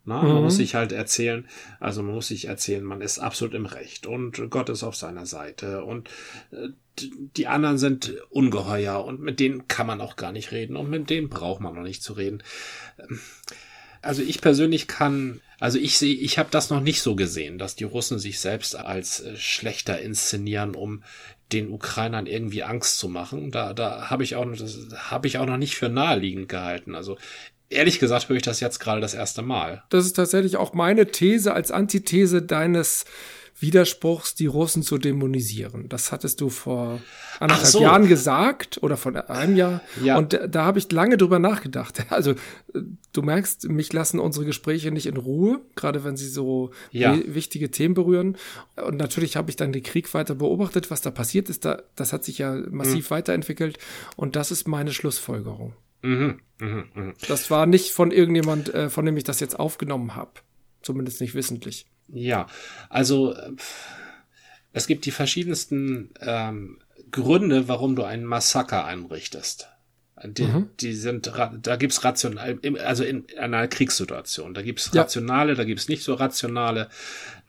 Na, 0.07 0.23
mhm. 0.23 0.29
Man 0.29 0.43
muss 0.45 0.57
sich 0.57 0.77
halt 0.77 0.93
erzählen, 0.93 1.47
also 1.81 2.03
man 2.03 2.15
muss 2.15 2.29
sich 2.29 2.47
erzählen, 2.47 2.85
man 2.85 3.01
ist 3.01 3.19
absolut 3.19 3.55
im 3.55 3.67
Recht 3.67 4.07
und 4.07 4.51
Gott 4.51 4.69
ist 4.69 4.85
auf 4.85 4.95
seiner 4.95 5.27
Seite 5.27 5.85
und 5.85 6.09
äh, 6.53 6.69
die 7.37 7.49
anderen 7.49 7.77
sind 7.77 8.17
ungeheuer 8.31 9.05
und 9.05 9.21
mit 9.21 9.41
denen 9.41 9.67
kann 9.69 9.87
man 9.87 10.01
auch 10.01 10.17
gar 10.17 10.33
nicht 10.33 10.53
reden 10.53 10.77
und 10.77 10.89
mit 10.89 11.11
denen 11.11 11.29
braucht 11.29 11.61
man 11.61 11.75
noch 11.75 11.83
nicht 11.83 12.03
zu 12.03 12.15
reden. 12.15 12.43
Also 14.01 14.23
ich 14.23 14.41
persönlich 14.41 14.87
kann, 14.87 15.41
also 15.59 15.79
ich 15.79 15.99
sehe, 15.99 16.15
ich 16.15 16.39
habe 16.39 16.49
das 16.53 16.71
noch 16.71 16.81
nicht 16.81 17.03
so 17.03 17.17
gesehen, 17.17 17.59
dass 17.59 17.75
die 17.75 17.85
Russen 17.85 18.21
sich 18.21 18.39
selbst 18.39 18.77
als 18.77 19.21
äh, 19.21 19.37
schlechter 19.37 20.01
inszenieren, 20.01 20.77
um 20.77 21.03
den 21.53 21.69
Ukrainern 21.71 22.27
irgendwie 22.27 22.63
Angst 22.63 22.99
zu 22.99 23.09
machen. 23.09 23.51
Da, 23.51 23.73
da 23.73 24.09
habe 24.09 24.23
ich 24.23 24.37
auch, 24.37 24.47
das 24.57 24.89
habe 24.97 25.27
ich 25.27 25.39
auch 25.39 25.47
noch 25.47 25.57
nicht 25.57 25.75
für 25.75 25.89
naheliegend 25.89 26.49
gehalten. 26.49 26.95
Also 26.95 27.19
ehrlich 27.69 27.99
gesagt 27.99 28.29
höre 28.29 28.37
ich 28.37 28.43
das 28.43 28.61
jetzt 28.61 28.79
gerade 28.79 29.01
das 29.01 29.15
erste 29.15 29.43
Mal. 29.43 29.83
Das 29.91 30.07
ist 30.07 30.15
tatsächlich 30.15 30.57
auch 30.57 30.75
meine 30.75 31.07
These 31.07 31.53
als 31.53 31.71
Antithese 31.71 32.43
deines 32.43 33.05
Widerspruchs, 33.59 34.35
die 34.35 34.47
Russen 34.47 34.83
zu 34.83 34.99
dämonisieren. 34.99 35.89
Das 35.89 36.13
hattest 36.13 36.43
du 36.43 36.51
vor 36.51 37.01
anderthalb 37.41 37.69
so. 37.69 37.81
Jahren 37.81 38.07
gesagt 38.07 38.83
oder 38.83 38.99
vor 38.99 39.31
einem 39.31 39.57
Jahr. 39.57 39.81
Ja. 40.03 40.19
Und 40.19 40.35
da, 40.35 40.47
da 40.47 40.65
habe 40.65 40.79
ich 40.79 40.93
lange 40.93 41.17
drüber 41.17 41.39
nachgedacht. 41.39 42.05
Also 42.17 42.35
du 43.13 43.23
merkst, 43.23 43.69
mich 43.69 43.93
lassen 43.93 44.21
unsere 44.21 44.47
Gespräche 44.47 44.91
nicht 44.91 45.07
in 45.07 45.17
Ruhe, 45.17 45.61
gerade 45.75 46.05
wenn 46.05 46.17
sie 46.17 46.29
so 46.29 46.71
ja. 46.91 47.19
wichtige 47.27 47.71
Themen 47.71 47.95
berühren. 47.95 48.37
Und 48.77 48.97
natürlich 48.97 49.37
habe 49.37 49.51
ich 49.51 49.57
dann 49.57 49.73
den 49.73 49.83
Krieg 49.83 50.13
weiter 50.15 50.35
beobachtet, 50.35 50.91
was 50.91 51.03
da 51.03 51.11
passiert 51.11 51.51
ist. 51.51 51.65
Da, 51.65 51.83
das 51.95 52.13
hat 52.13 52.25
sich 52.25 52.39
ja 52.39 52.55
massiv 52.71 53.11
mhm. 53.11 53.15
weiterentwickelt. 53.15 53.79
Und 54.17 54.37
das 54.37 54.51
ist 54.51 54.69
meine 54.69 54.93
Schlussfolgerung. 54.93 55.75
Mhm, 56.07 56.41
mh, 56.61 56.85
mh. 56.95 57.13
Das 57.27 57.51
war 57.51 57.67
nicht 57.67 57.91
von 57.91 58.13
irgendjemand, 58.13 58.73
äh, 58.73 58.89
von 58.91 59.05
dem 59.05 59.17
ich 59.17 59.25
das 59.25 59.41
jetzt 59.41 59.59
aufgenommen 59.59 60.15
habe. 60.15 60.33
Zumindest 60.83 61.21
nicht 61.21 61.35
wissentlich. 61.35 61.87
Ja, 62.09 62.47
also 62.89 63.33
äh, 63.33 63.53
es 64.73 64.87
gibt 64.87 65.05
die 65.05 65.11
verschiedensten 65.11 66.11
ähm, 66.21 66.79
Gründe, 67.11 67.67
warum 67.67 67.97
du 67.97 68.05
einen 68.05 68.25
Massaker 68.25 68.85
einrichtest. 68.85 69.69
Die, 70.25 70.45
mhm. 70.45 70.71
die 70.81 70.95
sind, 70.95 71.31
da 71.37 71.77
gibt's 71.77 72.03
rational, 72.03 72.59
also 72.83 73.05
in 73.05 73.27
einer 73.39 73.69
Kriegssituation, 73.69 74.55
da 74.55 74.63
gibt's 74.63 74.95
rationale, 74.95 75.51
ja. 75.51 75.57
da 75.57 75.65
gibt's 75.65 75.89
nicht 75.89 76.03
so 76.03 76.15
rationale. 76.15 76.89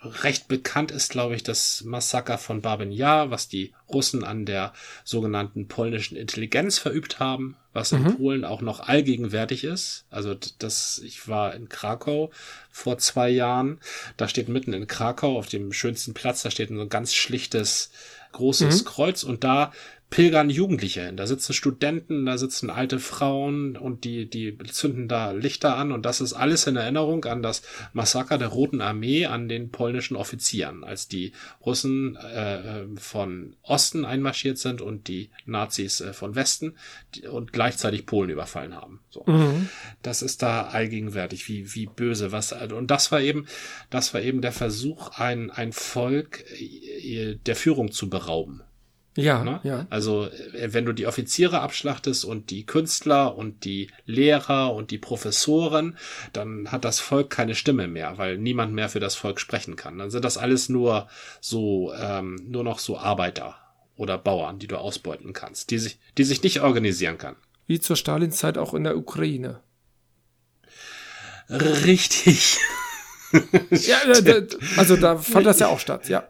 Recht 0.02 0.50
bekannt 0.50 0.92
ist, 0.92 1.10
glaube 1.10 1.36
ich, 1.36 1.44
das 1.44 1.86
Massaker 1.86 2.38
von 2.38 2.62
Babin 2.62 2.92
Yar, 2.92 3.32
was 3.32 3.48
die 3.48 3.74
Russen 3.88 4.26
an 4.26 4.46
der 4.46 4.74
sogenannten 5.06 5.70
polnischen 5.70 6.18
Intelligenz 6.18 6.78
verübt 6.78 7.20
haben, 7.20 7.56
was 7.78 7.92
mhm. 7.92 8.08
in 8.08 8.18
Polen 8.18 8.46
auch 8.46 8.62
noch 8.62 8.80
allgegenwärtig 8.80 9.64
ist. 9.64 10.06
Also 10.10 10.36
das, 10.58 11.00
ich 11.06 11.28
war 11.28 11.54
in 11.54 11.70
Krakau 11.70 12.32
vor 12.72 12.98
zwei 12.98 13.30
Jahren. 13.30 13.80
Da 14.18 14.28
steht 14.28 14.50
mitten 14.50 14.74
in 14.74 14.88
Krakau 14.88 15.38
auf 15.38 15.48
dem 15.48 15.72
schönsten 15.72 16.16
Platz, 16.16 16.42
da 16.42 16.50
steht 16.50 16.72
ein 16.72 16.90
ganz 16.90 17.14
schlichtes 17.14 17.92
großes 18.32 18.84
mhm. 18.84 18.88
Kreuz 18.88 19.24
und 19.24 19.44
da 19.44 19.72
pilgern 20.10 20.50
Jugendliche 20.50 21.06
hin. 21.06 21.18
Da 21.18 21.28
sitzen 21.28 21.54
Studenten, 21.54 22.26
da 22.26 22.38
sitzen 22.38 22.70
alte 22.70 23.00
Frauen 23.00 23.76
und 23.76 24.06
die, 24.06 24.30
die 24.30 24.58
zünden 24.58 25.10
da 25.10 25.32
Lichter 25.32 25.76
an 25.76 25.92
und 25.92 26.06
das 26.06 26.22
ist 26.22 26.34
alles 26.34 26.66
in 26.66 26.78
Erinnerung 26.78 27.26
an 27.26 27.44
das 27.44 27.62
Massaker 27.92 28.38
der 28.38 28.48
Roten 28.48 28.80
Armee 28.80 29.26
an 29.26 29.50
den 29.50 29.70
polnischen 29.70 30.16
Offizieren, 30.16 30.86
als 30.86 31.10
die 31.10 31.34
Russen 31.66 32.16
äh, 32.16 32.86
von 32.96 33.58
Osten 33.64 34.06
einmarschiert 34.06 34.58
sind 34.58 34.82
und 34.82 35.10
die 35.10 35.30
Nazis 35.46 36.00
äh, 36.00 36.14
von 36.14 36.36
Westen 36.36 36.76
die, 37.16 37.28
und 37.28 37.52
gleichzeitig 37.52 38.06
Polen 38.06 38.30
überfallen 38.30 38.76
haben. 38.76 39.02
So. 39.10 39.24
Mhm. 39.26 39.68
Das 40.04 40.22
ist 40.22 40.42
da 40.42 40.68
allgegenwärtig, 40.68 41.50
wie, 41.50 41.76
wie 41.76 41.86
böse 41.86 42.32
was. 42.32 42.54
Und 42.54 42.92
das 42.92 43.12
war 43.12 43.20
eben, 43.20 43.46
das 43.90 44.14
war 44.14 44.22
eben 44.22 44.42
der 44.42 44.54
Versuch, 44.54 45.20
ein, 45.20 45.52
ein 45.52 45.74
Volk 45.74 46.46
äh, 46.60 47.36
der 47.46 47.56
Führung 47.58 47.92
zu 47.92 48.10
berauben. 48.10 48.62
Ja, 49.18 49.44
ne? 49.44 49.60
ja. 49.64 49.88
Also 49.90 50.28
äh, 50.28 50.74
wenn 50.74 50.86
du 50.86 50.94
die 50.94 51.08
Offiziere 51.08 51.62
abschlachtest 51.62 52.24
und 52.24 52.52
die 52.52 52.66
Künstler 52.66 53.36
und 53.36 53.66
die 53.66 53.90
Lehrer 54.06 54.74
und 54.74 54.92
die 54.92 55.00
Professoren, 55.00 55.98
dann 56.34 56.72
hat 56.72 56.86
das 56.86 57.00
Volk 57.00 57.32
keine 57.32 57.56
Stimme 57.56 57.88
mehr, 57.88 58.18
weil 58.18 58.38
niemand 58.38 58.74
mehr 58.74 58.90
für 58.90 59.00
das 59.00 59.16
Volk 59.16 59.40
sprechen 59.40 59.76
kann. 59.76 59.98
Dann 59.98 60.12
sind 60.12 60.24
das 60.24 60.38
alles 60.38 60.70
nur 60.70 61.08
so 61.42 61.94
ähm, 62.00 62.36
nur 62.48 62.64
noch 62.64 62.78
so 62.78 62.98
Arbeiter 62.98 63.56
oder 63.96 64.20
Bauern, 64.20 64.60
die 64.60 64.68
du 64.68 64.78
ausbeuten 64.78 65.34
kannst, 65.34 65.72
die 65.72 65.80
sich 65.80 66.00
die 66.18 66.24
sich 66.24 66.44
nicht 66.44 66.62
organisieren 66.62 67.18
kann. 67.18 67.36
Wie 67.66 67.80
zur 67.80 67.96
Stalinzeit 67.96 68.58
auch 68.58 68.74
in 68.76 68.84
der 68.84 68.98
Ukraine. 68.98 69.62
Richtig. 71.50 72.60
ja, 73.72 73.98
also 74.78 74.96
da 74.96 75.18
fand 75.18 75.46
das 75.46 75.60
ja 75.60 75.68
auch 75.68 75.80
statt, 75.80 76.08
ja. 76.08 76.30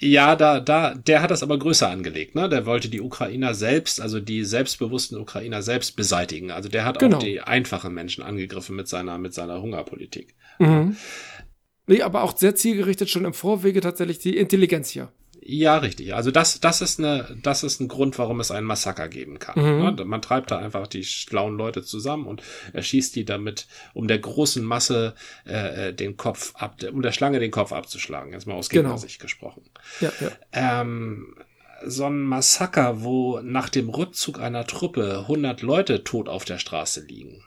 Ja, 0.00 0.36
da, 0.36 0.60
da, 0.60 0.94
der 0.94 1.22
hat 1.22 1.30
das 1.30 1.42
aber 1.42 1.58
größer 1.58 1.88
angelegt, 1.88 2.36
ne? 2.36 2.48
Der 2.48 2.66
wollte 2.66 2.88
die 2.88 3.00
Ukrainer 3.00 3.54
selbst, 3.54 4.00
also 4.00 4.20
die 4.20 4.44
selbstbewussten 4.44 5.18
Ukrainer 5.18 5.60
selbst 5.62 5.96
beseitigen. 5.96 6.52
Also 6.52 6.68
der 6.68 6.84
hat 6.84 7.00
genau. 7.00 7.16
auch 7.16 7.22
die 7.22 7.40
einfachen 7.40 7.92
Menschen 7.94 8.22
angegriffen 8.22 8.76
mit 8.76 8.86
seiner, 8.86 9.18
mit 9.18 9.34
seiner 9.34 9.60
Hungerpolitik. 9.60 10.34
Mhm. 10.60 10.96
Nee, 11.88 12.02
aber 12.02 12.22
auch 12.22 12.36
sehr 12.36 12.54
zielgerichtet 12.54 13.10
schon 13.10 13.24
im 13.24 13.34
Vorwege 13.34 13.80
tatsächlich 13.80 14.18
die 14.18 14.36
Intelligenz 14.36 14.90
hier. 14.90 15.10
Ja, 15.50 15.78
richtig. 15.78 16.14
Also 16.14 16.30
das, 16.30 16.60
das 16.60 16.82
ist 16.82 16.98
eine, 16.98 17.34
das 17.42 17.62
ist 17.62 17.80
ein 17.80 17.88
Grund, 17.88 18.18
warum 18.18 18.38
es 18.38 18.50
einen 18.50 18.66
Massaker 18.66 19.08
geben 19.08 19.38
kann. 19.38 19.58
Mhm. 19.58 19.94
Ne? 19.96 20.04
Man 20.04 20.20
treibt 20.20 20.50
da 20.50 20.58
einfach 20.58 20.86
die 20.86 21.04
schlauen 21.04 21.56
Leute 21.56 21.82
zusammen 21.82 22.26
und 22.26 22.42
erschießt 22.74 23.16
die 23.16 23.24
damit, 23.24 23.66
um 23.94 24.08
der 24.08 24.18
großen 24.18 24.62
Masse 24.62 25.14
äh, 25.46 25.88
äh 25.88 25.92
den 25.94 26.18
Kopf 26.18 26.54
ab, 26.54 26.76
um 26.92 27.00
der 27.00 27.12
Schlange 27.12 27.40
den 27.40 27.50
Kopf 27.50 27.72
abzuschlagen. 27.72 28.34
Jetzt 28.34 28.46
mal 28.46 28.56
aus 28.56 28.68
genau. 28.68 28.90
Gegnersicht 28.90 29.22
gesprochen. 29.22 29.62
Ja, 30.02 30.12
ja. 30.20 30.32
Ähm, 30.52 31.34
so 31.82 32.04
ein 32.04 32.20
Massaker, 32.20 33.02
wo 33.02 33.40
nach 33.40 33.70
dem 33.70 33.88
Rückzug 33.88 34.40
einer 34.40 34.66
Truppe 34.66 35.20
100 35.20 35.62
Leute 35.62 36.04
tot 36.04 36.28
auf 36.28 36.44
der 36.44 36.58
Straße 36.58 37.00
liegen, 37.00 37.42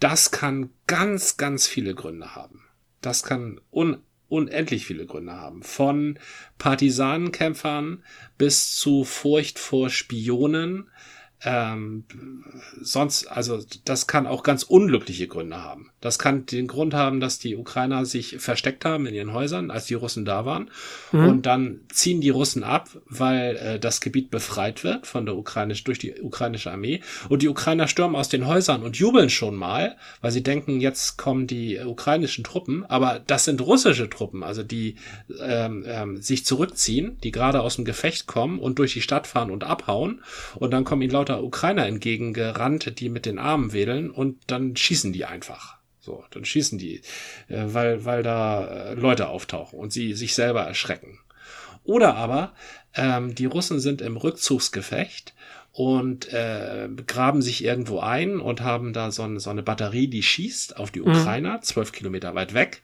das 0.00 0.30
kann 0.30 0.70
ganz, 0.86 1.36
ganz 1.36 1.66
viele 1.66 1.94
Gründe 1.94 2.34
haben. 2.34 2.64
Das 3.02 3.22
kann 3.22 3.60
un 3.70 3.98
unendlich 4.32 4.86
viele 4.86 5.04
Gründe 5.04 5.34
haben. 5.34 5.62
Von 5.62 6.18
Partisanenkämpfern 6.56 8.02
bis 8.38 8.74
zu 8.74 9.04
Furcht 9.04 9.58
vor 9.58 9.90
Spionen, 9.90 10.88
ähm, 11.44 12.04
sonst, 12.80 13.26
also 13.26 13.60
das 13.84 14.06
kann 14.06 14.26
auch 14.26 14.42
ganz 14.42 14.62
unglückliche 14.62 15.26
Gründe 15.26 15.62
haben. 15.62 15.90
Das 16.00 16.18
kann 16.18 16.46
den 16.46 16.68
Grund 16.68 16.94
haben, 16.94 17.20
dass 17.20 17.38
die 17.38 17.56
Ukrainer 17.56 18.04
sich 18.04 18.36
versteckt 18.38 18.84
haben 18.84 19.06
in 19.06 19.14
ihren 19.14 19.32
Häusern, 19.32 19.70
als 19.70 19.86
die 19.86 19.94
Russen 19.94 20.24
da 20.24 20.44
waren. 20.44 20.70
Mhm. 21.10 21.26
Und 21.26 21.46
dann 21.46 21.80
ziehen 21.88 22.20
die 22.20 22.30
Russen 22.30 22.62
ab, 22.62 22.90
weil 23.06 23.56
äh, 23.56 23.78
das 23.80 24.00
Gebiet 24.00 24.30
befreit 24.30 24.84
wird 24.84 25.06
von 25.06 25.26
der 25.26 25.36
ukrainisch 25.36 25.82
durch 25.84 25.98
die 25.98 26.20
ukrainische 26.20 26.70
Armee. 26.70 27.00
Und 27.28 27.42
die 27.42 27.48
Ukrainer 27.48 27.88
stürmen 27.88 28.16
aus 28.16 28.28
den 28.28 28.46
Häusern 28.46 28.82
und 28.82 28.96
jubeln 28.96 29.30
schon 29.30 29.56
mal, 29.56 29.96
weil 30.20 30.30
sie 30.30 30.42
denken, 30.42 30.80
jetzt 30.80 31.18
kommen 31.18 31.46
die 31.46 31.78
ukrainischen 31.78 32.44
Truppen. 32.44 32.84
Aber 32.86 33.20
das 33.26 33.44
sind 33.44 33.60
russische 33.60 34.08
Truppen, 34.08 34.44
also 34.44 34.62
die 34.62 34.96
ähm, 35.40 35.84
ähm, 35.86 36.22
sich 36.22 36.44
zurückziehen, 36.44 37.18
die 37.24 37.32
gerade 37.32 37.62
aus 37.62 37.76
dem 37.76 37.84
Gefecht 37.84 38.26
kommen 38.26 38.60
und 38.60 38.78
durch 38.78 38.92
die 38.92 39.02
Stadt 39.02 39.26
fahren 39.26 39.50
und 39.50 39.64
abhauen. 39.64 40.22
Und 40.54 40.72
dann 40.72 40.84
kommen 40.84 41.02
ihnen 41.02 41.12
lauter 41.12 41.31
lauter 41.32 41.44
Ukrainer 41.44 41.86
entgegengerannt, 41.86 42.98
die 43.00 43.08
mit 43.08 43.26
den 43.26 43.38
Armen 43.38 43.72
wedeln 43.72 44.10
und 44.10 44.38
dann 44.46 44.76
schießen 44.76 45.12
die 45.12 45.24
einfach. 45.24 45.76
So, 46.00 46.24
dann 46.30 46.44
schießen 46.44 46.78
die, 46.78 46.96
äh, 47.48 47.64
weil, 47.66 48.04
weil 48.04 48.22
da 48.22 48.64
äh, 48.66 48.94
Leute 48.94 49.28
auftauchen 49.28 49.78
und 49.78 49.92
sie 49.92 50.14
sich 50.14 50.34
selber 50.34 50.62
erschrecken. 50.62 51.20
Oder 51.84 52.16
aber 52.16 52.52
ähm, 52.94 53.34
die 53.34 53.46
Russen 53.46 53.80
sind 53.80 54.02
im 54.02 54.16
Rückzugsgefecht 54.16 55.34
und 55.72 56.32
äh, 56.32 56.88
graben 57.06 57.40
sich 57.40 57.64
irgendwo 57.64 58.00
ein 58.00 58.40
und 58.40 58.60
haben 58.60 58.92
da 58.92 59.10
so 59.10 59.22
eine, 59.22 59.40
so 59.40 59.50
eine 59.50 59.62
Batterie, 59.62 60.08
die 60.08 60.22
schießt 60.22 60.76
auf 60.76 60.90
die 60.90 61.00
mhm. 61.00 61.12
Ukrainer, 61.12 61.62
zwölf 61.62 61.92
Kilometer 61.92 62.34
weit 62.34 62.52
weg. 62.52 62.82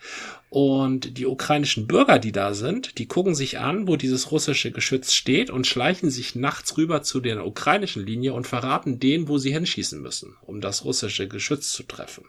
Und 0.51 1.19
die 1.19 1.27
ukrainischen 1.27 1.87
Bürger, 1.87 2.19
die 2.19 2.33
da 2.33 2.55
sind, 2.55 2.99
die 2.99 3.07
gucken 3.07 3.35
sich 3.35 3.59
an, 3.59 3.87
wo 3.87 3.97
dieses 3.97 4.31
russische 4.31 4.71
Geschütz 4.71 5.13
steht 5.13 5.51
und 5.51 5.67
schleichen 5.67 6.11
sich 6.11 6.35
nachts 6.35 6.77
rüber 6.79 7.03
zu 7.03 7.21
der 7.21 7.47
ukrainischen 7.47 8.05
Linie 8.05 8.33
und 8.33 8.47
verraten 8.47 8.99
denen, 8.99 9.29
wo 9.29 9.37
sie 9.37 9.53
hinschießen 9.53 10.01
müssen, 10.01 10.37
um 10.43 10.61
das 10.61 10.85
russische 10.85 11.29
Geschütz 11.29 11.71
zu 11.73 11.83
treffen. 11.83 12.25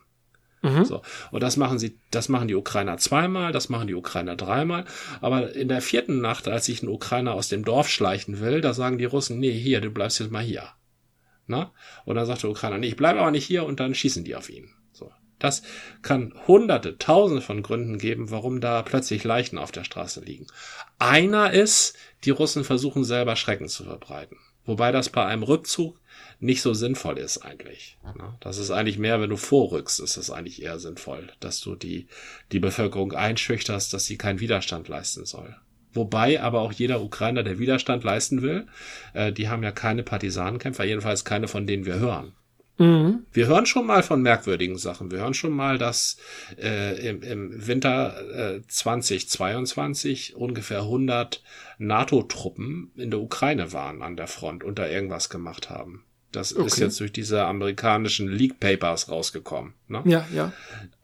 Mhm. 0.61 0.83
So. 0.83 1.01
Und 1.31 1.41
das 1.41 1.55
machen 1.55 1.79
sie, 1.79 1.97
das 2.11 2.27
machen 2.27 2.49
die 2.49 2.55
Ukrainer 2.55 2.97
zweimal, 2.97 3.53
das 3.53 3.69
machen 3.69 3.87
die 3.87 3.95
Ukrainer 3.95 4.35
dreimal. 4.35 4.85
Aber 5.21 5.55
in 5.55 5.69
der 5.69 5.81
vierten 5.81 6.19
Nacht, 6.19 6.49
als 6.49 6.65
sich 6.65 6.83
ein 6.83 6.89
Ukrainer 6.89 7.33
aus 7.33 7.47
dem 7.47 7.63
Dorf 7.63 7.89
schleichen 7.89 8.41
will, 8.41 8.59
da 8.59 8.73
sagen 8.73 8.97
die 8.97 9.05
Russen, 9.05 9.39
nee, 9.39 9.53
hier, 9.53 9.79
du 9.79 9.89
bleibst 9.89 10.19
jetzt 10.19 10.31
mal 10.31 10.43
hier. 10.43 10.67
Na? 11.47 11.71
Und 12.05 12.15
dann 12.15 12.25
sagt 12.25 12.43
der 12.43 12.49
Ukrainer, 12.49 12.77
nee, 12.77 12.87
ich 12.87 12.97
bleibe 12.97 13.21
aber 13.21 13.31
nicht 13.31 13.45
hier 13.45 13.65
und 13.65 13.79
dann 13.79 13.95
schießen 13.95 14.25
die 14.25 14.35
auf 14.35 14.49
ihn. 14.49 14.69
Das 15.39 15.63
kann 16.01 16.33
hunderte, 16.47 16.97
tausende 16.97 17.41
von 17.41 17.63
Gründen 17.63 17.97
geben, 17.97 18.29
warum 18.29 18.61
da 18.61 18.81
plötzlich 18.81 19.23
Leichen 19.23 19.57
auf 19.57 19.71
der 19.71 19.83
Straße 19.83 20.21
liegen. 20.21 20.47
Einer 20.99 21.51
ist, 21.51 21.95
die 22.25 22.31
Russen 22.31 22.63
versuchen 22.63 23.03
selber 23.03 23.35
Schrecken 23.35 23.69
zu 23.69 23.83
verbreiten. 23.85 24.37
Wobei 24.65 24.91
das 24.91 25.09
bei 25.09 25.25
einem 25.25 25.43
Rückzug 25.43 25.99
nicht 26.39 26.61
so 26.61 26.73
sinnvoll 26.73 27.17
ist 27.17 27.39
eigentlich. 27.39 27.97
Ne? 28.03 28.35
Das 28.39 28.57
ist 28.57 28.71
eigentlich 28.71 28.99
mehr, 28.99 29.19
wenn 29.19 29.29
du 29.29 29.37
vorrückst, 29.37 29.99
ist 29.99 30.17
es 30.17 30.29
eigentlich 30.29 30.61
eher 30.61 30.79
sinnvoll, 30.79 31.27
dass 31.39 31.59
du 31.59 31.75
die, 31.75 32.07
die 32.51 32.59
Bevölkerung 32.59 33.13
einschüchterst, 33.13 33.93
dass 33.93 34.05
sie 34.05 34.17
keinen 34.17 34.39
Widerstand 34.39 34.87
leisten 34.87 35.25
soll. 35.25 35.55
Wobei 35.93 36.41
aber 36.41 36.61
auch 36.61 36.71
jeder 36.71 37.01
Ukrainer, 37.01 37.41
der 37.41 37.57
Widerstand 37.57 38.03
leisten 38.03 38.41
will, 38.41 38.67
äh, 39.13 39.33
die 39.33 39.49
haben 39.49 39.63
ja 39.63 39.71
keine 39.71 40.03
Partisanenkämpfer, 40.03 40.83
jedenfalls 40.83 41.25
keine 41.25 41.47
von 41.47 41.65
denen 41.65 41.85
wir 41.85 41.95
hören. 41.95 42.33
Mhm. 42.79 43.25
Wir 43.33 43.47
hören 43.47 43.65
schon 43.65 43.85
mal 43.85 44.03
von 44.03 44.21
merkwürdigen 44.21 44.77
Sachen. 44.77 45.11
Wir 45.11 45.19
hören 45.19 45.33
schon 45.33 45.51
mal, 45.51 45.77
dass 45.77 46.17
äh, 46.57 47.07
im, 47.07 47.21
im 47.21 47.67
Winter 47.67 48.55
äh, 48.55 48.61
2022 48.67 50.35
ungefähr 50.35 50.79
100 50.79 51.43
NATO-Truppen 51.77 52.91
in 52.95 53.11
der 53.11 53.19
Ukraine 53.19 53.73
waren 53.73 54.01
an 54.01 54.15
der 54.15 54.27
Front 54.27 54.63
und 54.63 54.79
da 54.79 54.87
irgendwas 54.87 55.29
gemacht 55.29 55.69
haben. 55.69 56.05
Das 56.31 56.55
okay. 56.55 56.67
ist 56.67 56.79
jetzt 56.79 56.99
durch 57.01 57.11
diese 57.11 57.43
amerikanischen 57.43 58.29
Leak 58.29 58.59
Papers 58.59 59.09
rausgekommen. 59.09 59.73
Ne? 59.87 60.01
Ja, 60.05 60.25
ja. 60.33 60.53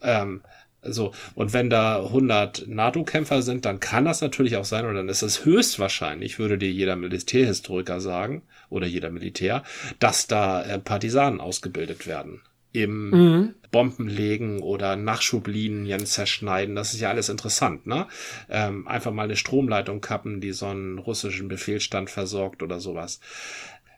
Ähm, 0.01 0.41
so, 0.88 1.13
und 1.34 1.51
wenn 1.51 1.69
da 1.69 2.03
100 2.03 2.67
NATO-Kämpfer 2.67 3.41
sind, 3.41 3.65
dann 3.65 3.80
kann 3.80 4.05
das 4.05 4.21
natürlich 4.21 4.55
auch 4.55 4.65
sein, 4.65 4.86
oder 4.86 4.93
dann 4.93 5.09
ist 5.09 5.23
es 5.23 5.43
höchstwahrscheinlich, 5.43 6.38
würde 6.38 6.57
dir 6.57 6.71
jeder 6.71 6.95
Militärhistoriker 6.95 7.99
sagen, 7.99 8.43
oder 8.70 8.88
jeder 8.88 9.09
Militär, 9.09 9.63
dass 9.99 10.28
da 10.28 10.63
äh, 10.63 10.80
Partisanen 10.80 11.39
ausgebildet 11.39 12.07
werden. 12.07 12.41
Im 12.72 13.09
mhm. 13.09 13.53
Bombenlegen 13.72 14.59
oder 14.61 14.97
Nachschublinien 14.97 16.05
zerschneiden, 16.05 16.76
das 16.76 16.93
ist 16.93 16.99
ja 16.99 17.09
alles 17.09 17.30
interessant, 17.30 17.88
ne? 17.88 18.07
Ähm, 18.49 18.86
einfach 18.86 19.13
mal 19.13 19.24
eine 19.24 19.38
Stromleitung 19.38 20.01
kappen, 20.01 20.41
die 20.41 20.51
so 20.51 20.66
einen 20.66 20.99
russischen 20.99 21.47
Befehlsstand 21.47 22.09
versorgt 22.09 22.61
oder 22.63 22.82
sowas 22.82 23.22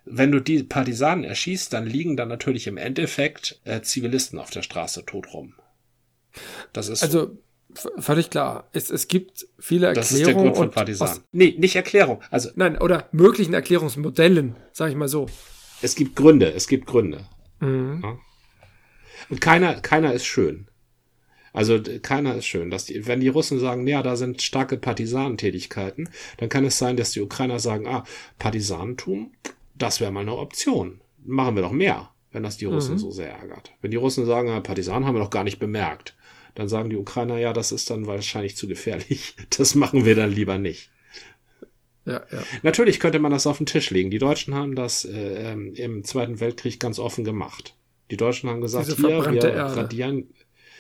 wenn 0.10 0.32
du 0.32 0.40
die 0.40 0.64
Partisanen 0.64 1.24
erschießt, 1.24 1.74
dann 1.74 1.86
liegen 1.86 2.16
dann 2.16 2.30
natürlich 2.30 2.68
im 2.68 2.78
Endeffekt 2.78 3.60
äh, 3.66 3.82
Zivilisten 3.82 4.40
auf 4.40 4.50
der 4.50 4.62
Straße 4.62 5.06
tot 5.06 5.34
rum. 5.34 5.54
Das 6.74 6.88
ist 6.88 7.04
also 7.04 7.38
völlig 7.98 8.30
klar. 8.30 8.70
Es, 8.74 8.90
es 8.90 9.08
gibt 9.08 9.48
viele 9.60 9.88
Erklärungen. 9.88 10.10
Das 10.10 10.12
ist 10.12 10.26
der 10.26 10.34
Grund 10.34 10.58
von 10.58 10.72
Partisanen. 10.72 11.24
Nee, 11.32 11.56
nicht 11.58 11.76
Erklärung. 11.76 12.22
Also 12.30 12.50
nein, 12.56 12.78
oder 12.78 13.08
möglichen 13.12 13.54
Erklärungsmodellen, 13.54 14.56
sage 14.72 14.92
ich 14.92 14.98
mal 14.98 15.08
so. 15.08 15.28
Es 15.82 15.96
gibt 15.96 16.16
Gründe. 16.16 16.52
Es 16.54 16.68
gibt 16.68 16.88
Gründe. 16.88 17.26
Mhm. 17.60 18.02
Ja? 18.04 18.18
Und 19.30 19.42
keiner, 19.42 19.76
keiner 19.82 20.14
ist 20.14 20.26
schön. 20.26 20.68
Also 21.54 21.80
keiner 22.02 22.36
ist 22.36 22.46
schön. 22.46 22.70
Dass 22.70 22.86
die, 22.86 23.08
wenn 23.08 23.20
die 23.20 23.30
Russen 23.30 23.60
sagen, 23.60 23.88
ja, 23.88 24.04
da 24.04 24.16
sind 24.16 24.42
starke 24.42 24.78
Partisanentätigkeiten, 24.78 26.10
dann 26.38 26.50
kann 26.50 26.66
es 26.66 26.78
sein, 26.78 26.98
dass 26.98 27.12
die 27.12 27.22
Ukrainer 27.22 27.60
sagen, 27.60 27.88
ah, 27.88 28.04
Partisanentum, 28.38 29.32
das 29.76 30.00
wäre 30.00 30.12
mal 30.12 30.22
eine 30.22 30.38
Option. 30.38 31.02
Machen 31.26 31.56
wir 31.56 31.64
doch 31.64 31.72
mehr, 31.72 32.12
wenn 32.32 32.44
das 32.44 32.58
die 32.58 32.66
Russen 32.66 32.94
mhm. 32.94 33.00
so 33.00 33.12
sehr 33.12 33.32
ärgert. 33.32 33.72
Wenn 33.82 33.92
die 33.92 33.98
Russen 33.98 34.26
sagen, 34.26 34.50
ja, 34.50 34.60
Partisanen 34.60 35.06
haben 35.06 35.16
wir 35.16 35.24
doch 35.24 35.30
gar 35.30 35.44
nicht 35.44 35.60
bemerkt, 35.60 36.16
dann 36.56 36.70
sagen 36.70 36.90
die 36.90 36.98
Ukrainer, 36.98 37.38
ja, 37.38 37.54
das 37.54 37.72
ist 37.72 37.90
dann 37.90 38.08
wahrscheinlich 38.08 38.56
zu 38.56 38.68
gefährlich. 38.68 39.36
Das 39.58 39.76
machen 39.76 40.06
wir 40.06 40.16
dann 40.16 40.32
lieber 40.32 40.58
nicht. 40.58 40.90
Ja, 42.06 42.24
ja. 42.32 42.44
Natürlich 42.64 43.00
könnte 43.00 43.20
man 43.20 43.32
das 43.32 43.48
auf 43.48 43.58
den 43.58 43.66
Tisch 43.66 43.90
legen. 43.90 44.12
Die 44.12 44.18
Deutschen 44.20 44.56
haben 44.56 44.76
das 44.76 45.04
äh, 45.04 45.52
ähm, 45.52 45.74
im 45.76 46.04
Zweiten 46.04 46.40
Weltkrieg 46.40 46.80
ganz 46.80 47.00
offen 47.00 47.26
gemacht. 47.26 47.76
Die 48.12 48.18
Deutschen 48.18 48.50
haben 48.50 48.62
gesagt, 48.62 48.88
Diese 48.88 48.96
hier, 48.96 49.26
wir 49.26 49.44
Erde. 49.44 49.76
radieren, 49.76 50.28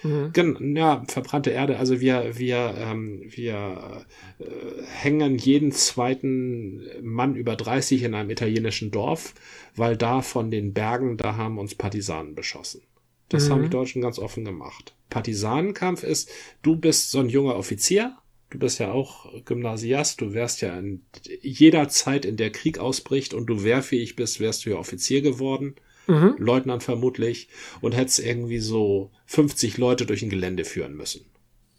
Mhm. 0.03 0.31
Gen 0.33 0.75
ja, 0.75 1.03
verbrannte 1.07 1.49
Erde. 1.49 1.77
Also 1.79 1.99
wir, 1.99 2.37
wir, 2.37 2.75
ähm, 2.77 3.23
wir 3.25 4.05
äh, 4.39 4.43
hängen 4.85 5.37
jeden 5.37 5.71
zweiten 5.71 6.83
Mann 7.01 7.35
über 7.35 7.55
30 7.55 8.03
in 8.03 8.13
einem 8.13 8.29
italienischen 8.29 8.91
Dorf, 8.91 9.33
weil 9.75 9.97
da 9.97 10.21
von 10.21 10.51
den 10.51 10.73
Bergen, 10.73 11.17
da 11.17 11.35
haben 11.35 11.57
uns 11.57 11.75
Partisanen 11.75 12.35
beschossen. 12.35 12.81
Das 13.29 13.47
Mhm. 13.47 13.51
haben 13.53 13.63
die 13.63 13.69
Deutschen 13.69 14.01
ganz 14.01 14.19
offen 14.19 14.45
gemacht. 14.45 14.93
Partisanenkampf 15.09 16.03
ist, 16.03 16.29
du 16.61 16.75
bist 16.75 17.11
so 17.11 17.19
ein 17.19 17.29
junger 17.29 17.55
Offizier, 17.55 18.17
du 18.49 18.59
bist 18.59 18.79
ja 18.79 18.91
auch 18.91 19.31
Gymnasiast, 19.45 20.21
du 20.21 20.33
wärst 20.33 20.61
ja 20.61 20.77
in 20.77 21.01
jeder 21.41 21.89
Zeit, 21.89 22.25
in 22.25 22.37
der 22.37 22.51
Krieg 22.51 22.79
ausbricht 22.79 23.33
und 23.33 23.45
du 23.47 23.63
wehrfähig 23.63 24.15
bist, 24.15 24.39
wärst 24.39 24.65
du 24.65 24.69
ja 24.71 24.77
Offizier 24.77 25.21
geworden. 25.21 25.75
Mhm. 26.07 26.35
Leutnant 26.37 26.83
vermutlich, 26.83 27.49
und 27.81 27.93
hättest 27.93 28.19
irgendwie 28.19 28.59
so 28.59 29.11
50 29.25 29.77
Leute 29.77 30.05
durch 30.05 30.23
ein 30.23 30.29
Gelände 30.29 30.63
führen 30.63 30.95
müssen. 30.95 31.25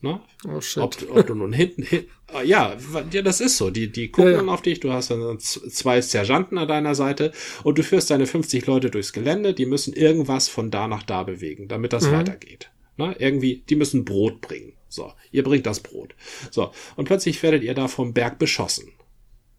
Ne? 0.00 0.20
Oh 0.48 0.60
shit. 0.60 0.82
Ob, 0.82 0.96
ob 1.10 1.26
du 1.26 1.34
nun 1.34 1.52
hinten, 1.52 1.82
hin, 1.82 2.04
ah, 2.32 2.42
ja, 2.42 2.76
ja, 3.10 3.22
das 3.22 3.40
ist 3.40 3.56
so. 3.56 3.70
Die, 3.70 3.90
die 3.90 4.10
gucken 4.10 4.26
Ja, 4.30 4.30
ja. 4.32 4.36
dann 4.38 4.48
auf 4.48 4.62
dich, 4.62 4.78
du 4.78 4.92
hast 4.92 5.10
dann 5.10 5.38
zwei 5.40 6.00
Sergeanten 6.00 6.56
an 6.56 6.68
deiner 6.68 6.94
Seite 6.94 7.32
und 7.64 7.78
du 7.78 7.82
führst 7.82 8.10
deine 8.10 8.26
50 8.26 8.64
Leute 8.66 8.90
durchs 8.90 9.12
Gelände, 9.12 9.54
die 9.54 9.66
müssen 9.66 9.92
irgendwas 9.94 10.48
von 10.48 10.70
da 10.70 10.86
nach 10.86 11.02
da 11.02 11.24
bewegen, 11.24 11.66
damit 11.66 11.92
das 11.92 12.04
Mhm. 12.06 12.12
weitergeht. 12.12 12.70
Ne? 12.96 13.16
Irgendwie, 13.18 13.64
die 13.68 13.74
müssen 13.76 14.04
Brot 14.04 14.40
bringen. 14.40 14.74
So, 14.88 15.12
ihr 15.32 15.42
bringt 15.42 15.66
das 15.66 15.80
Brot. 15.80 16.14
So, 16.50 16.70
und 16.96 17.04
plötzlich 17.06 17.42
werdet 17.42 17.62
ihr 17.64 17.74
da 17.74 17.88
vom 17.88 18.14
Berg 18.14 18.38
beschossen. 18.38 18.92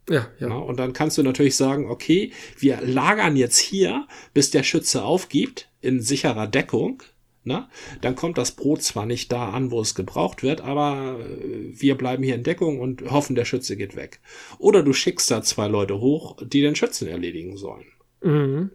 ja, 0.10 0.28
ja. 0.40 0.48
Ja, 0.48 0.56
und 0.56 0.78
dann 0.80 0.94
kannst 0.94 1.18
du 1.18 1.24
natürlich 1.24 1.56
sagen, 1.56 1.90
okay, 1.90 2.32
wir 2.58 2.80
lagern 2.82 3.36
jetzt 3.36 3.58
hier, 3.60 4.08
bis 4.34 4.50
der 4.52 4.64
Schütze 4.64 5.04
aufgibt, 5.04 5.70
in 5.82 6.02
sicherer 6.02 6.48
Deckung. 6.48 7.04
Na, 7.44 7.70
dann 8.02 8.16
kommt 8.16 8.38
das 8.38 8.52
Brot 8.52 8.82
zwar 8.82 9.06
nicht 9.06 9.32
da 9.32 9.50
an, 9.52 9.72
wo 9.72 9.80
es 9.80 9.96
gebraucht 9.96 10.44
wird, 10.44 10.60
aber 10.62 11.20
äh, 11.20 11.72
wir 11.72 11.96
bleiben 11.96 12.22
hier 12.22 12.36
in 12.36 12.44
Deckung 12.44 12.80
und 12.80 13.10
hoffen, 13.10 13.36
der 13.36 13.46
Schütze 13.46 13.78
geht 13.78 13.96
weg. 13.96 14.20
Oder 14.58 14.84
du 14.84 14.92
schickst 14.92 15.32
da 15.32 15.42
zwei 15.42 15.68
Leute 15.68 16.02
hoch, 16.02 16.38
die 16.46 16.62
den 16.62 16.76
Schützen 16.76 17.08
erledigen 17.08 17.56
sollen. 17.56 17.86
Mhm. 18.22 18.72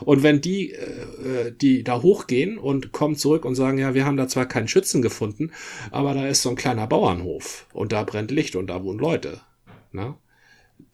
Und 0.00 0.22
wenn 0.22 0.40
die, 0.40 0.72
äh, 0.72 1.52
die 1.52 1.82
da 1.82 2.02
hochgehen 2.02 2.58
und 2.58 2.92
kommen 2.92 3.16
zurück 3.16 3.44
und 3.44 3.54
sagen, 3.54 3.78
ja, 3.78 3.94
wir 3.94 4.04
haben 4.04 4.18
da 4.18 4.28
zwar 4.28 4.46
keinen 4.46 4.68
Schützen 4.68 5.00
gefunden, 5.00 5.52
aber 5.90 6.12
da 6.14 6.26
ist 6.28 6.42
so 6.42 6.50
ein 6.50 6.56
kleiner 6.56 6.86
Bauernhof 6.86 7.66
und 7.72 7.92
da 7.92 8.04
brennt 8.04 8.30
Licht 8.30 8.54
und 8.56 8.68
da 8.68 8.84
wohnen 8.84 8.98
Leute. 8.98 9.40
Na? 9.92 10.18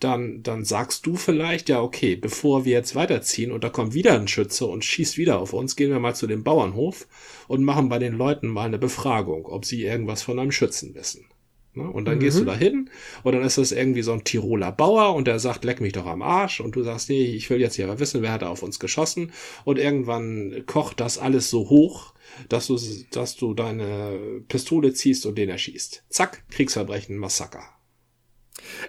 Dann, 0.01 0.43
dann 0.43 0.65
sagst 0.65 1.07
du 1.07 1.15
vielleicht, 1.15 1.69
ja, 1.69 1.81
okay, 1.81 2.17
bevor 2.17 2.65
wir 2.65 2.73
jetzt 2.73 2.97
weiterziehen 2.97 3.53
und 3.53 3.63
da 3.63 3.69
kommt 3.69 3.95
wieder 3.95 4.15
ein 4.15 4.27
Schütze 4.27 4.67
und 4.67 4.85
schießt 4.85 5.17
wieder 5.17 5.39
auf 5.39 5.53
uns, 5.53 5.77
gehen 5.77 5.91
wir 5.91 6.01
mal 6.01 6.17
zu 6.17 6.27
dem 6.27 6.43
Bauernhof 6.43 7.07
und 7.47 7.63
machen 7.63 7.89
bei 7.89 8.01
den 8.01 8.15
Leuten 8.15 8.49
mal 8.49 8.67
eine 8.67 8.79
Befragung, 8.79 9.47
ob 9.47 9.65
sie 9.65 9.85
irgendwas 9.85 10.23
von 10.23 10.41
einem 10.41 10.51
Schützen 10.51 10.95
wissen. 10.97 11.27
Ne? 11.75 11.89
Und 11.89 12.05
dann 12.05 12.19
gehst 12.19 12.39
du 12.39 12.45
da 12.45 12.55
hin 12.55 12.91
und 13.23 13.33
dann 13.33 13.43
ist 13.43 13.57
das 13.57 13.73
irgendwie 13.73 14.03
so 14.03 14.13
ein 14.13 14.25
Tiroler 14.25 14.73
Bauer 14.73 15.15
und 15.15 15.27
der 15.27 15.39
sagt, 15.39 15.65
leck 15.65 15.81
mich 15.81 15.95
doch 15.95 16.05
am 16.05 16.21
Arsch 16.21 16.61
und 16.61 16.77
du 16.77 16.83
sagst, 16.83 17.09
nee, 17.09 17.25
ich 17.25 17.49
will 17.49 17.61
jetzt 17.61 17.77
hier 17.77 17.87
aber 17.87 17.99
wissen, 17.99 18.21
wer 18.21 18.33
hat 18.33 18.43
da 18.43 18.49
auf 18.49 18.63
uns 18.63 18.79
geschossen 18.79 19.33
und 19.65 19.79
irgendwann 19.79 20.65
kocht 20.67 21.01
das 21.01 21.17
alles 21.17 21.49
so 21.49 21.71
hoch, 21.71 22.13
dass 22.49 22.67
du, 22.67 22.79
dass 23.11 23.37
du 23.37 23.55
deine 23.55 24.43
Pistole 24.49 24.93
ziehst 24.93 25.25
und 25.25 25.39
den 25.39 25.49
erschießt. 25.49 26.05
Zack, 26.11 26.45
Kriegsverbrechen, 26.51 27.17
Massaker. 27.17 27.65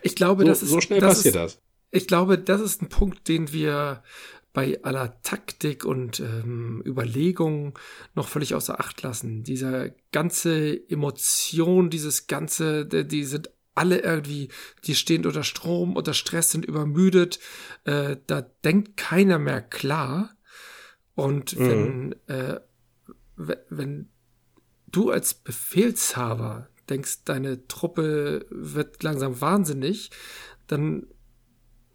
Ich 0.01 0.15
glaube, 0.15 0.43
So, 0.43 0.47
das 0.49 0.63
ist, 0.63 0.69
so 0.69 0.81
schnell 0.81 0.99
das 0.99 1.17
passiert 1.17 1.35
ist, 1.35 1.41
das. 1.55 1.61
Ich 1.91 2.07
glaube, 2.07 2.37
das 2.39 2.61
ist 2.61 2.81
ein 2.81 2.89
Punkt, 2.89 3.27
den 3.27 3.51
wir 3.53 4.03
bei 4.51 4.79
aller 4.83 5.19
Taktik 5.23 5.83
und 5.85 6.19
ähm, 6.19 6.83
Überlegung 6.85 7.77
noch 8.13 8.27
völlig 8.27 8.53
außer 8.53 8.79
Acht 8.79 9.01
lassen. 9.01 9.43
Dieser 9.43 9.89
ganze 10.11 10.89
Emotion, 10.89 11.89
dieses 11.89 12.27
ganze, 12.27 12.85
die, 12.85 13.23
sind 13.25 13.49
alle 13.75 13.99
irgendwie, 14.01 14.49
die 14.85 14.93
stehen 14.93 15.25
unter 15.25 15.43
Strom, 15.43 15.95
unter 15.95 16.13
Stress, 16.13 16.51
sind 16.51 16.65
übermüdet. 16.65 17.39
Äh, 17.85 18.17
da 18.27 18.41
denkt 18.41 18.95
keiner 18.97 19.39
mehr 19.39 19.61
klar. 19.61 20.35
Und 21.15 21.55
wenn, 21.69 22.15
äh, 22.27 22.59
we- 23.35 23.65
wenn 23.69 24.09
du 24.87 25.09
als 25.09 25.33
Befehlshaber 25.33 26.69
denkst, 26.89 27.23
deine 27.25 27.67
Truppe 27.67 28.45
wird 28.49 29.03
langsam 29.03 29.39
wahnsinnig, 29.39 30.11
dann 30.67 31.07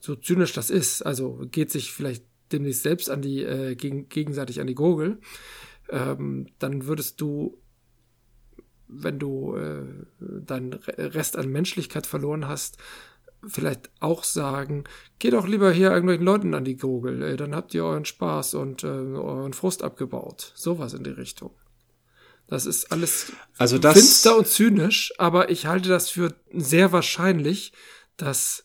so 0.00 0.14
zynisch 0.14 0.52
das 0.52 0.70
ist, 0.70 1.02
also 1.02 1.46
geht 1.50 1.70
sich 1.70 1.92
vielleicht 1.92 2.24
demnächst 2.52 2.82
selbst 2.82 3.10
an 3.10 3.20
die 3.20 3.42
äh, 3.42 3.74
gegen, 3.74 4.08
gegenseitig 4.08 4.60
an 4.60 4.66
die 4.66 4.74
Gurgel, 4.74 5.20
ähm, 5.90 6.46
dann 6.58 6.86
würdest 6.86 7.20
du, 7.20 7.58
wenn 8.86 9.18
du 9.18 9.56
äh, 9.56 9.84
deinen 10.20 10.72
Re- 10.72 11.14
Rest 11.14 11.36
an 11.36 11.50
Menschlichkeit 11.50 12.06
verloren 12.06 12.48
hast, 12.48 12.78
vielleicht 13.46 13.90
auch 14.00 14.24
sagen, 14.24 14.84
geht 15.18 15.34
doch 15.34 15.46
lieber 15.46 15.70
hier 15.70 15.90
irgendwelchen 15.90 16.24
Leuten 16.24 16.54
an 16.54 16.64
die 16.64 16.76
Gurgel, 16.76 17.22
äh, 17.22 17.36
dann 17.36 17.54
habt 17.54 17.74
ihr 17.74 17.84
euren 17.84 18.04
Spaß 18.04 18.54
und 18.54 18.84
äh, 18.84 18.86
euren 18.86 19.52
Frust 19.52 19.82
abgebaut. 19.82 20.52
Sowas 20.54 20.94
in 20.94 21.04
die 21.04 21.10
Richtung. 21.10 21.50
Das 22.48 22.64
ist 22.64 22.90
alles 22.90 23.32
Also 23.58 23.78
das, 23.78 23.94
finster 23.94 24.36
und 24.36 24.46
zynisch, 24.46 25.12
aber 25.18 25.50
ich 25.50 25.66
halte 25.66 25.88
das 25.90 26.08
für 26.08 26.34
sehr 26.52 26.92
wahrscheinlich, 26.92 27.72
dass 28.16 28.64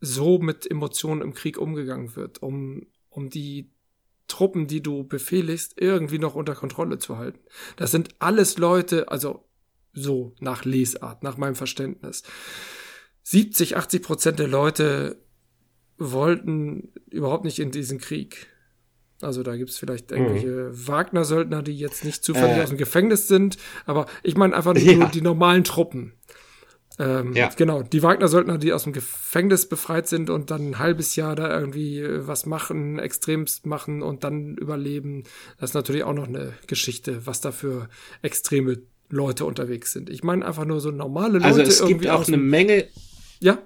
so 0.00 0.38
mit 0.38 0.70
Emotionen 0.70 1.22
im 1.22 1.32
Krieg 1.32 1.58
umgegangen 1.58 2.14
wird, 2.14 2.42
um, 2.42 2.86
um 3.08 3.30
die 3.30 3.70
Truppen, 4.28 4.66
die 4.66 4.82
du 4.82 5.04
befehligst, 5.04 5.74
irgendwie 5.80 6.18
noch 6.18 6.34
unter 6.34 6.54
Kontrolle 6.54 6.98
zu 6.98 7.16
halten. 7.16 7.40
Das 7.76 7.90
sind 7.90 8.14
alles 8.18 8.58
Leute, 8.58 9.08
also 9.08 9.48
so 9.94 10.34
nach 10.40 10.64
Lesart, 10.64 11.22
nach 11.22 11.36
meinem 11.36 11.54
Verständnis. 11.54 12.22
70, 13.22 13.76
80 13.76 14.02
Prozent 14.02 14.38
der 14.38 14.48
Leute 14.48 15.22
wollten 15.98 16.92
überhaupt 17.10 17.44
nicht 17.44 17.58
in 17.58 17.70
diesen 17.70 17.98
Krieg. 17.98 18.48
Also 19.22 19.42
da 19.42 19.56
gibt's 19.56 19.78
vielleicht 19.78 20.10
irgendwelche 20.12 20.70
Wagner-Söldner, 20.88 21.62
die 21.62 21.78
jetzt 21.78 22.04
nicht 22.04 22.24
zufällig 22.24 22.56
Äh. 22.58 22.62
aus 22.62 22.68
dem 22.70 22.78
Gefängnis 22.78 23.28
sind, 23.28 23.56
aber 23.86 24.06
ich 24.22 24.36
meine 24.36 24.54
einfach 24.56 24.74
nur 24.74 24.82
Ja. 24.82 25.06
die 25.06 25.20
normalen 25.22 25.64
Truppen. 25.64 26.14
Ähm, 26.98 27.32
Ja. 27.34 27.48
Genau, 27.56 27.82
die 27.82 28.02
Wagner-Söldner, 28.02 28.58
die 28.58 28.72
aus 28.72 28.84
dem 28.84 28.92
Gefängnis 28.92 29.66
befreit 29.68 30.06
sind 30.08 30.28
und 30.28 30.50
dann 30.50 30.70
ein 30.70 30.78
halbes 30.78 31.16
Jahr 31.16 31.34
da 31.34 31.58
irgendwie 31.58 32.00
äh, 32.00 32.26
was 32.26 32.44
machen, 32.44 32.98
extremst 32.98 33.64
machen 33.66 34.02
und 34.02 34.24
dann 34.24 34.56
überleben. 34.58 35.24
Das 35.58 35.70
ist 35.70 35.74
natürlich 35.74 36.04
auch 36.04 36.12
noch 36.12 36.28
eine 36.28 36.52
Geschichte, 36.66 37.26
was 37.26 37.40
da 37.40 37.50
für 37.50 37.88
extreme 38.20 38.82
Leute 39.08 39.44
unterwegs 39.46 39.92
sind. 39.92 40.10
Ich 40.10 40.22
meine 40.22 40.44
einfach 40.46 40.64
nur 40.66 40.80
so 40.80 40.90
normale 40.90 41.34
Leute. 41.34 41.44
also 41.46 41.62
es 41.62 41.78
gibt 41.80 41.90
irgendwie 41.90 42.10
auch 42.10 42.28
eine 42.28 42.36
Menge, 42.38 42.86
Ja, 43.40 43.58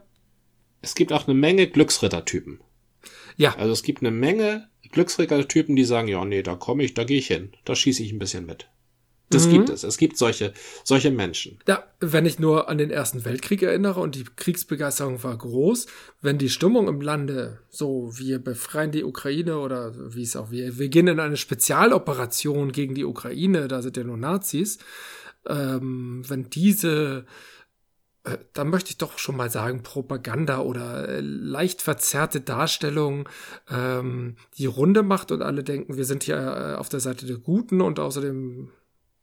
es 0.83 0.95
gibt 0.95 1.13
auch 1.13 1.27
eine 1.27 1.35
Menge 1.37 1.67
Glücksrittertypen. 1.67 2.61
ja, 3.37 3.57
Also 3.57 3.73
es 3.73 3.83
gibt 3.83 4.03
eine 4.03 4.13
Menge 4.13 4.69
Glücksrittertypen, 4.89 5.77
die 5.77 5.85
sagen, 5.85 6.09
ja, 6.09 6.25
nee, 6.25 6.43
da 6.43 6.55
komme 6.55 6.85
ich, 6.85 6.95
da 6.95 7.05
gehe 7.05 7.19
ich 7.19 7.27
hin, 7.29 7.53
da 7.65 7.75
schieße 7.75 8.03
ich 8.03 8.13
ein 8.13 8.19
bisschen 8.19 8.47
mit. 8.47 8.69
Das 9.29 9.47
Mhm. 9.49 9.51
gibt 9.53 9.71
es. 9.71 9.83
Es 9.83 9.97
gibt 9.99 10.17
solche, 10.17 10.53
solche 10.85 11.11
Menschen. 11.11 11.59
Ja, 11.67 11.83
wenn 11.99 12.27
ich 12.27 12.39
nur 12.39 12.69
an 12.69 12.79
den 12.79 12.91
Ersten 12.93 13.25
Weltkrieg 13.25 13.61
erinnere 13.61 13.99
und 13.99 14.15
die 14.15 14.23
Kriegsbegeisterung 14.25 15.21
war 15.25 15.37
groß, 15.37 15.87
wenn 16.23 16.39
die 16.39 16.49
Stimmung 16.49 16.87
im 16.87 17.01
Lande 17.01 17.59
so, 17.69 18.13
wir 18.15 18.39
befreien 18.39 18.93
die 18.93 19.03
Ukraine 19.03 19.59
oder 19.59 19.93
wie 20.15 20.23
es 20.23 20.37
auch, 20.37 20.53
wir, 20.53 20.79
wir 20.79 20.89
gehen 20.89 21.09
in 21.09 21.19
eine 21.19 21.37
Spezialoperation 21.37 22.71
gegen 22.71 22.95
die 22.95 23.05
Ukraine, 23.05 23.67
da 23.67 23.83
sind 23.83 23.97
ja 23.97 24.05
nur 24.05 24.17
Nazis, 24.17 24.79
ähm, 25.49 26.23
wenn 26.29 26.49
diese, 26.51 27.27
da 28.53 28.65
möchte 28.65 28.91
ich 28.91 28.99
doch 28.99 29.19
schon 29.19 29.37
mal 29.37 29.51
sagen, 29.51 29.83
Propaganda 29.83 30.61
oder 30.61 31.09
äh, 31.09 31.21
leicht 31.21 31.83
verzerrte 31.83 32.41
Darstellung 32.41 33.29
ähm, 33.71 34.37
die 34.59 34.67
Runde 34.67 35.03
macht 35.03 35.31
und 35.31 35.43
alle 35.43 35.63
denken, 35.63 35.97
wir 35.97 36.05
sind 36.05 36.25
hier 36.25 36.37
äh, 36.37 36.75
auf 36.75 36.89
der 36.89 37.01
Seite 37.01 37.27
der 37.27 37.39
Guten 37.39 37.81
und 37.81 38.01
außerdem 38.01 38.71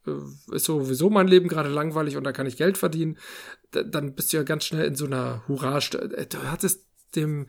äh, 0.06 0.54
ist 0.54 0.64
sowieso 0.64 1.10
mein 1.10 1.28
Leben 1.28 1.48
gerade 1.48 1.68
langweilig 1.68 2.16
und 2.16 2.24
da 2.24 2.32
kann 2.32 2.46
ich 2.46 2.56
Geld 2.56 2.78
verdienen, 2.78 3.18
da, 3.72 3.82
dann 3.82 4.14
bist 4.14 4.32
du 4.32 4.38
ja 4.38 4.42
ganz 4.42 4.64
schnell 4.64 4.86
in 4.86 4.96
so 4.96 5.06
einer 5.06 5.46
Hurra. 5.48 5.78
äh, 5.78 6.26
Du 6.26 6.38
hattest 6.50 6.86
dem 7.14 7.46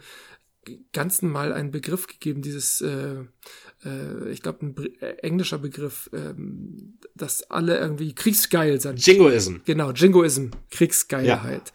Ganzen 0.94 1.30
mal 1.30 1.54
einen 1.54 1.72
Begriff 1.72 2.08
gegeben, 2.08 2.42
dieses, 2.42 2.82
äh, 2.82 3.24
äh, 3.86 4.30
ich 4.30 4.42
glaube, 4.42 4.66
ein 4.66 4.74
Br- 4.74 5.02
äh, 5.02 5.18
englischer 5.20 5.58
Begriff, 5.60 6.10
ähm, 6.14 6.98
dass 7.16 7.50
alle 7.52 7.78
irgendwie 7.78 8.14
kriegsgeil 8.14 8.82
sind. 8.82 9.06
Jingoism. 9.06 9.58
Genau, 9.66 9.92
Jingoism, 9.92 10.48
Kriegsgeilheit. 10.72 11.72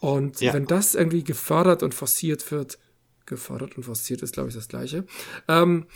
Und 0.00 0.40
Ja. 0.40 0.54
wenn 0.54 0.66
das 0.66 0.94
irgendwie 0.94 1.24
gefördert 1.24 1.82
und 1.82 1.94
forciert 1.94 2.50
wird, 2.52 2.78
gefördert 3.26 3.76
und 3.76 3.84
forciert 3.84 4.22
ist, 4.22 4.32
glaube 4.34 4.48
ich, 4.48 4.54
das 4.54 4.68
Gleiche. 4.68 5.04
Ähm, 5.48 5.86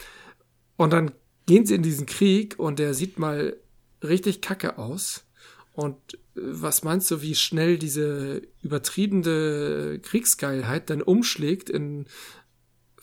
und 0.77 0.93
dann 0.93 1.13
gehen 1.47 1.67
sie 1.67 1.75
in 1.75 1.83
diesen 1.83 2.07
Krieg 2.07 2.59
und 2.59 2.79
der 2.79 2.95
sieht 2.95 3.19
mal 3.19 3.57
richtig 4.03 4.41
kacke 4.41 4.79
aus. 4.79 5.25
Und 5.73 5.97
äh, 6.15 6.17
was 6.35 6.83
meinst 6.85 7.11
du, 7.11 7.23
wie 7.23 7.35
schnell 7.35 7.79
diese 7.79 8.43
übertriebene 8.63 9.99
Kriegsgeilheit 10.03 10.91
dann 10.91 11.03
umschlägt 11.03 11.71
in 11.71 12.07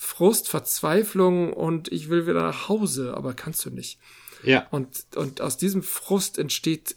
Frust, 0.03 0.49
Verzweiflung 0.49 1.53
und 1.53 1.91
ich 1.91 2.09
will 2.09 2.25
wieder 2.25 2.41
nach 2.41 2.67
Hause, 2.69 3.13
aber 3.15 3.35
kannst 3.35 3.63
du 3.65 3.69
nicht. 3.69 3.99
Ja. 4.43 4.67
Und, 4.71 5.05
und 5.15 5.41
aus 5.41 5.57
diesem 5.57 5.83
Frust 5.83 6.39
entsteht 6.39 6.95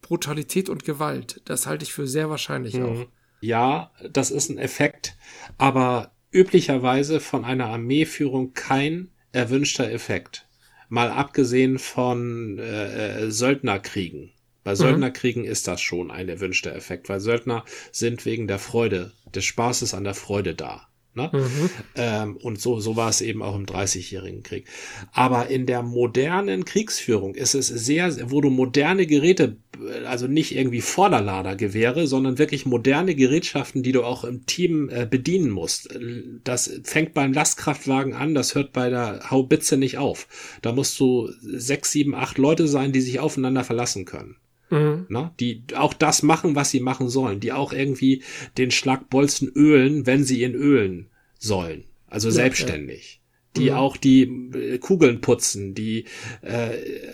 Brutalität 0.00 0.68
und 0.68 0.84
Gewalt. 0.84 1.42
Das 1.44 1.66
halte 1.66 1.82
ich 1.82 1.92
für 1.92 2.06
sehr 2.06 2.30
wahrscheinlich 2.30 2.74
mhm. 2.74 2.84
auch. 2.84 3.06
Ja, 3.40 3.90
das 4.08 4.30
ist 4.30 4.48
ein 4.48 4.58
Effekt, 4.58 5.16
aber 5.58 6.12
üblicherweise 6.30 7.18
von 7.18 7.44
einer 7.44 7.66
Armeeführung 7.66 8.54
kein 8.54 9.10
erwünschter 9.32 9.90
Effekt. 9.90 10.46
Mal 10.88 11.10
abgesehen 11.10 11.80
von 11.80 12.60
äh, 12.60 13.24
äh 13.24 13.30
Söldnerkriegen. 13.32 14.30
Bei 14.62 14.70
mhm. 14.70 14.76
Söldnerkriegen 14.76 15.42
mhm. 15.42 15.48
ist 15.48 15.66
das 15.66 15.80
schon 15.80 16.12
ein 16.12 16.28
erwünschter 16.28 16.76
Effekt, 16.76 17.08
weil 17.08 17.18
Söldner 17.18 17.64
sind 17.90 18.24
wegen 18.24 18.46
der 18.46 18.60
Freude, 18.60 19.10
des 19.34 19.44
Spaßes 19.44 19.94
an 19.94 20.04
der 20.04 20.14
Freude 20.14 20.54
da. 20.54 20.86
Ne? 21.14 21.30
Mhm. 21.32 21.70
Ähm, 21.94 22.36
und 22.38 22.60
so, 22.60 22.80
so 22.80 22.96
war 22.96 23.08
es 23.08 23.20
eben 23.20 23.42
auch 23.42 23.54
im 23.54 23.66
Dreißigjährigen 23.66 24.42
Krieg. 24.42 24.66
Aber 25.12 25.48
in 25.48 25.66
der 25.66 25.82
modernen 25.82 26.64
Kriegsführung 26.64 27.34
ist 27.34 27.54
es 27.54 27.68
sehr, 27.68 28.30
wo 28.30 28.40
du 28.40 28.50
moderne 28.50 29.06
Geräte, 29.06 29.56
also 30.06 30.26
nicht 30.26 30.56
irgendwie 30.56 30.80
Vorderladergewehre, 30.80 32.06
sondern 32.08 32.38
wirklich 32.38 32.66
moderne 32.66 33.14
Gerätschaften, 33.14 33.82
die 33.82 33.92
du 33.92 34.02
auch 34.02 34.24
im 34.24 34.46
Team 34.46 34.88
äh, 34.88 35.06
bedienen 35.06 35.50
musst. 35.50 35.88
Das 36.42 36.80
fängt 36.82 37.14
beim 37.14 37.32
Lastkraftwagen 37.32 38.14
an, 38.14 38.34
das 38.34 38.54
hört 38.54 38.72
bei 38.72 38.90
der 38.90 39.30
Haubitze 39.30 39.76
nicht 39.76 39.98
auf. 39.98 40.26
Da 40.62 40.72
musst 40.72 40.98
du 40.98 41.30
sechs, 41.40 41.92
sieben, 41.92 42.14
acht 42.14 42.38
Leute 42.38 42.66
sein, 42.66 42.92
die 42.92 43.00
sich 43.00 43.20
aufeinander 43.20 43.62
verlassen 43.62 44.04
können. 44.04 44.36
Mhm. 44.74 45.06
Ne? 45.08 45.30
Die 45.38 45.62
auch 45.76 45.94
das 45.94 46.22
machen, 46.22 46.56
was 46.56 46.70
sie 46.70 46.80
machen 46.80 47.08
sollen, 47.08 47.40
die 47.40 47.52
auch 47.52 47.72
irgendwie 47.72 48.22
den 48.58 48.70
Schlagbolzen 48.70 49.48
ölen, 49.54 50.06
wenn 50.06 50.24
sie 50.24 50.42
ihn 50.42 50.54
ölen 50.54 51.06
sollen. 51.38 51.84
Also 52.08 52.28
ja, 52.28 52.34
selbstständig. 52.34 53.14
Ja. 53.14 53.20
Die 53.56 53.70
mhm. 53.70 53.76
auch 53.76 53.96
die 53.96 54.22
äh, 54.22 54.78
Kugeln 54.78 55.20
putzen, 55.20 55.74
die, 55.74 56.06
äh, 56.42 56.70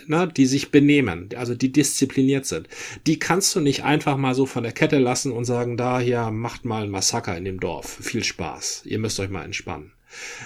na, 0.06 0.24
die 0.24 0.46
sich 0.46 0.70
benehmen, 0.70 1.28
also 1.36 1.54
die 1.54 1.70
diszipliniert 1.70 2.46
sind. 2.46 2.66
Die 3.06 3.18
kannst 3.18 3.54
du 3.54 3.60
nicht 3.60 3.84
einfach 3.84 4.16
mal 4.16 4.34
so 4.34 4.46
von 4.46 4.62
der 4.62 4.72
Kette 4.72 4.98
lassen 4.98 5.32
und 5.32 5.44
sagen, 5.44 5.76
da 5.76 6.00
hier 6.00 6.30
macht 6.30 6.64
mal 6.64 6.84
ein 6.84 6.90
Massaker 6.90 7.36
in 7.36 7.44
dem 7.44 7.60
Dorf. 7.60 7.98
Viel 8.00 8.24
Spaß. 8.24 8.84
Ihr 8.86 8.98
müsst 8.98 9.20
euch 9.20 9.28
mal 9.28 9.44
entspannen. 9.44 9.92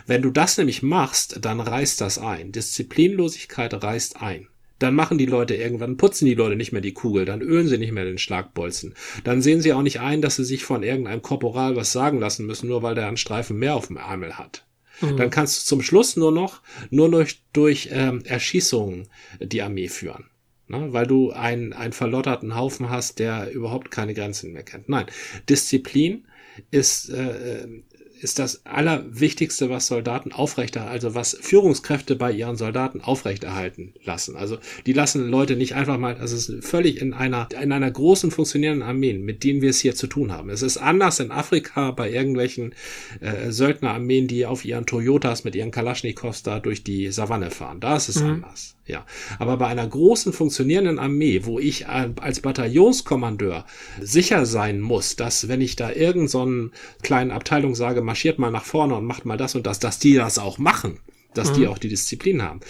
Wenn 0.06 0.20
du 0.20 0.30
das 0.30 0.58
nämlich 0.58 0.82
machst, 0.82 1.38
dann 1.42 1.60
reißt 1.60 2.00
das 2.00 2.18
ein. 2.18 2.50
Disziplinlosigkeit 2.50 3.72
reißt 3.82 4.20
ein. 4.20 4.48
Dann 4.79 4.95
machen 4.95 5.18
die 5.18 5.27
Leute 5.27 5.55
irgendwann, 5.55 5.97
putzen 5.97 6.27
die 6.27 6.35
Leute 6.35 6.57
nicht 6.57 6.72
mehr 6.72 6.81
die 6.81 6.93
Kugel, 6.93 7.25
dann 7.25 7.43
ölen 7.43 7.68
sie 7.68 7.79
nicht 7.79 7.93
mehr 7.93 8.05
den 8.05 8.18
Schlagbolzen. 8.18 8.95
Dann 9.22 9.41
sehen 9.41 9.61
sie 9.61 9.72
auch 9.72 9.83
nicht 9.83 10.01
ein, 10.01 10.20
dass 10.20 10.37
sie 10.37 10.45
sich 10.45 10.64
von 10.64 10.83
irgendeinem 10.83 11.22
Korporal 11.22 11.77
was 11.77 11.93
sagen 11.93 12.18
lassen 12.18 12.47
müssen, 12.47 12.68
nur 12.68 12.83
weil 12.83 12.95
der 12.95 13.07
einen 13.07 13.16
Streifen 13.16 13.59
mehr 13.59 13.77
auf 13.77 13.87
dem 13.87 13.97
Ärmel 13.97 14.37
hat. 14.37 14.66
Mhm. 15.01 15.16
Dann 15.16 15.31
kannst 15.31 15.62
du 15.62 15.66
zum 15.66 15.83
Schluss 15.83 16.16
nur 16.16 16.33
noch, 16.33 16.61
nur 16.91 17.11
durch, 17.11 17.43
durch 17.53 17.89
ähm, 17.93 18.22
Erschießungen 18.25 19.09
die 19.41 19.62
Armee 19.62 19.89
führen. 19.89 20.27
Ne? 20.68 20.93
Weil 20.93 21.07
du 21.07 21.31
einen, 21.31 21.72
einen 21.72 21.93
verlotterten 21.93 22.57
Haufen 22.57 22.91
hast, 22.91 23.18
der 23.18 23.51
überhaupt 23.53 23.91
keine 23.91 24.14
Grenzen 24.14 24.53
mehr 24.53 24.62
kennt. 24.62 24.89
Nein, 24.89 25.07
Disziplin 25.49 26.27
ist, 26.70 27.11
äh, 27.11 27.62
äh 27.62 27.83
ist 28.25 28.39
das 28.39 28.64
Allerwichtigste, 28.64 29.68
was 29.68 29.87
Soldaten 29.87 30.33
aufrechterhalten, 30.33 30.93
also 30.93 31.14
was 31.14 31.37
Führungskräfte 31.41 32.16
bei 32.16 32.33
ihren 32.33 32.57
Soldaten 32.57 33.03
aufrechterhalten 33.03 33.93
lassen. 34.03 34.35
Also 34.35 34.59
die 34.87 34.95
lassen 34.95 35.29
Leute 35.29 35.57
nicht 35.57 35.75
einfach 35.75 35.99
mal, 35.99 36.16
also 36.16 36.35
es 36.35 36.49
ist 36.49 36.66
völlig 36.66 37.01
in 37.01 37.12
einer, 37.12 37.49
in 37.61 37.70
einer 37.70 37.91
großen 37.91 38.31
funktionierenden 38.31 38.89
Armee, 38.89 39.12
mit 39.12 39.45
denen 39.45 39.61
wir 39.61 39.70
es 39.70 39.81
hier 39.81 39.95
zu 39.95 40.07
tun 40.07 40.33
haben. 40.33 40.49
Es 40.49 40.62
ist 40.62 40.79
anders 40.79 41.20
in 41.20 41.31
Afrika 41.31 41.91
bei 41.91 42.11
irgendwelchen 42.11 42.75
äh, 43.20 43.51
Söldnerarmeen, 43.53 44.27
die 44.27 44.47
auf 44.47 44.64
ihren 44.64 44.87
Toyotas 44.87 45.45
mit 45.45 45.55
ihren 45.55 45.70
Kalaschnikows 45.70 46.43
da 46.43 46.61
durch 46.61 46.83
die 46.83 47.12
Savanne 47.12 47.51
fahren. 47.51 47.81
Da 47.81 47.97
ist 47.97 48.09
es 48.09 48.22
mhm. 48.22 48.31
anders. 48.31 48.77
Ja, 48.87 49.07
aber 49.39 49.57
bei 49.57 49.66
einer 49.66 49.87
großen 49.87 50.35
funktionierenden 50.35 50.99
Armee, 50.99 51.41
wo 51.45 51.59
ich 51.59 51.89
als 51.89 52.41
Bataillonskommandeur 52.41 53.64
sicher 54.01 54.45
sein 54.45 54.80
muss, 54.80 55.16
dass 55.16 55.49
wenn 55.49 55.62
ich 55.62 55.74
da 55.76 55.91
irgendeinen 55.91 56.28
so 56.28 56.70
kleinen 57.03 57.30
Abteilung 57.30 57.74
sage, 57.74 58.03
marschiert 58.03 58.39
mal 58.39 58.51
nach 58.51 58.64
vorne 58.64 58.95
und 58.95 59.07
macht 59.07 59.24
mal 59.24 59.39
das 59.39 59.55
und 59.55 59.66
das, 59.66 59.78
dass 59.78 59.99
die 59.99 60.14
das 60.14 60.39
auch 60.39 60.59
machen, 60.59 61.01
dass 61.32 61.53
mhm. 61.53 61.55
die 61.55 61.68
auch 61.68 61.78
die 61.78 61.89
Disziplin 61.89 62.43
haben. 62.43 62.61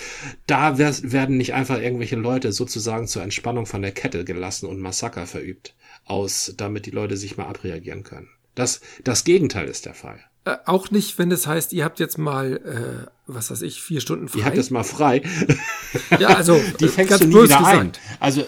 Da 0.47 0.79
werden 0.79 1.37
nicht 1.37 1.53
einfach 1.53 1.81
irgendwelche 1.81 2.17
Leute 2.17 2.53
sozusagen 2.53 3.09
zur 3.09 3.23
Entspannung 3.23 3.67
von 3.67 3.83
der 3.83 3.93
Kette 3.93 4.25
gelassen 4.25 4.67
und 4.67 4.81
Massaker 4.81 5.27
verübt, 5.27 5.75
aus, 6.05 6.55
damit 6.57 6.87
die 6.87 6.93
Leute 6.93 7.17
sich 7.17 7.37
mal 7.37 7.47
abreagieren 7.47 8.05
können. 8.05 8.29
Das, 8.55 8.81
das 9.03 9.25
Gegenteil 9.25 9.67
ist 9.67 9.85
der 9.85 9.95
Fall. 9.95 10.21
Äh, 10.45 10.57
auch 10.67 10.91
nicht, 10.91 11.19
wenn 11.19 11.31
es 11.31 11.47
heißt, 11.47 11.73
ihr 11.73 11.85
habt 11.85 11.99
jetzt 12.01 12.19
mal, 12.19 12.57
äh, 12.57 13.11
was 13.27 13.51
weiß 13.51 13.63
ich, 13.63 13.83
vier 13.83 14.01
Stunden 14.01 14.29
frei. 14.29 14.39
Ihr 14.39 14.45
habt 14.45 14.57
jetzt 14.57 14.71
mal 14.71 14.85
frei. 14.85 15.23
ja, 16.19 16.29
also 16.29 16.61
die 16.81 16.89
fängst 16.89 17.23
du 17.23 17.27
nie 17.27 17.35
wieder 17.35 17.59
gesagt. 17.59 17.79
ein. 17.79 17.93
Also 18.21 18.47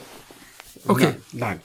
okay, 0.87 1.15
na, 1.33 1.47
nein, 1.47 1.61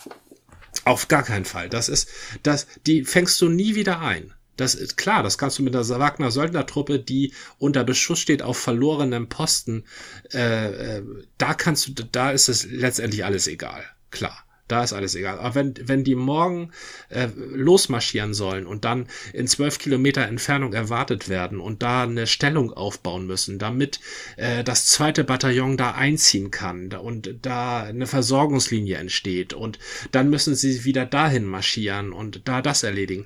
auf 0.85 1.07
gar 1.07 1.23
keinen 1.23 1.45
Fall. 1.45 1.69
Das 1.69 1.89
ist, 1.89 2.07
das, 2.43 2.67
die 2.85 3.03
fängst 3.03 3.39
du 3.41 3.49
nie 3.49 3.75
wieder 3.75 3.99
ein. 3.99 4.33
Das 4.57 4.75
ist 4.75 4.95
klar, 4.95 5.23
das 5.23 5.37
kannst 5.37 5.57
du 5.59 5.63
mit 5.63 5.75
einer 5.75 5.87
Wagner 5.87 6.29
Söldnertruppe, 6.29 6.99
die 6.99 7.33
unter 7.57 7.83
Beschuss 7.83 8.19
steht 8.19 8.43
auf 8.43 8.57
verlorenem 8.57 9.27
Posten, 9.27 9.85
äh, 10.33 10.97
äh, 10.97 11.03
da 11.37 11.53
kannst 11.53 11.87
du, 11.87 12.03
da 12.03 12.31
ist 12.31 12.47
es 12.47 12.65
letztendlich 12.65 13.25
alles 13.25 13.47
egal. 13.47 13.83
Klar. 14.11 14.37
Da 14.71 14.83
ist 14.83 14.93
alles 14.93 15.15
egal. 15.15 15.37
Aber 15.39 15.53
wenn, 15.55 15.73
wenn 15.83 16.05
die 16.05 16.15
morgen 16.15 16.71
äh, 17.09 17.27
losmarschieren 17.35 18.33
sollen 18.33 18.65
und 18.65 18.85
dann 18.85 19.07
in 19.33 19.47
zwölf 19.47 19.79
Kilometer 19.79 20.21
Entfernung 20.21 20.71
erwartet 20.71 21.27
werden 21.27 21.59
und 21.59 21.83
da 21.83 22.03
eine 22.03 22.25
Stellung 22.25 22.71
aufbauen 22.71 23.27
müssen, 23.27 23.59
damit 23.59 23.99
äh, 24.37 24.63
das 24.63 24.87
zweite 24.87 25.25
Bataillon 25.25 25.75
da 25.75 25.91
einziehen 25.91 26.51
kann 26.51 26.93
und 26.93 27.35
da 27.41 27.83
eine 27.83 28.07
Versorgungslinie 28.07 28.97
entsteht 28.97 29.53
und 29.53 29.77
dann 30.11 30.29
müssen 30.29 30.55
sie 30.55 30.85
wieder 30.85 31.05
dahin 31.05 31.45
marschieren 31.45 32.13
und 32.13 32.47
da 32.47 32.61
das 32.61 32.83
erledigen. 32.83 33.25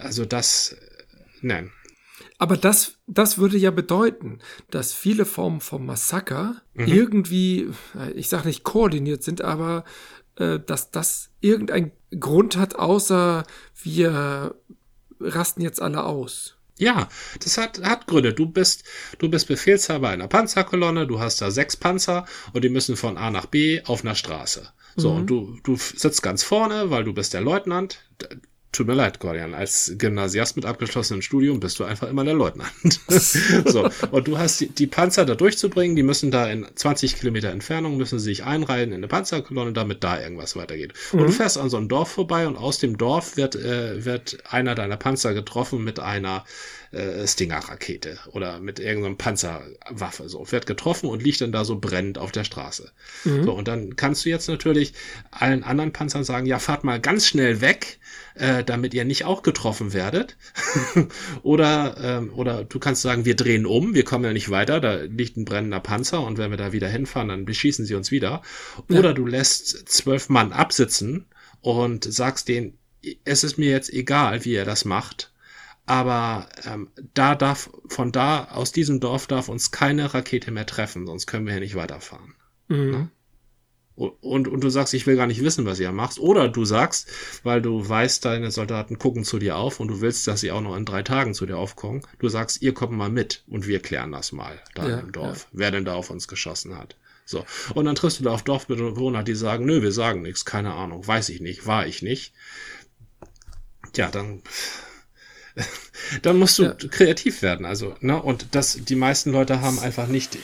Also 0.00 0.24
das, 0.24 0.76
nein. 1.42 1.72
Aber 2.38 2.56
das, 2.56 2.98
das 3.06 3.38
würde 3.38 3.56
ja 3.58 3.70
bedeuten, 3.70 4.38
dass 4.70 4.92
viele 4.92 5.24
Formen 5.24 5.60
vom 5.60 5.84
Massaker 5.86 6.56
mhm. 6.74 6.86
irgendwie, 6.86 7.70
äh, 7.98 8.12
ich 8.12 8.28
sage 8.28 8.48
nicht 8.48 8.62
koordiniert 8.62 9.22
sind, 9.22 9.42
aber 9.42 9.84
äh, 10.36 10.58
dass 10.58 10.90
das 10.90 11.30
irgendein 11.40 11.92
Grund 12.18 12.56
hat, 12.56 12.76
außer 12.76 13.44
wir 13.82 14.54
rasten 15.20 15.62
jetzt 15.62 15.80
alle 15.80 16.04
aus. 16.04 16.56
Ja, 16.78 17.08
das 17.42 17.56
hat, 17.56 17.82
hat 17.82 18.06
Gründe. 18.06 18.34
Du 18.34 18.46
bist, 18.46 18.84
du 19.18 19.30
bist 19.30 19.48
Befehlshaber 19.48 20.10
einer 20.10 20.28
Panzerkolonne, 20.28 21.06
du 21.06 21.18
hast 21.18 21.40
da 21.40 21.50
sechs 21.50 21.76
Panzer 21.76 22.26
und 22.52 22.64
die 22.64 22.68
müssen 22.68 22.96
von 22.96 23.16
A 23.16 23.30
nach 23.30 23.46
B 23.46 23.82
auf 23.84 24.04
einer 24.04 24.14
Straße. 24.14 24.68
So, 24.96 25.12
mhm. 25.12 25.16
und 25.16 25.26
du, 25.26 25.58
du 25.62 25.76
sitzt 25.76 26.22
ganz 26.22 26.42
vorne, 26.42 26.90
weil 26.90 27.04
du 27.04 27.14
bist 27.14 27.32
der 27.34 27.40
Leutnant 27.40 27.98
tut 28.72 28.86
mir 28.86 28.94
leid, 28.94 29.20
Gordian, 29.20 29.54
als 29.54 29.94
Gymnasiast 29.96 30.56
mit 30.56 30.66
abgeschlossenem 30.66 31.22
Studium 31.22 31.60
bist 31.60 31.78
du 31.78 31.84
einfach 31.84 32.08
immer 32.08 32.24
der 32.24 32.34
Leutnant. 32.34 33.00
so, 33.64 33.88
und 34.10 34.28
du 34.28 34.38
hast 34.38 34.60
die, 34.60 34.68
die, 34.68 34.86
Panzer 34.86 35.24
da 35.24 35.34
durchzubringen, 35.34 35.96
die 35.96 36.02
müssen 36.02 36.30
da 36.30 36.46
in 36.46 36.66
20 36.74 37.16
Kilometer 37.16 37.50
Entfernung, 37.50 37.96
müssen 37.96 38.18
sie 38.18 38.26
sich 38.26 38.44
einreihen 38.44 38.90
in 38.90 38.96
eine 38.96 39.08
Panzerkolonne, 39.08 39.72
damit 39.72 40.04
da 40.04 40.20
irgendwas 40.20 40.56
weitergeht. 40.56 40.92
Mhm. 41.12 41.20
Und 41.20 41.26
du 41.28 41.32
fährst 41.32 41.58
an 41.58 41.70
so 41.70 41.76
einem 41.76 41.88
Dorf 41.88 42.10
vorbei 42.10 42.46
und 42.46 42.56
aus 42.56 42.78
dem 42.78 42.98
Dorf 42.98 43.36
wird, 43.36 43.56
äh, 43.56 44.04
wird 44.04 44.38
einer 44.50 44.74
deiner 44.74 44.96
Panzer 44.96 45.32
getroffen 45.32 45.82
mit 45.82 45.98
einer 45.98 46.44
äh, 46.96 47.26
Stinger-Rakete 47.26 48.18
oder 48.32 48.58
mit 48.58 48.80
irgendeinem 48.80 49.16
Panzerwaffe. 49.16 50.28
So, 50.28 50.50
wird 50.50 50.66
getroffen 50.66 51.08
und 51.08 51.22
liegt 51.22 51.40
dann 51.40 51.52
da 51.52 51.64
so 51.64 51.78
brennend 51.78 52.18
auf 52.18 52.32
der 52.32 52.44
Straße. 52.44 52.90
Mhm. 53.24 53.44
So, 53.44 53.52
und 53.52 53.68
dann 53.68 53.96
kannst 53.96 54.24
du 54.24 54.30
jetzt 54.30 54.48
natürlich 54.48 54.94
allen 55.30 55.62
anderen 55.62 55.92
Panzern 55.92 56.24
sagen, 56.24 56.46
ja, 56.46 56.58
fahrt 56.58 56.84
mal 56.84 57.00
ganz 57.00 57.26
schnell 57.26 57.60
weg, 57.60 57.98
äh, 58.34 58.64
damit 58.64 58.94
ihr 58.94 59.04
nicht 59.04 59.24
auch 59.24 59.42
getroffen 59.42 59.92
werdet. 59.92 60.36
oder, 61.42 61.96
ähm, 62.00 62.32
oder 62.34 62.64
du 62.64 62.78
kannst 62.78 63.02
sagen, 63.02 63.24
wir 63.24 63.36
drehen 63.36 63.66
um, 63.66 63.94
wir 63.94 64.04
kommen 64.04 64.24
ja 64.24 64.32
nicht 64.32 64.50
weiter, 64.50 64.80
da 64.80 65.02
liegt 65.02 65.36
ein 65.36 65.44
brennender 65.44 65.80
Panzer 65.80 66.22
und 66.24 66.38
wenn 66.38 66.50
wir 66.50 66.58
da 66.58 66.72
wieder 66.72 66.88
hinfahren, 66.88 67.28
dann 67.28 67.44
beschießen 67.44 67.84
sie 67.84 67.94
uns 67.94 68.10
wieder. 68.10 68.42
Ja. 68.88 68.98
Oder 68.98 69.14
du 69.14 69.26
lässt 69.26 69.88
zwölf 69.88 70.28
Mann 70.28 70.52
absitzen 70.52 71.26
und 71.60 72.04
sagst 72.04 72.48
denen, 72.48 72.78
es 73.24 73.44
ist 73.44 73.58
mir 73.58 73.70
jetzt 73.70 73.92
egal, 73.92 74.44
wie 74.44 74.52
ihr 74.52 74.64
das 74.64 74.84
macht. 74.84 75.32
Aber 75.86 76.48
ähm, 76.64 76.90
da 77.14 77.34
darf, 77.36 77.70
von 77.88 78.10
da, 78.12 78.46
aus 78.46 78.72
diesem 78.72 78.98
Dorf 79.00 79.28
darf 79.28 79.48
uns 79.48 79.70
keine 79.70 80.12
Rakete 80.12 80.50
mehr 80.50 80.66
treffen, 80.66 81.06
sonst 81.06 81.26
können 81.26 81.46
wir 81.46 81.52
hier 81.52 81.60
nicht 81.60 81.76
weiterfahren. 81.76 82.34
Mhm. 82.68 82.90
Ne? 82.90 83.10
Und, 83.96 84.46
und 84.46 84.62
du 84.62 84.68
sagst, 84.68 84.92
ich 84.92 85.06
will 85.06 85.16
gar 85.16 85.26
nicht 85.26 85.42
wissen, 85.42 85.64
was 85.64 85.80
ihr 85.80 85.90
machst. 85.90 86.18
Oder 86.18 86.48
du 86.48 86.66
sagst, 86.66 87.08
weil 87.44 87.62
du 87.62 87.88
weißt, 87.88 88.22
deine 88.26 88.50
Soldaten 88.50 88.98
gucken 88.98 89.24
zu 89.24 89.38
dir 89.38 89.56
auf 89.56 89.80
und 89.80 89.88
du 89.88 90.00
willst, 90.02 90.26
dass 90.26 90.40
sie 90.40 90.52
auch 90.52 90.60
noch 90.60 90.76
in 90.76 90.84
drei 90.84 91.02
Tagen 91.02 91.32
zu 91.32 91.46
dir 91.46 91.56
aufkommen. 91.56 92.02
Du 92.18 92.28
sagst, 92.28 92.60
ihr 92.60 92.74
kommt 92.74 92.92
mal 92.92 93.08
mit 93.08 93.42
und 93.48 93.66
wir 93.66 93.80
klären 93.80 94.12
das 94.12 94.32
mal 94.32 94.60
da 94.74 94.86
ja, 94.86 94.98
im 94.98 95.12
Dorf, 95.12 95.44
ja. 95.44 95.48
wer 95.52 95.70
denn 95.70 95.86
da 95.86 95.94
auf 95.94 96.10
uns 96.10 96.28
geschossen 96.28 96.76
hat. 96.76 96.96
So. 97.24 97.46
Und 97.74 97.86
dann 97.86 97.94
triffst 97.94 98.20
du 98.20 98.24
da 98.24 98.32
auf 98.32 98.42
Dorfbewohner, 98.42 99.22
die 99.22 99.34
sagen, 99.34 99.64
nö, 99.64 99.80
wir 99.80 99.92
sagen 99.92 100.20
nichts, 100.20 100.44
keine 100.44 100.74
Ahnung, 100.74 101.06
weiß 101.06 101.30
ich 101.30 101.40
nicht, 101.40 101.66
war 101.66 101.86
ich 101.86 102.02
nicht. 102.02 102.34
Ja, 103.96 104.10
dann, 104.10 104.42
dann 106.22 106.38
musst 106.38 106.58
du 106.58 106.64
ja. 106.64 106.74
kreativ 106.74 107.42
werden, 107.42 107.66
also, 107.66 107.94
ne, 108.00 108.20
und 108.20 108.54
das, 108.54 108.78
die 108.84 108.96
meisten 108.96 109.32
Leute 109.32 109.60
haben 109.60 109.78
einfach 109.78 110.06
nicht, 110.06 110.38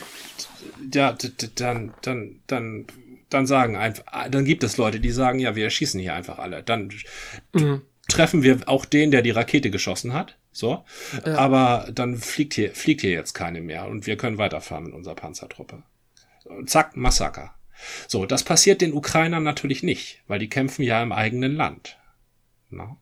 ja, 0.92 1.16
dann, 1.56 1.94
dann, 2.02 2.40
dann, 2.46 2.86
dann 3.28 3.46
sagen 3.46 3.76
einfach, 3.76 4.04
dann 4.30 4.44
gibt 4.44 4.64
es 4.64 4.76
Leute, 4.76 5.00
die 5.00 5.10
sagen, 5.10 5.38
ja, 5.38 5.56
wir 5.56 5.64
erschießen 5.64 6.00
hier 6.00 6.14
einfach 6.14 6.38
alle. 6.38 6.62
Dann 6.62 6.90
mhm. 7.52 7.82
treffen 8.08 8.42
wir 8.42 8.60
auch 8.66 8.84
den, 8.84 9.10
der 9.10 9.22
die 9.22 9.30
Rakete 9.30 9.70
geschossen 9.70 10.12
hat. 10.12 10.36
So. 10.50 10.84
Ja. 11.24 11.36
Aber 11.36 11.88
dann 11.92 12.16
fliegt 12.18 12.54
hier, 12.54 12.74
fliegt 12.74 13.00
hier 13.00 13.10
jetzt 13.10 13.32
keine 13.32 13.62
mehr 13.62 13.88
und 13.88 14.06
wir 14.06 14.16
können 14.16 14.38
weiterfahren 14.38 14.84
mit 14.84 14.92
unserer 14.92 15.14
Panzertruppe. 15.14 15.82
Zack, 16.66 16.96
Massaker. 16.96 17.54
So, 18.06 18.26
das 18.26 18.44
passiert 18.44 18.80
den 18.80 18.92
Ukrainern 18.92 19.42
natürlich 19.42 19.82
nicht, 19.82 20.22
weil 20.28 20.38
die 20.38 20.48
kämpfen 20.48 20.82
ja 20.82 21.02
im 21.02 21.12
eigenen 21.12 21.56
Land. 21.56 21.96
No. 22.70 22.98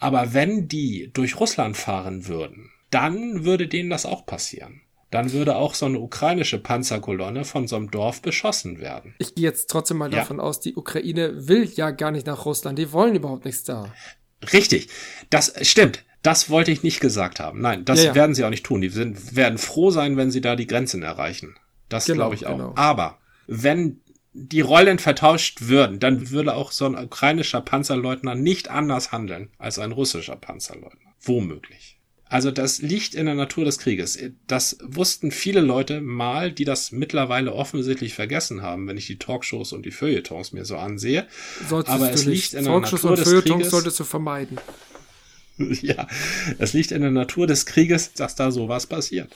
Aber 0.00 0.34
wenn 0.34 0.68
die 0.68 1.10
durch 1.12 1.38
Russland 1.38 1.76
fahren 1.76 2.26
würden, 2.26 2.70
dann 2.90 3.44
würde 3.44 3.68
denen 3.68 3.90
das 3.90 4.06
auch 4.06 4.26
passieren. 4.26 4.82
Dann 5.10 5.32
würde 5.32 5.56
auch 5.56 5.74
so 5.74 5.86
eine 5.86 6.00
ukrainische 6.00 6.58
Panzerkolonne 6.58 7.44
von 7.44 7.68
so 7.68 7.76
einem 7.76 7.90
Dorf 7.90 8.22
beschossen 8.22 8.80
werden. 8.80 9.14
Ich 9.18 9.34
gehe 9.34 9.44
jetzt 9.44 9.70
trotzdem 9.70 9.98
mal 9.98 10.12
ja. 10.12 10.18
davon 10.18 10.40
aus, 10.40 10.60
die 10.60 10.74
Ukraine 10.74 11.48
will 11.48 11.70
ja 11.74 11.90
gar 11.90 12.10
nicht 12.10 12.26
nach 12.26 12.44
Russland. 12.44 12.78
Die 12.78 12.92
wollen 12.92 13.14
überhaupt 13.14 13.44
nichts 13.44 13.64
da. 13.64 13.92
Richtig. 14.52 14.88
Das 15.30 15.54
stimmt. 15.62 16.04
Das 16.22 16.50
wollte 16.50 16.72
ich 16.72 16.82
nicht 16.82 16.98
gesagt 16.98 17.38
haben. 17.38 17.60
Nein, 17.60 17.84
das 17.84 18.00
ja, 18.00 18.06
ja. 18.06 18.14
werden 18.16 18.34
sie 18.34 18.44
auch 18.44 18.50
nicht 18.50 18.66
tun. 18.66 18.80
Die 18.80 18.88
sind, 18.88 19.36
werden 19.36 19.58
froh 19.58 19.90
sein, 19.90 20.16
wenn 20.16 20.32
sie 20.32 20.40
da 20.40 20.56
die 20.56 20.66
Grenzen 20.66 21.02
erreichen. 21.02 21.54
Das 21.88 22.06
genau, 22.06 22.16
glaube 22.16 22.34
ich 22.34 22.46
auch. 22.46 22.56
Genau. 22.56 22.72
Aber 22.74 23.18
wenn 23.46 24.00
die 24.38 24.60
Rollen 24.60 24.98
vertauscht 24.98 25.62
würden, 25.62 25.98
dann 25.98 26.30
würde 26.30 26.54
auch 26.54 26.70
so 26.70 26.84
ein 26.84 26.94
ukrainischer 26.94 27.62
Panzerleutnant 27.62 28.42
nicht 28.42 28.68
anders 28.68 29.10
handeln 29.10 29.50
als 29.58 29.78
ein 29.78 29.92
russischer 29.92 30.36
Panzerleutnant. 30.36 31.14
Womöglich. 31.22 31.98
Also 32.28 32.50
das 32.50 32.82
liegt 32.82 33.14
in 33.14 33.26
der 33.26 33.36
Natur 33.36 33.64
des 33.64 33.78
Krieges. 33.78 34.18
Das 34.46 34.78
wussten 34.82 35.30
viele 35.30 35.60
Leute 35.60 36.00
mal, 36.00 36.52
die 36.52 36.64
das 36.64 36.90
mittlerweile 36.90 37.54
offensichtlich 37.54 38.14
vergessen 38.14 38.62
haben, 38.62 38.88
wenn 38.88 38.96
ich 38.96 39.06
die 39.06 39.18
Talkshows 39.18 39.72
und 39.72 39.86
die 39.86 39.92
Feuilletons 39.92 40.52
mir 40.52 40.64
so 40.64 40.76
ansehe. 40.76 41.28
Solltest 41.68 41.94
Aber 41.94 42.10
es 42.10 42.24
liegt 42.24 42.54
in 42.54 42.64
der 42.64 42.72
Talkshows 42.72 43.04
Natur 43.04 43.16
des 43.16 43.44
Krieges. 43.44 43.70
solltest 43.70 44.00
du 44.00 44.04
vermeiden. 44.04 44.58
ja, 45.58 46.08
es 46.58 46.72
liegt 46.72 46.90
in 46.90 47.00
der 47.00 47.12
Natur 47.12 47.46
des 47.46 47.64
Krieges, 47.64 48.12
dass 48.12 48.34
da 48.34 48.50
sowas 48.50 48.86
passiert. 48.86 49.32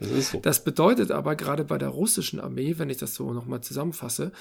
Das 0.00 0.10
ist 0.10 0.30
so. 0.32 0.40
Das 0.40 0.64
bedeutet 0.64 1.10
aber 1.10 1.36
gerade 1.36 1.64
bei 1.64 1.78
der 1.78 1.88
russischen 1.88 2.40
Armee, 2.40 2.74
wenn 2.78 2.90
ich 2.90 2.96
das 2.96 3.14
so 3.14 3.32
nochmal 3.32 3.60
zusammenfasse, 3.60 4.32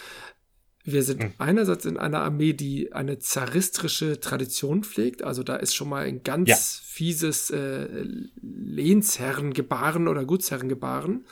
wir 0.84 1.04
sind 1.04 1.22
mhm. 1.22 1.34
einerseits 1.38 1.86
in 1.86 1.98
einer 1.98 2.22
Armee, 2.22 2.54
die 2.54 2.94
eine 2.94 3.20
zaristische 3.20 4.20
Tradition 4.20 4.84
pflegt. 4.84 5.24
Also 5.24 5.44
da 5.44 5.56
ist 5.58 5.76
schon 5.76 5.90
mal 5.90 6.06
ein 6.06 6.24
ganz 6.24 6.50
ja. 6.50 6.56
fieses 6.56 7.50
äh, 7.50 8.06
Lehnsherrengebaren 8.42 10.08
oder 10.08 10.26
Gutsherrengebaren. 10.26 11.26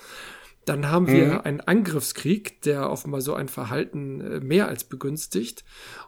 Dann 0.66 0.92
haben 0.92 1.08
wir 1.08 1.36
mhm. 1.36 1.42
einen 1.42 1.62
Angriffskrieg, 1.62 2.62
der 2.64 2.90
offenbar 2.90 3.22
so 3.22 3.34
ein 3.36 3.48
Verhalten 3.48 4.20
äh, 4.20 4.40
mehr 4.42 4.68
als 4.68 4.84
begünstigt. 4.84 5.64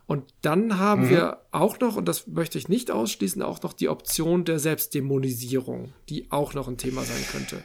Und 0.05 0.33
dann 0.41 0.77
haben 0.77 1.05
mhm. 1.05 1.09
wir 1.09 1.37
auch 1.51 1.79
noch, 1.79 1.95
und 1.95 2.09
das 2.09 2.27
möchte 2.27 2.57
ich 2.57 2.67
nicht 2.67 2.91
ausschließen, 2.91 3.41
auch 3.41 3.61
noch 3.61 3.71
die 3.71 3.87
Option 3.87 4.43
der 4.43 4.59
Selbstdämonisierung, 4.59 5.93
die 6.09 6.29
auch 6.29 6.53
noch 6.53 6.67
ein 6.67 6.77
Thema 6.77 7.03
sein 7.03 7.23
könnte. 7.31 7.63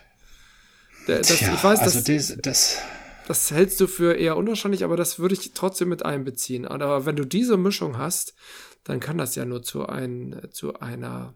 Das, 1.07 1.27
Tja, 1.29 1.55
ich 1.55 1.65
weiß, 1.65 1.81
also 1.81 2.01
das, 2.01 2.37
das, 2.41 2.79
das 3.27 3.51
hältst 3.51 3.81
du 3.81 3.87
für 3.87 4.15
eher 4.15 4.37
unwahrscheinlich, 4.37 4.85
aber 4.85 4.97
das 4.97 5.19
würde 5.19 5.35
ich 5.35 5.53
trotzdem 5.53 5.89
mit 5.89 6.05
einbeziehen. 6.05 6.67
Aber 6.67 7.07
wenn 7.07 7.17
du 7.17 7.25
diese 7.25 7.57
Mischung 7.57 7.99
hast, 7.99 8.35
dann 8.85 9.01
kann 9.01 9.19
das 9.19 9.35
ja 9.35 9.45
nur 9.45 9.63
zu, 9.63 9.87
ein, 9.87 10.49
zu 10.51 10.79
einer 10.81 11.35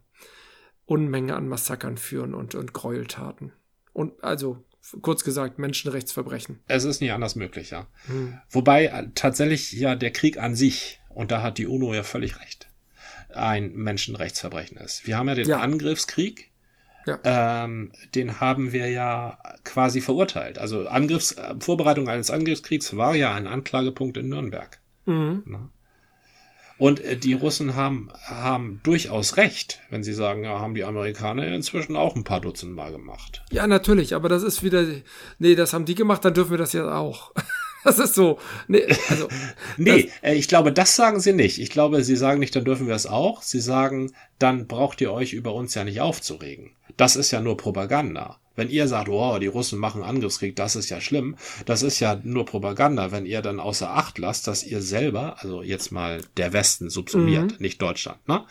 Unmenge 0.85 1.35
an 1.37 1.49
Massakern 1.49 1.97
führen 1.97 2.35
und, 2.35 2.55
und 2.55 2.73
Gräueltaten. 2.73 3.53
Und 3.93 4.23
also 4.23 4.65
kurz 5.03 5.25
gesagt, 5.25 5.59
Menschenrechtsverbrechen. 5.59 6.61
Es 6.67 6.85
ist 6.85 7.01
nicht 7.01 7.13
anders 7.13 7.37
möglich, 7.37 7.71
ja. 7.71 7.87
Hm. 8.07 8.39
Wobei 8.51 8.87
äh, 8.87 9.09
tatsächlich 9.15 9.73
ja 9.73 9.95
der 9.95 10.13
Krieg 10.13 10.39
an 10.39 10.55
sich, 10.55 11.01
und 11.09 11.31
da 11.31 11.43
hat 11.43 11.59
die 11.59 11.67
UNO 11.67 11.95
ja 11.95 12.03
völlig 12.03 12.41
recht, 12.41 12.69
ein 13.35 13.73
Menschenrechtsverbrechen 13.75 14.79
ist. 14.79 15.07
Wir 15.07 15.19
haben 15.19 15.29
ja 15.29 15.35
den 15.35 15.49
ja. 15.49 15.61
Angriffskrieg, 15.61 16.51
ja. 17.09 17.65
ähm, 17.65 17.93
den 18.15 18.41
haben 18.41 18.73
wir 18.73 18.89
ja 18.91 19.39
quasi 19.65 20.01
verurteilt. 20.01 20.59
Also 20.59 20.87
Angriffs, 20.89 21.37
Vorbereitung 21.59 22.09
eines 22.09 22.31
Angriffskriegs 22.31 22.97
war 22.97 23.15
ja 23.15 23.35
ein 23.35 23.47
Anklagepunkt 23.47 24.17
in 24.17 24.29
Nürnberg. 24.29 24.79
Mhm. 25.07 25.43
Ne? 25.47 25.69
Und 26.79 27.01
äh, 27.01 27.17
die 27.17 27.33
Russen 27.33 27.75
haben, 27.75 28.09
haben 28.25 28.81
durchaus 28.85 29.37
recht, 29.37 29.81
wenn 29.91 30.05
sie 30.05 30.13
sagen, 30.13 30.45
ja, 30.45 30.61
haben 30.61 30.75
die 30.75 30.85
Amerikaner 30.85 31.47
inzwischen 31.49 31.97
auch 31.97 32.15
ein 32.15 32.25
paar 32.25 32.41
Dutzend 32.41 32.75
Mal 32.75 32.93
gemacht. 32.93 33.43
Ja, 33.51 33.67
natürlich, 33.67 34.15
aber 34.15 34.29
das 34.29 34.45
ist 34.45 34.63
wieder, 34.63 34.85
nee, 35.39 35.57
das 35.57 35.73
haben 35.73 35.85
die 35.85 35.97
gemacht, 35.97 36.25
dann 36.25 36.35
dürfen 36.35 36.53
wir 36.53 36.59
das 36.59 36.73
ja 36.73 36.97
auch. 36.97 37.33
Das 37.85 37.99
ist 37.99 38.15
so. 38.15 38.39
Nee, 38.67 38.87
also, 39.09 39.29
nee 39.77 40.11
äh, 40.23 40.35
ich 40.35 40.49
glaube, 40.49 40.73
das 40.73 40.97
sagen 40.97 41.21
sie 41.21 41.33
nicht. 41.33 41.59
Ich 41.59 41.71
glaube, 41.71 42.03
sie 42.05 42.17
sagen 42.17 42.41
nicht, 42.41 42.55
dann 42.55 42.65
dürfen 42.65 42.89
wir 42.89 42.95
es 42.95 43.07
auch. 43.07 43.43
Sie 43.43 43.61
sagen, 43.61 44.13
dann 44.39 44.67
braucht 44.67 45.01
ihr 45.01 45.13
euch 45.13 45.33
über 45.33 45.55
uns 45.55 45.75
ja 45.75 45.85
nicht 45.85 46.01
aufzuregen. 46.01 46.73
Das 46.97 47.17
ist 47.17 47.31
ja 47.31 47.41
nur 47.41 47.57
Propaganda. 47.57 48.39
Wenn 48.57 48.71
ihr 48.71 48.89
sagt, 48.89 49.09
oh, 49.09 49.39
die 49.39 49.47
Russen 49.47 49.79
machen 49.79 50.03
Angriffskrieg, 50.03 50.57
das 50.57 50.75
ist 50.75 50.91
ja 50.91 51.01
schlimm, 51.01 51.37
das 51.65 51.85
ist 51.85 52.01
ja 52.01 52.21
nur 52.25 52.45
Propaganda, 52.45 53.13
wenn 53.13 53.25
ihr 53.25 53.41
dann 53.41 53.61
außer 53.61 53.89
Acht 53.89 54.19
lasst, 54.19 54.49
dass 54.49 54.65
ihr 54.65 54.83
selber, 54.83 55.37
also 55.39 55.63
jetzt 55.63 55.93
mal 55.93 56.23
der 56.37 56.53
Westen 56.53 56.91
subsumiert, 56.91 57.53
mhm. 57.53 57.57
nicht 57.61 57.81
Deutschland, 57.81 58.27
ne? 58.27 58.45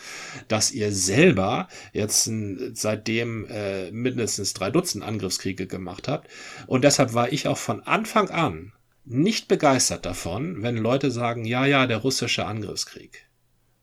dass 0.47 0.71
ihr 0.71 0.93
selber 0.93 1.67
jetzt 1.91 2.31
seitdem 2.71 3.47
äh, 3.49 3.91
mindestens 3.91 4.53
drei 4.53 4.71
Dutzend 4.71 5.03
Angriffskriege 5.03 5.67
gemacht 5.67 6.07
habt. 6.07 6.29
Und 6.67 6.85
deshalb 6.85 7.13
war 7.13 7.33
ich 7.33 7.49
auch 7.49 7.57
von 7.57 7.83
Anfang 7.83 8.29
an 8.29 8.71
nicht 9.07 9.47
begeistert 9.47 10.05
davon, 10.05 10.61
wenn 10.61 10.77
Leute 10.77 11.11
sagen, 11.11 11.45
ja, 11.45 11.65
ja, 11.65 11.87
der 11.87 11.97
russische 11.97 12.45
Angriffskrieg. 12.45 13.27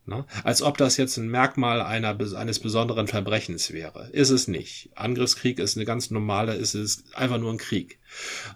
Ne? 0.07 0.27
Als 0.43 0.61
ob 0.61 0.77
das 0.77 0.99
jetzt 0.99 1.17
ein 1.17 1.29
Merkmal 1.29 1.81
einer, 1.81 2.19
eines 2.37 2.61
besonderen 2.61 3.07
Verbrechens 3.07 3.73
wäre. 3.73 4.11
Ist 4.13 4.29
es 4.29 4.49
nicht. 4.49 4.91
Angriffskrieg 4.95 5.59
ist 5.59 5.79
eine 5.79 5.87
ganz 5.87 6.11
normale, 6.11 6.55
ist 6.57 6.75
es 6.75 7.05
einfach 7.15 7.39
nur 7.39 7.51
ein 7.51 7.59
Krieg. 7.59 7.99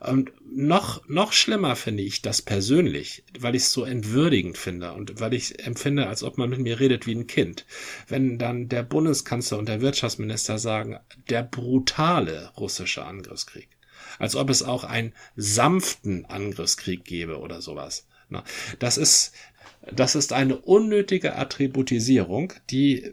Und 0.00 0.30
noch, 0.44 1.08
noch 1.08 1.32
schlimmer 1.32 1.74
finde 1.74 2.02
ich 2.02 2.20
das 2.20 2.42
persönlich, 2.42 3.24
weil 3.38 3.54
ich 3.54 3.62
es 3.62 3.72
so 3.72 3.84
entwürdigend 3.84 4.58
finde 4.58 4.92
und 4.92 5.20
weil 5.20 5.32
ich 5.32 5.64
empfinde, 5.66 6.06
als 6.06 6.22
ob 6.22 6.36
man 6.36 6.50
mit 6.50 6.60
mir 6.60 6.80
redet 6.80 7.06
wie 7.06 7.14
ein 7.14 7.26
Kind. 7.26 7.64
Wenn 8.08 8.36
dann 8.38 8.68
der 8.68 8.82
Bundeskanzler 8.82 9.56
und 9.56 9.70
der 9.70 9.80
Wirtschaftsminister 9.80 10.58
sagen, 10.58 10.98
der 11.30 11.44
brutale 11.44 12.50
russische 12.58 13.06
Angriffskrieg. 13.06 13.77
Als 14.18 14.36
ob 14.36 14.50
es 14.50 14.62
auch 14.62 14.84
einen 14.84 15.12
sanften 15.36 16.26
Angriffskrieg 16.26 17.04
gäbe 17.04 17.38
oder 17.38 17.62
sowas. 17.62 18.06
Ne? 18.28 18.42
Das 18.78 18.98
ist, 18.98 19.32
das 19.92 20.14
ist 20.14 20.32
eine 20.32 20.58
unnötige 20.58 21.36
Attributisierung, 21.36 22.52
die 22.70 23.12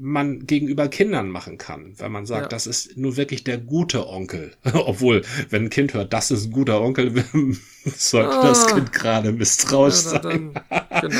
man 0.00 0.46
gegenüber 0.46 0.88
Kindern 0.88 1.28
machen 1.28 1.58
kann, 1.58 1.92
wenn 1.98 2.10
man 2.10 2.24
sagt, 2.24 2.44
ja. 2.44 2.48
das 2.48 2.66
ist 2.66 2.96
nur 2.96 3.18
wirklich 3.18 3.44
der 3.44 3.58
gute 3.58 4.08
Onkel. 4.08 4.52
Obwohl, 4.72 5.22
wenn 5.50 5.64
ein 5.64 5.70
Kind 5.70 5.92
hört, 5.92 6.12
das 6.14 6.30
ist 6.30 6.46
ein 6.46 6.52
guter 6.52 6.80
Onkel, 6.80 7.22
sollte 7.84 8.30
ah. 8.30 8.42
das 8.42 8.66
Kind 8.68 8.92
gerade 8.92 9.32
misstrauisch 9.32 10.04
ja, 10.04 10.22
sein. 10.22 10.22
Dann, 10.22 11.00
genau. 11.02 11.18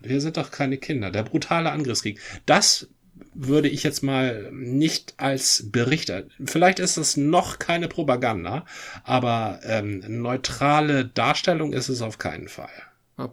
Wir 0.00 0.20
sind 0.20 0.36
doch 0.36 0.50
keine 0.50 0.76
Kinder. 0.76 1.10
Der 1.10 1.22
brutale 1.22 1.70
Angriffskrieg. 1.72 2.20
Das 2.44 2.88
würde 3.34 3.68
ich 3.68 3.82
jetzt 3.82 4.02
mal 4.02 4.50
nicht 4.52 5.14
als 5.16 5.70
Berichter. 5.70 6.24
Vielleicht 6.44 6.78
ist 6.78 6.96
es 6.96 7.16
noch 7.16 7.58
keine 7.58 7.88
Propaganda, 7.88 8.64
aber 9.04 9.60
ähm, 9.64 10.02
neutrale 10.06 11.04
Darstellung 11.06 11.72
ist 11.72 11.88
es 11.88 12.02
auf 12.02 12.18
keinen 12.18 12.48
Fall. 12.48 12.70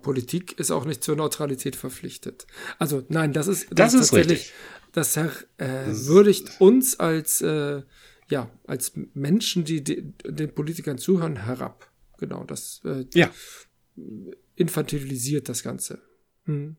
Politik 0.02 0.58
ist 0.60 0.72
auch 0.72 0.86
nicht 0.86 1.04
zur 1.04 1.18
Neutralität 1.18 1.76
verpflichtet. 1.76 2.48
Also 2.80 3.04
nein, 3.10 3.34
das 3.34 3.48
ist 3.48 3.68
das, 3.70 3.92
das 3.92 4.02
ist 4.02 4.14
richtig. 4.14 4.54
das 4.94 5.18
äh, 5.18 5.28
würdigt 5.58 6.62
uns 6.62 7.00
als 7.00 7.42
äh, 7.42 7.82
ja 8.30 8.50
als 8.66 8.94
Menschen, 9.14 9.66
die, 9.66 9.84
die, 9.84 10.14
den 10.24 10.56
Politikern 10.56 10.98
zuhören, 10.98 11.44
herab. 11.46 11.92
Genau, 12.18 12.46
das 12.46 12.82
äh, 12.86 13.06
ja. 13.14 13.30
infantilisiert 14.56 15.50
das 15.50 15.64
Ganze. 15.64 16.02
Hm. 16.46 16.78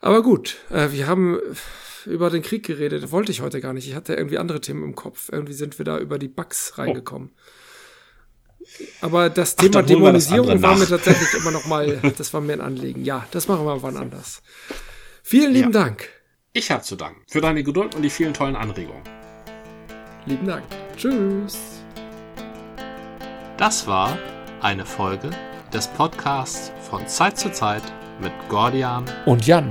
Aber 0.00 0.22
gut, 0.22 0.56
äh, 0.70 0.92
wir 0.92 1.06
haben 1.06 1.40
über 2.06 2.30
den 2.30 2.42
Krieg 2.42 2.64
geredet. 2.64 3.10
Wollte 3.10 3.32
ich 3.32 3.40
heute 3.40 3.60
gar 3.60 3.72
nicht. 3.72 3.88
Ich 3.88 3.94
hatte 3.94 4.14
irgendwie 4.14 4.38
andere 4.38 4.60
Themen 4.60 4.84
im 4.84 4.94
Kopf. 4.94 5.28
Irgendwie 5.30 5.54
sind 5.54 5.78
wir 5.78 5.84
da 5.84 5.98
über 5.98 6.18
die 6.18 6.28
Bugs 6.28 6.78
reingekommen. 6.78 7.30
Oh. 7.32 7.40
Aber 9.00 9.30
das 9.30 9.56
Thema 9.56 9.80
Ach, 9.80 9.86
Dämonisierung 9.86 10.48
das 10.48 10.62
war 10.62 10.76
mir 10.76 10.86
tatsächlich 10.86 11.34
immer 11.34 11.52
noch 11.52 11.66
mal, 11.66 11.98
das 12.18 12.34
war 12.34 12.40
mir 12.40 12.54
ein 12.54 12.60
Anliegen. 12.60 13.04
Ja, 13.04 13.26
das 13.30 13.48
machen 13.48 13.64
wir 13.64 13.82
wann 13.82 13.96
anders. 13.96 14.42
Vielen 15.22 15.52
lieben 15.52 15.72
ja. 15.72 15.84
Dank. 15.84 16.08
Ich 16.52 16.70
habe 16.70 16.82
zu 16.82 16.96
danken 16.96 17.22
für 17.28 17.40
deine 17.40 17.62
Geduld 17.62 17.94
und 17.94 18.02
die 18.02 18.10
vielen 18.10 18.34
tollen 18.34 18.56
Anregungen. 18.56 19.02
Lieben 20.24 20.46
Dank. 20.46 20.64
Tschüss. 20.96 21.58
Das 23.56 23.86
war 23.86 24.18
eine 24.60 24.84
Folge 24.84 25.30
des 25.72 25.86
Podcasts 25.88 26.72
von 26.90 27.06
Zeit 27.06 27.38
zu 27.38 27.52
Zeit 27.52 27.82
mit 28.20 28.32
Gordian 28.48 29.04
und 29.26 29.46
Jan. 29.46 29.70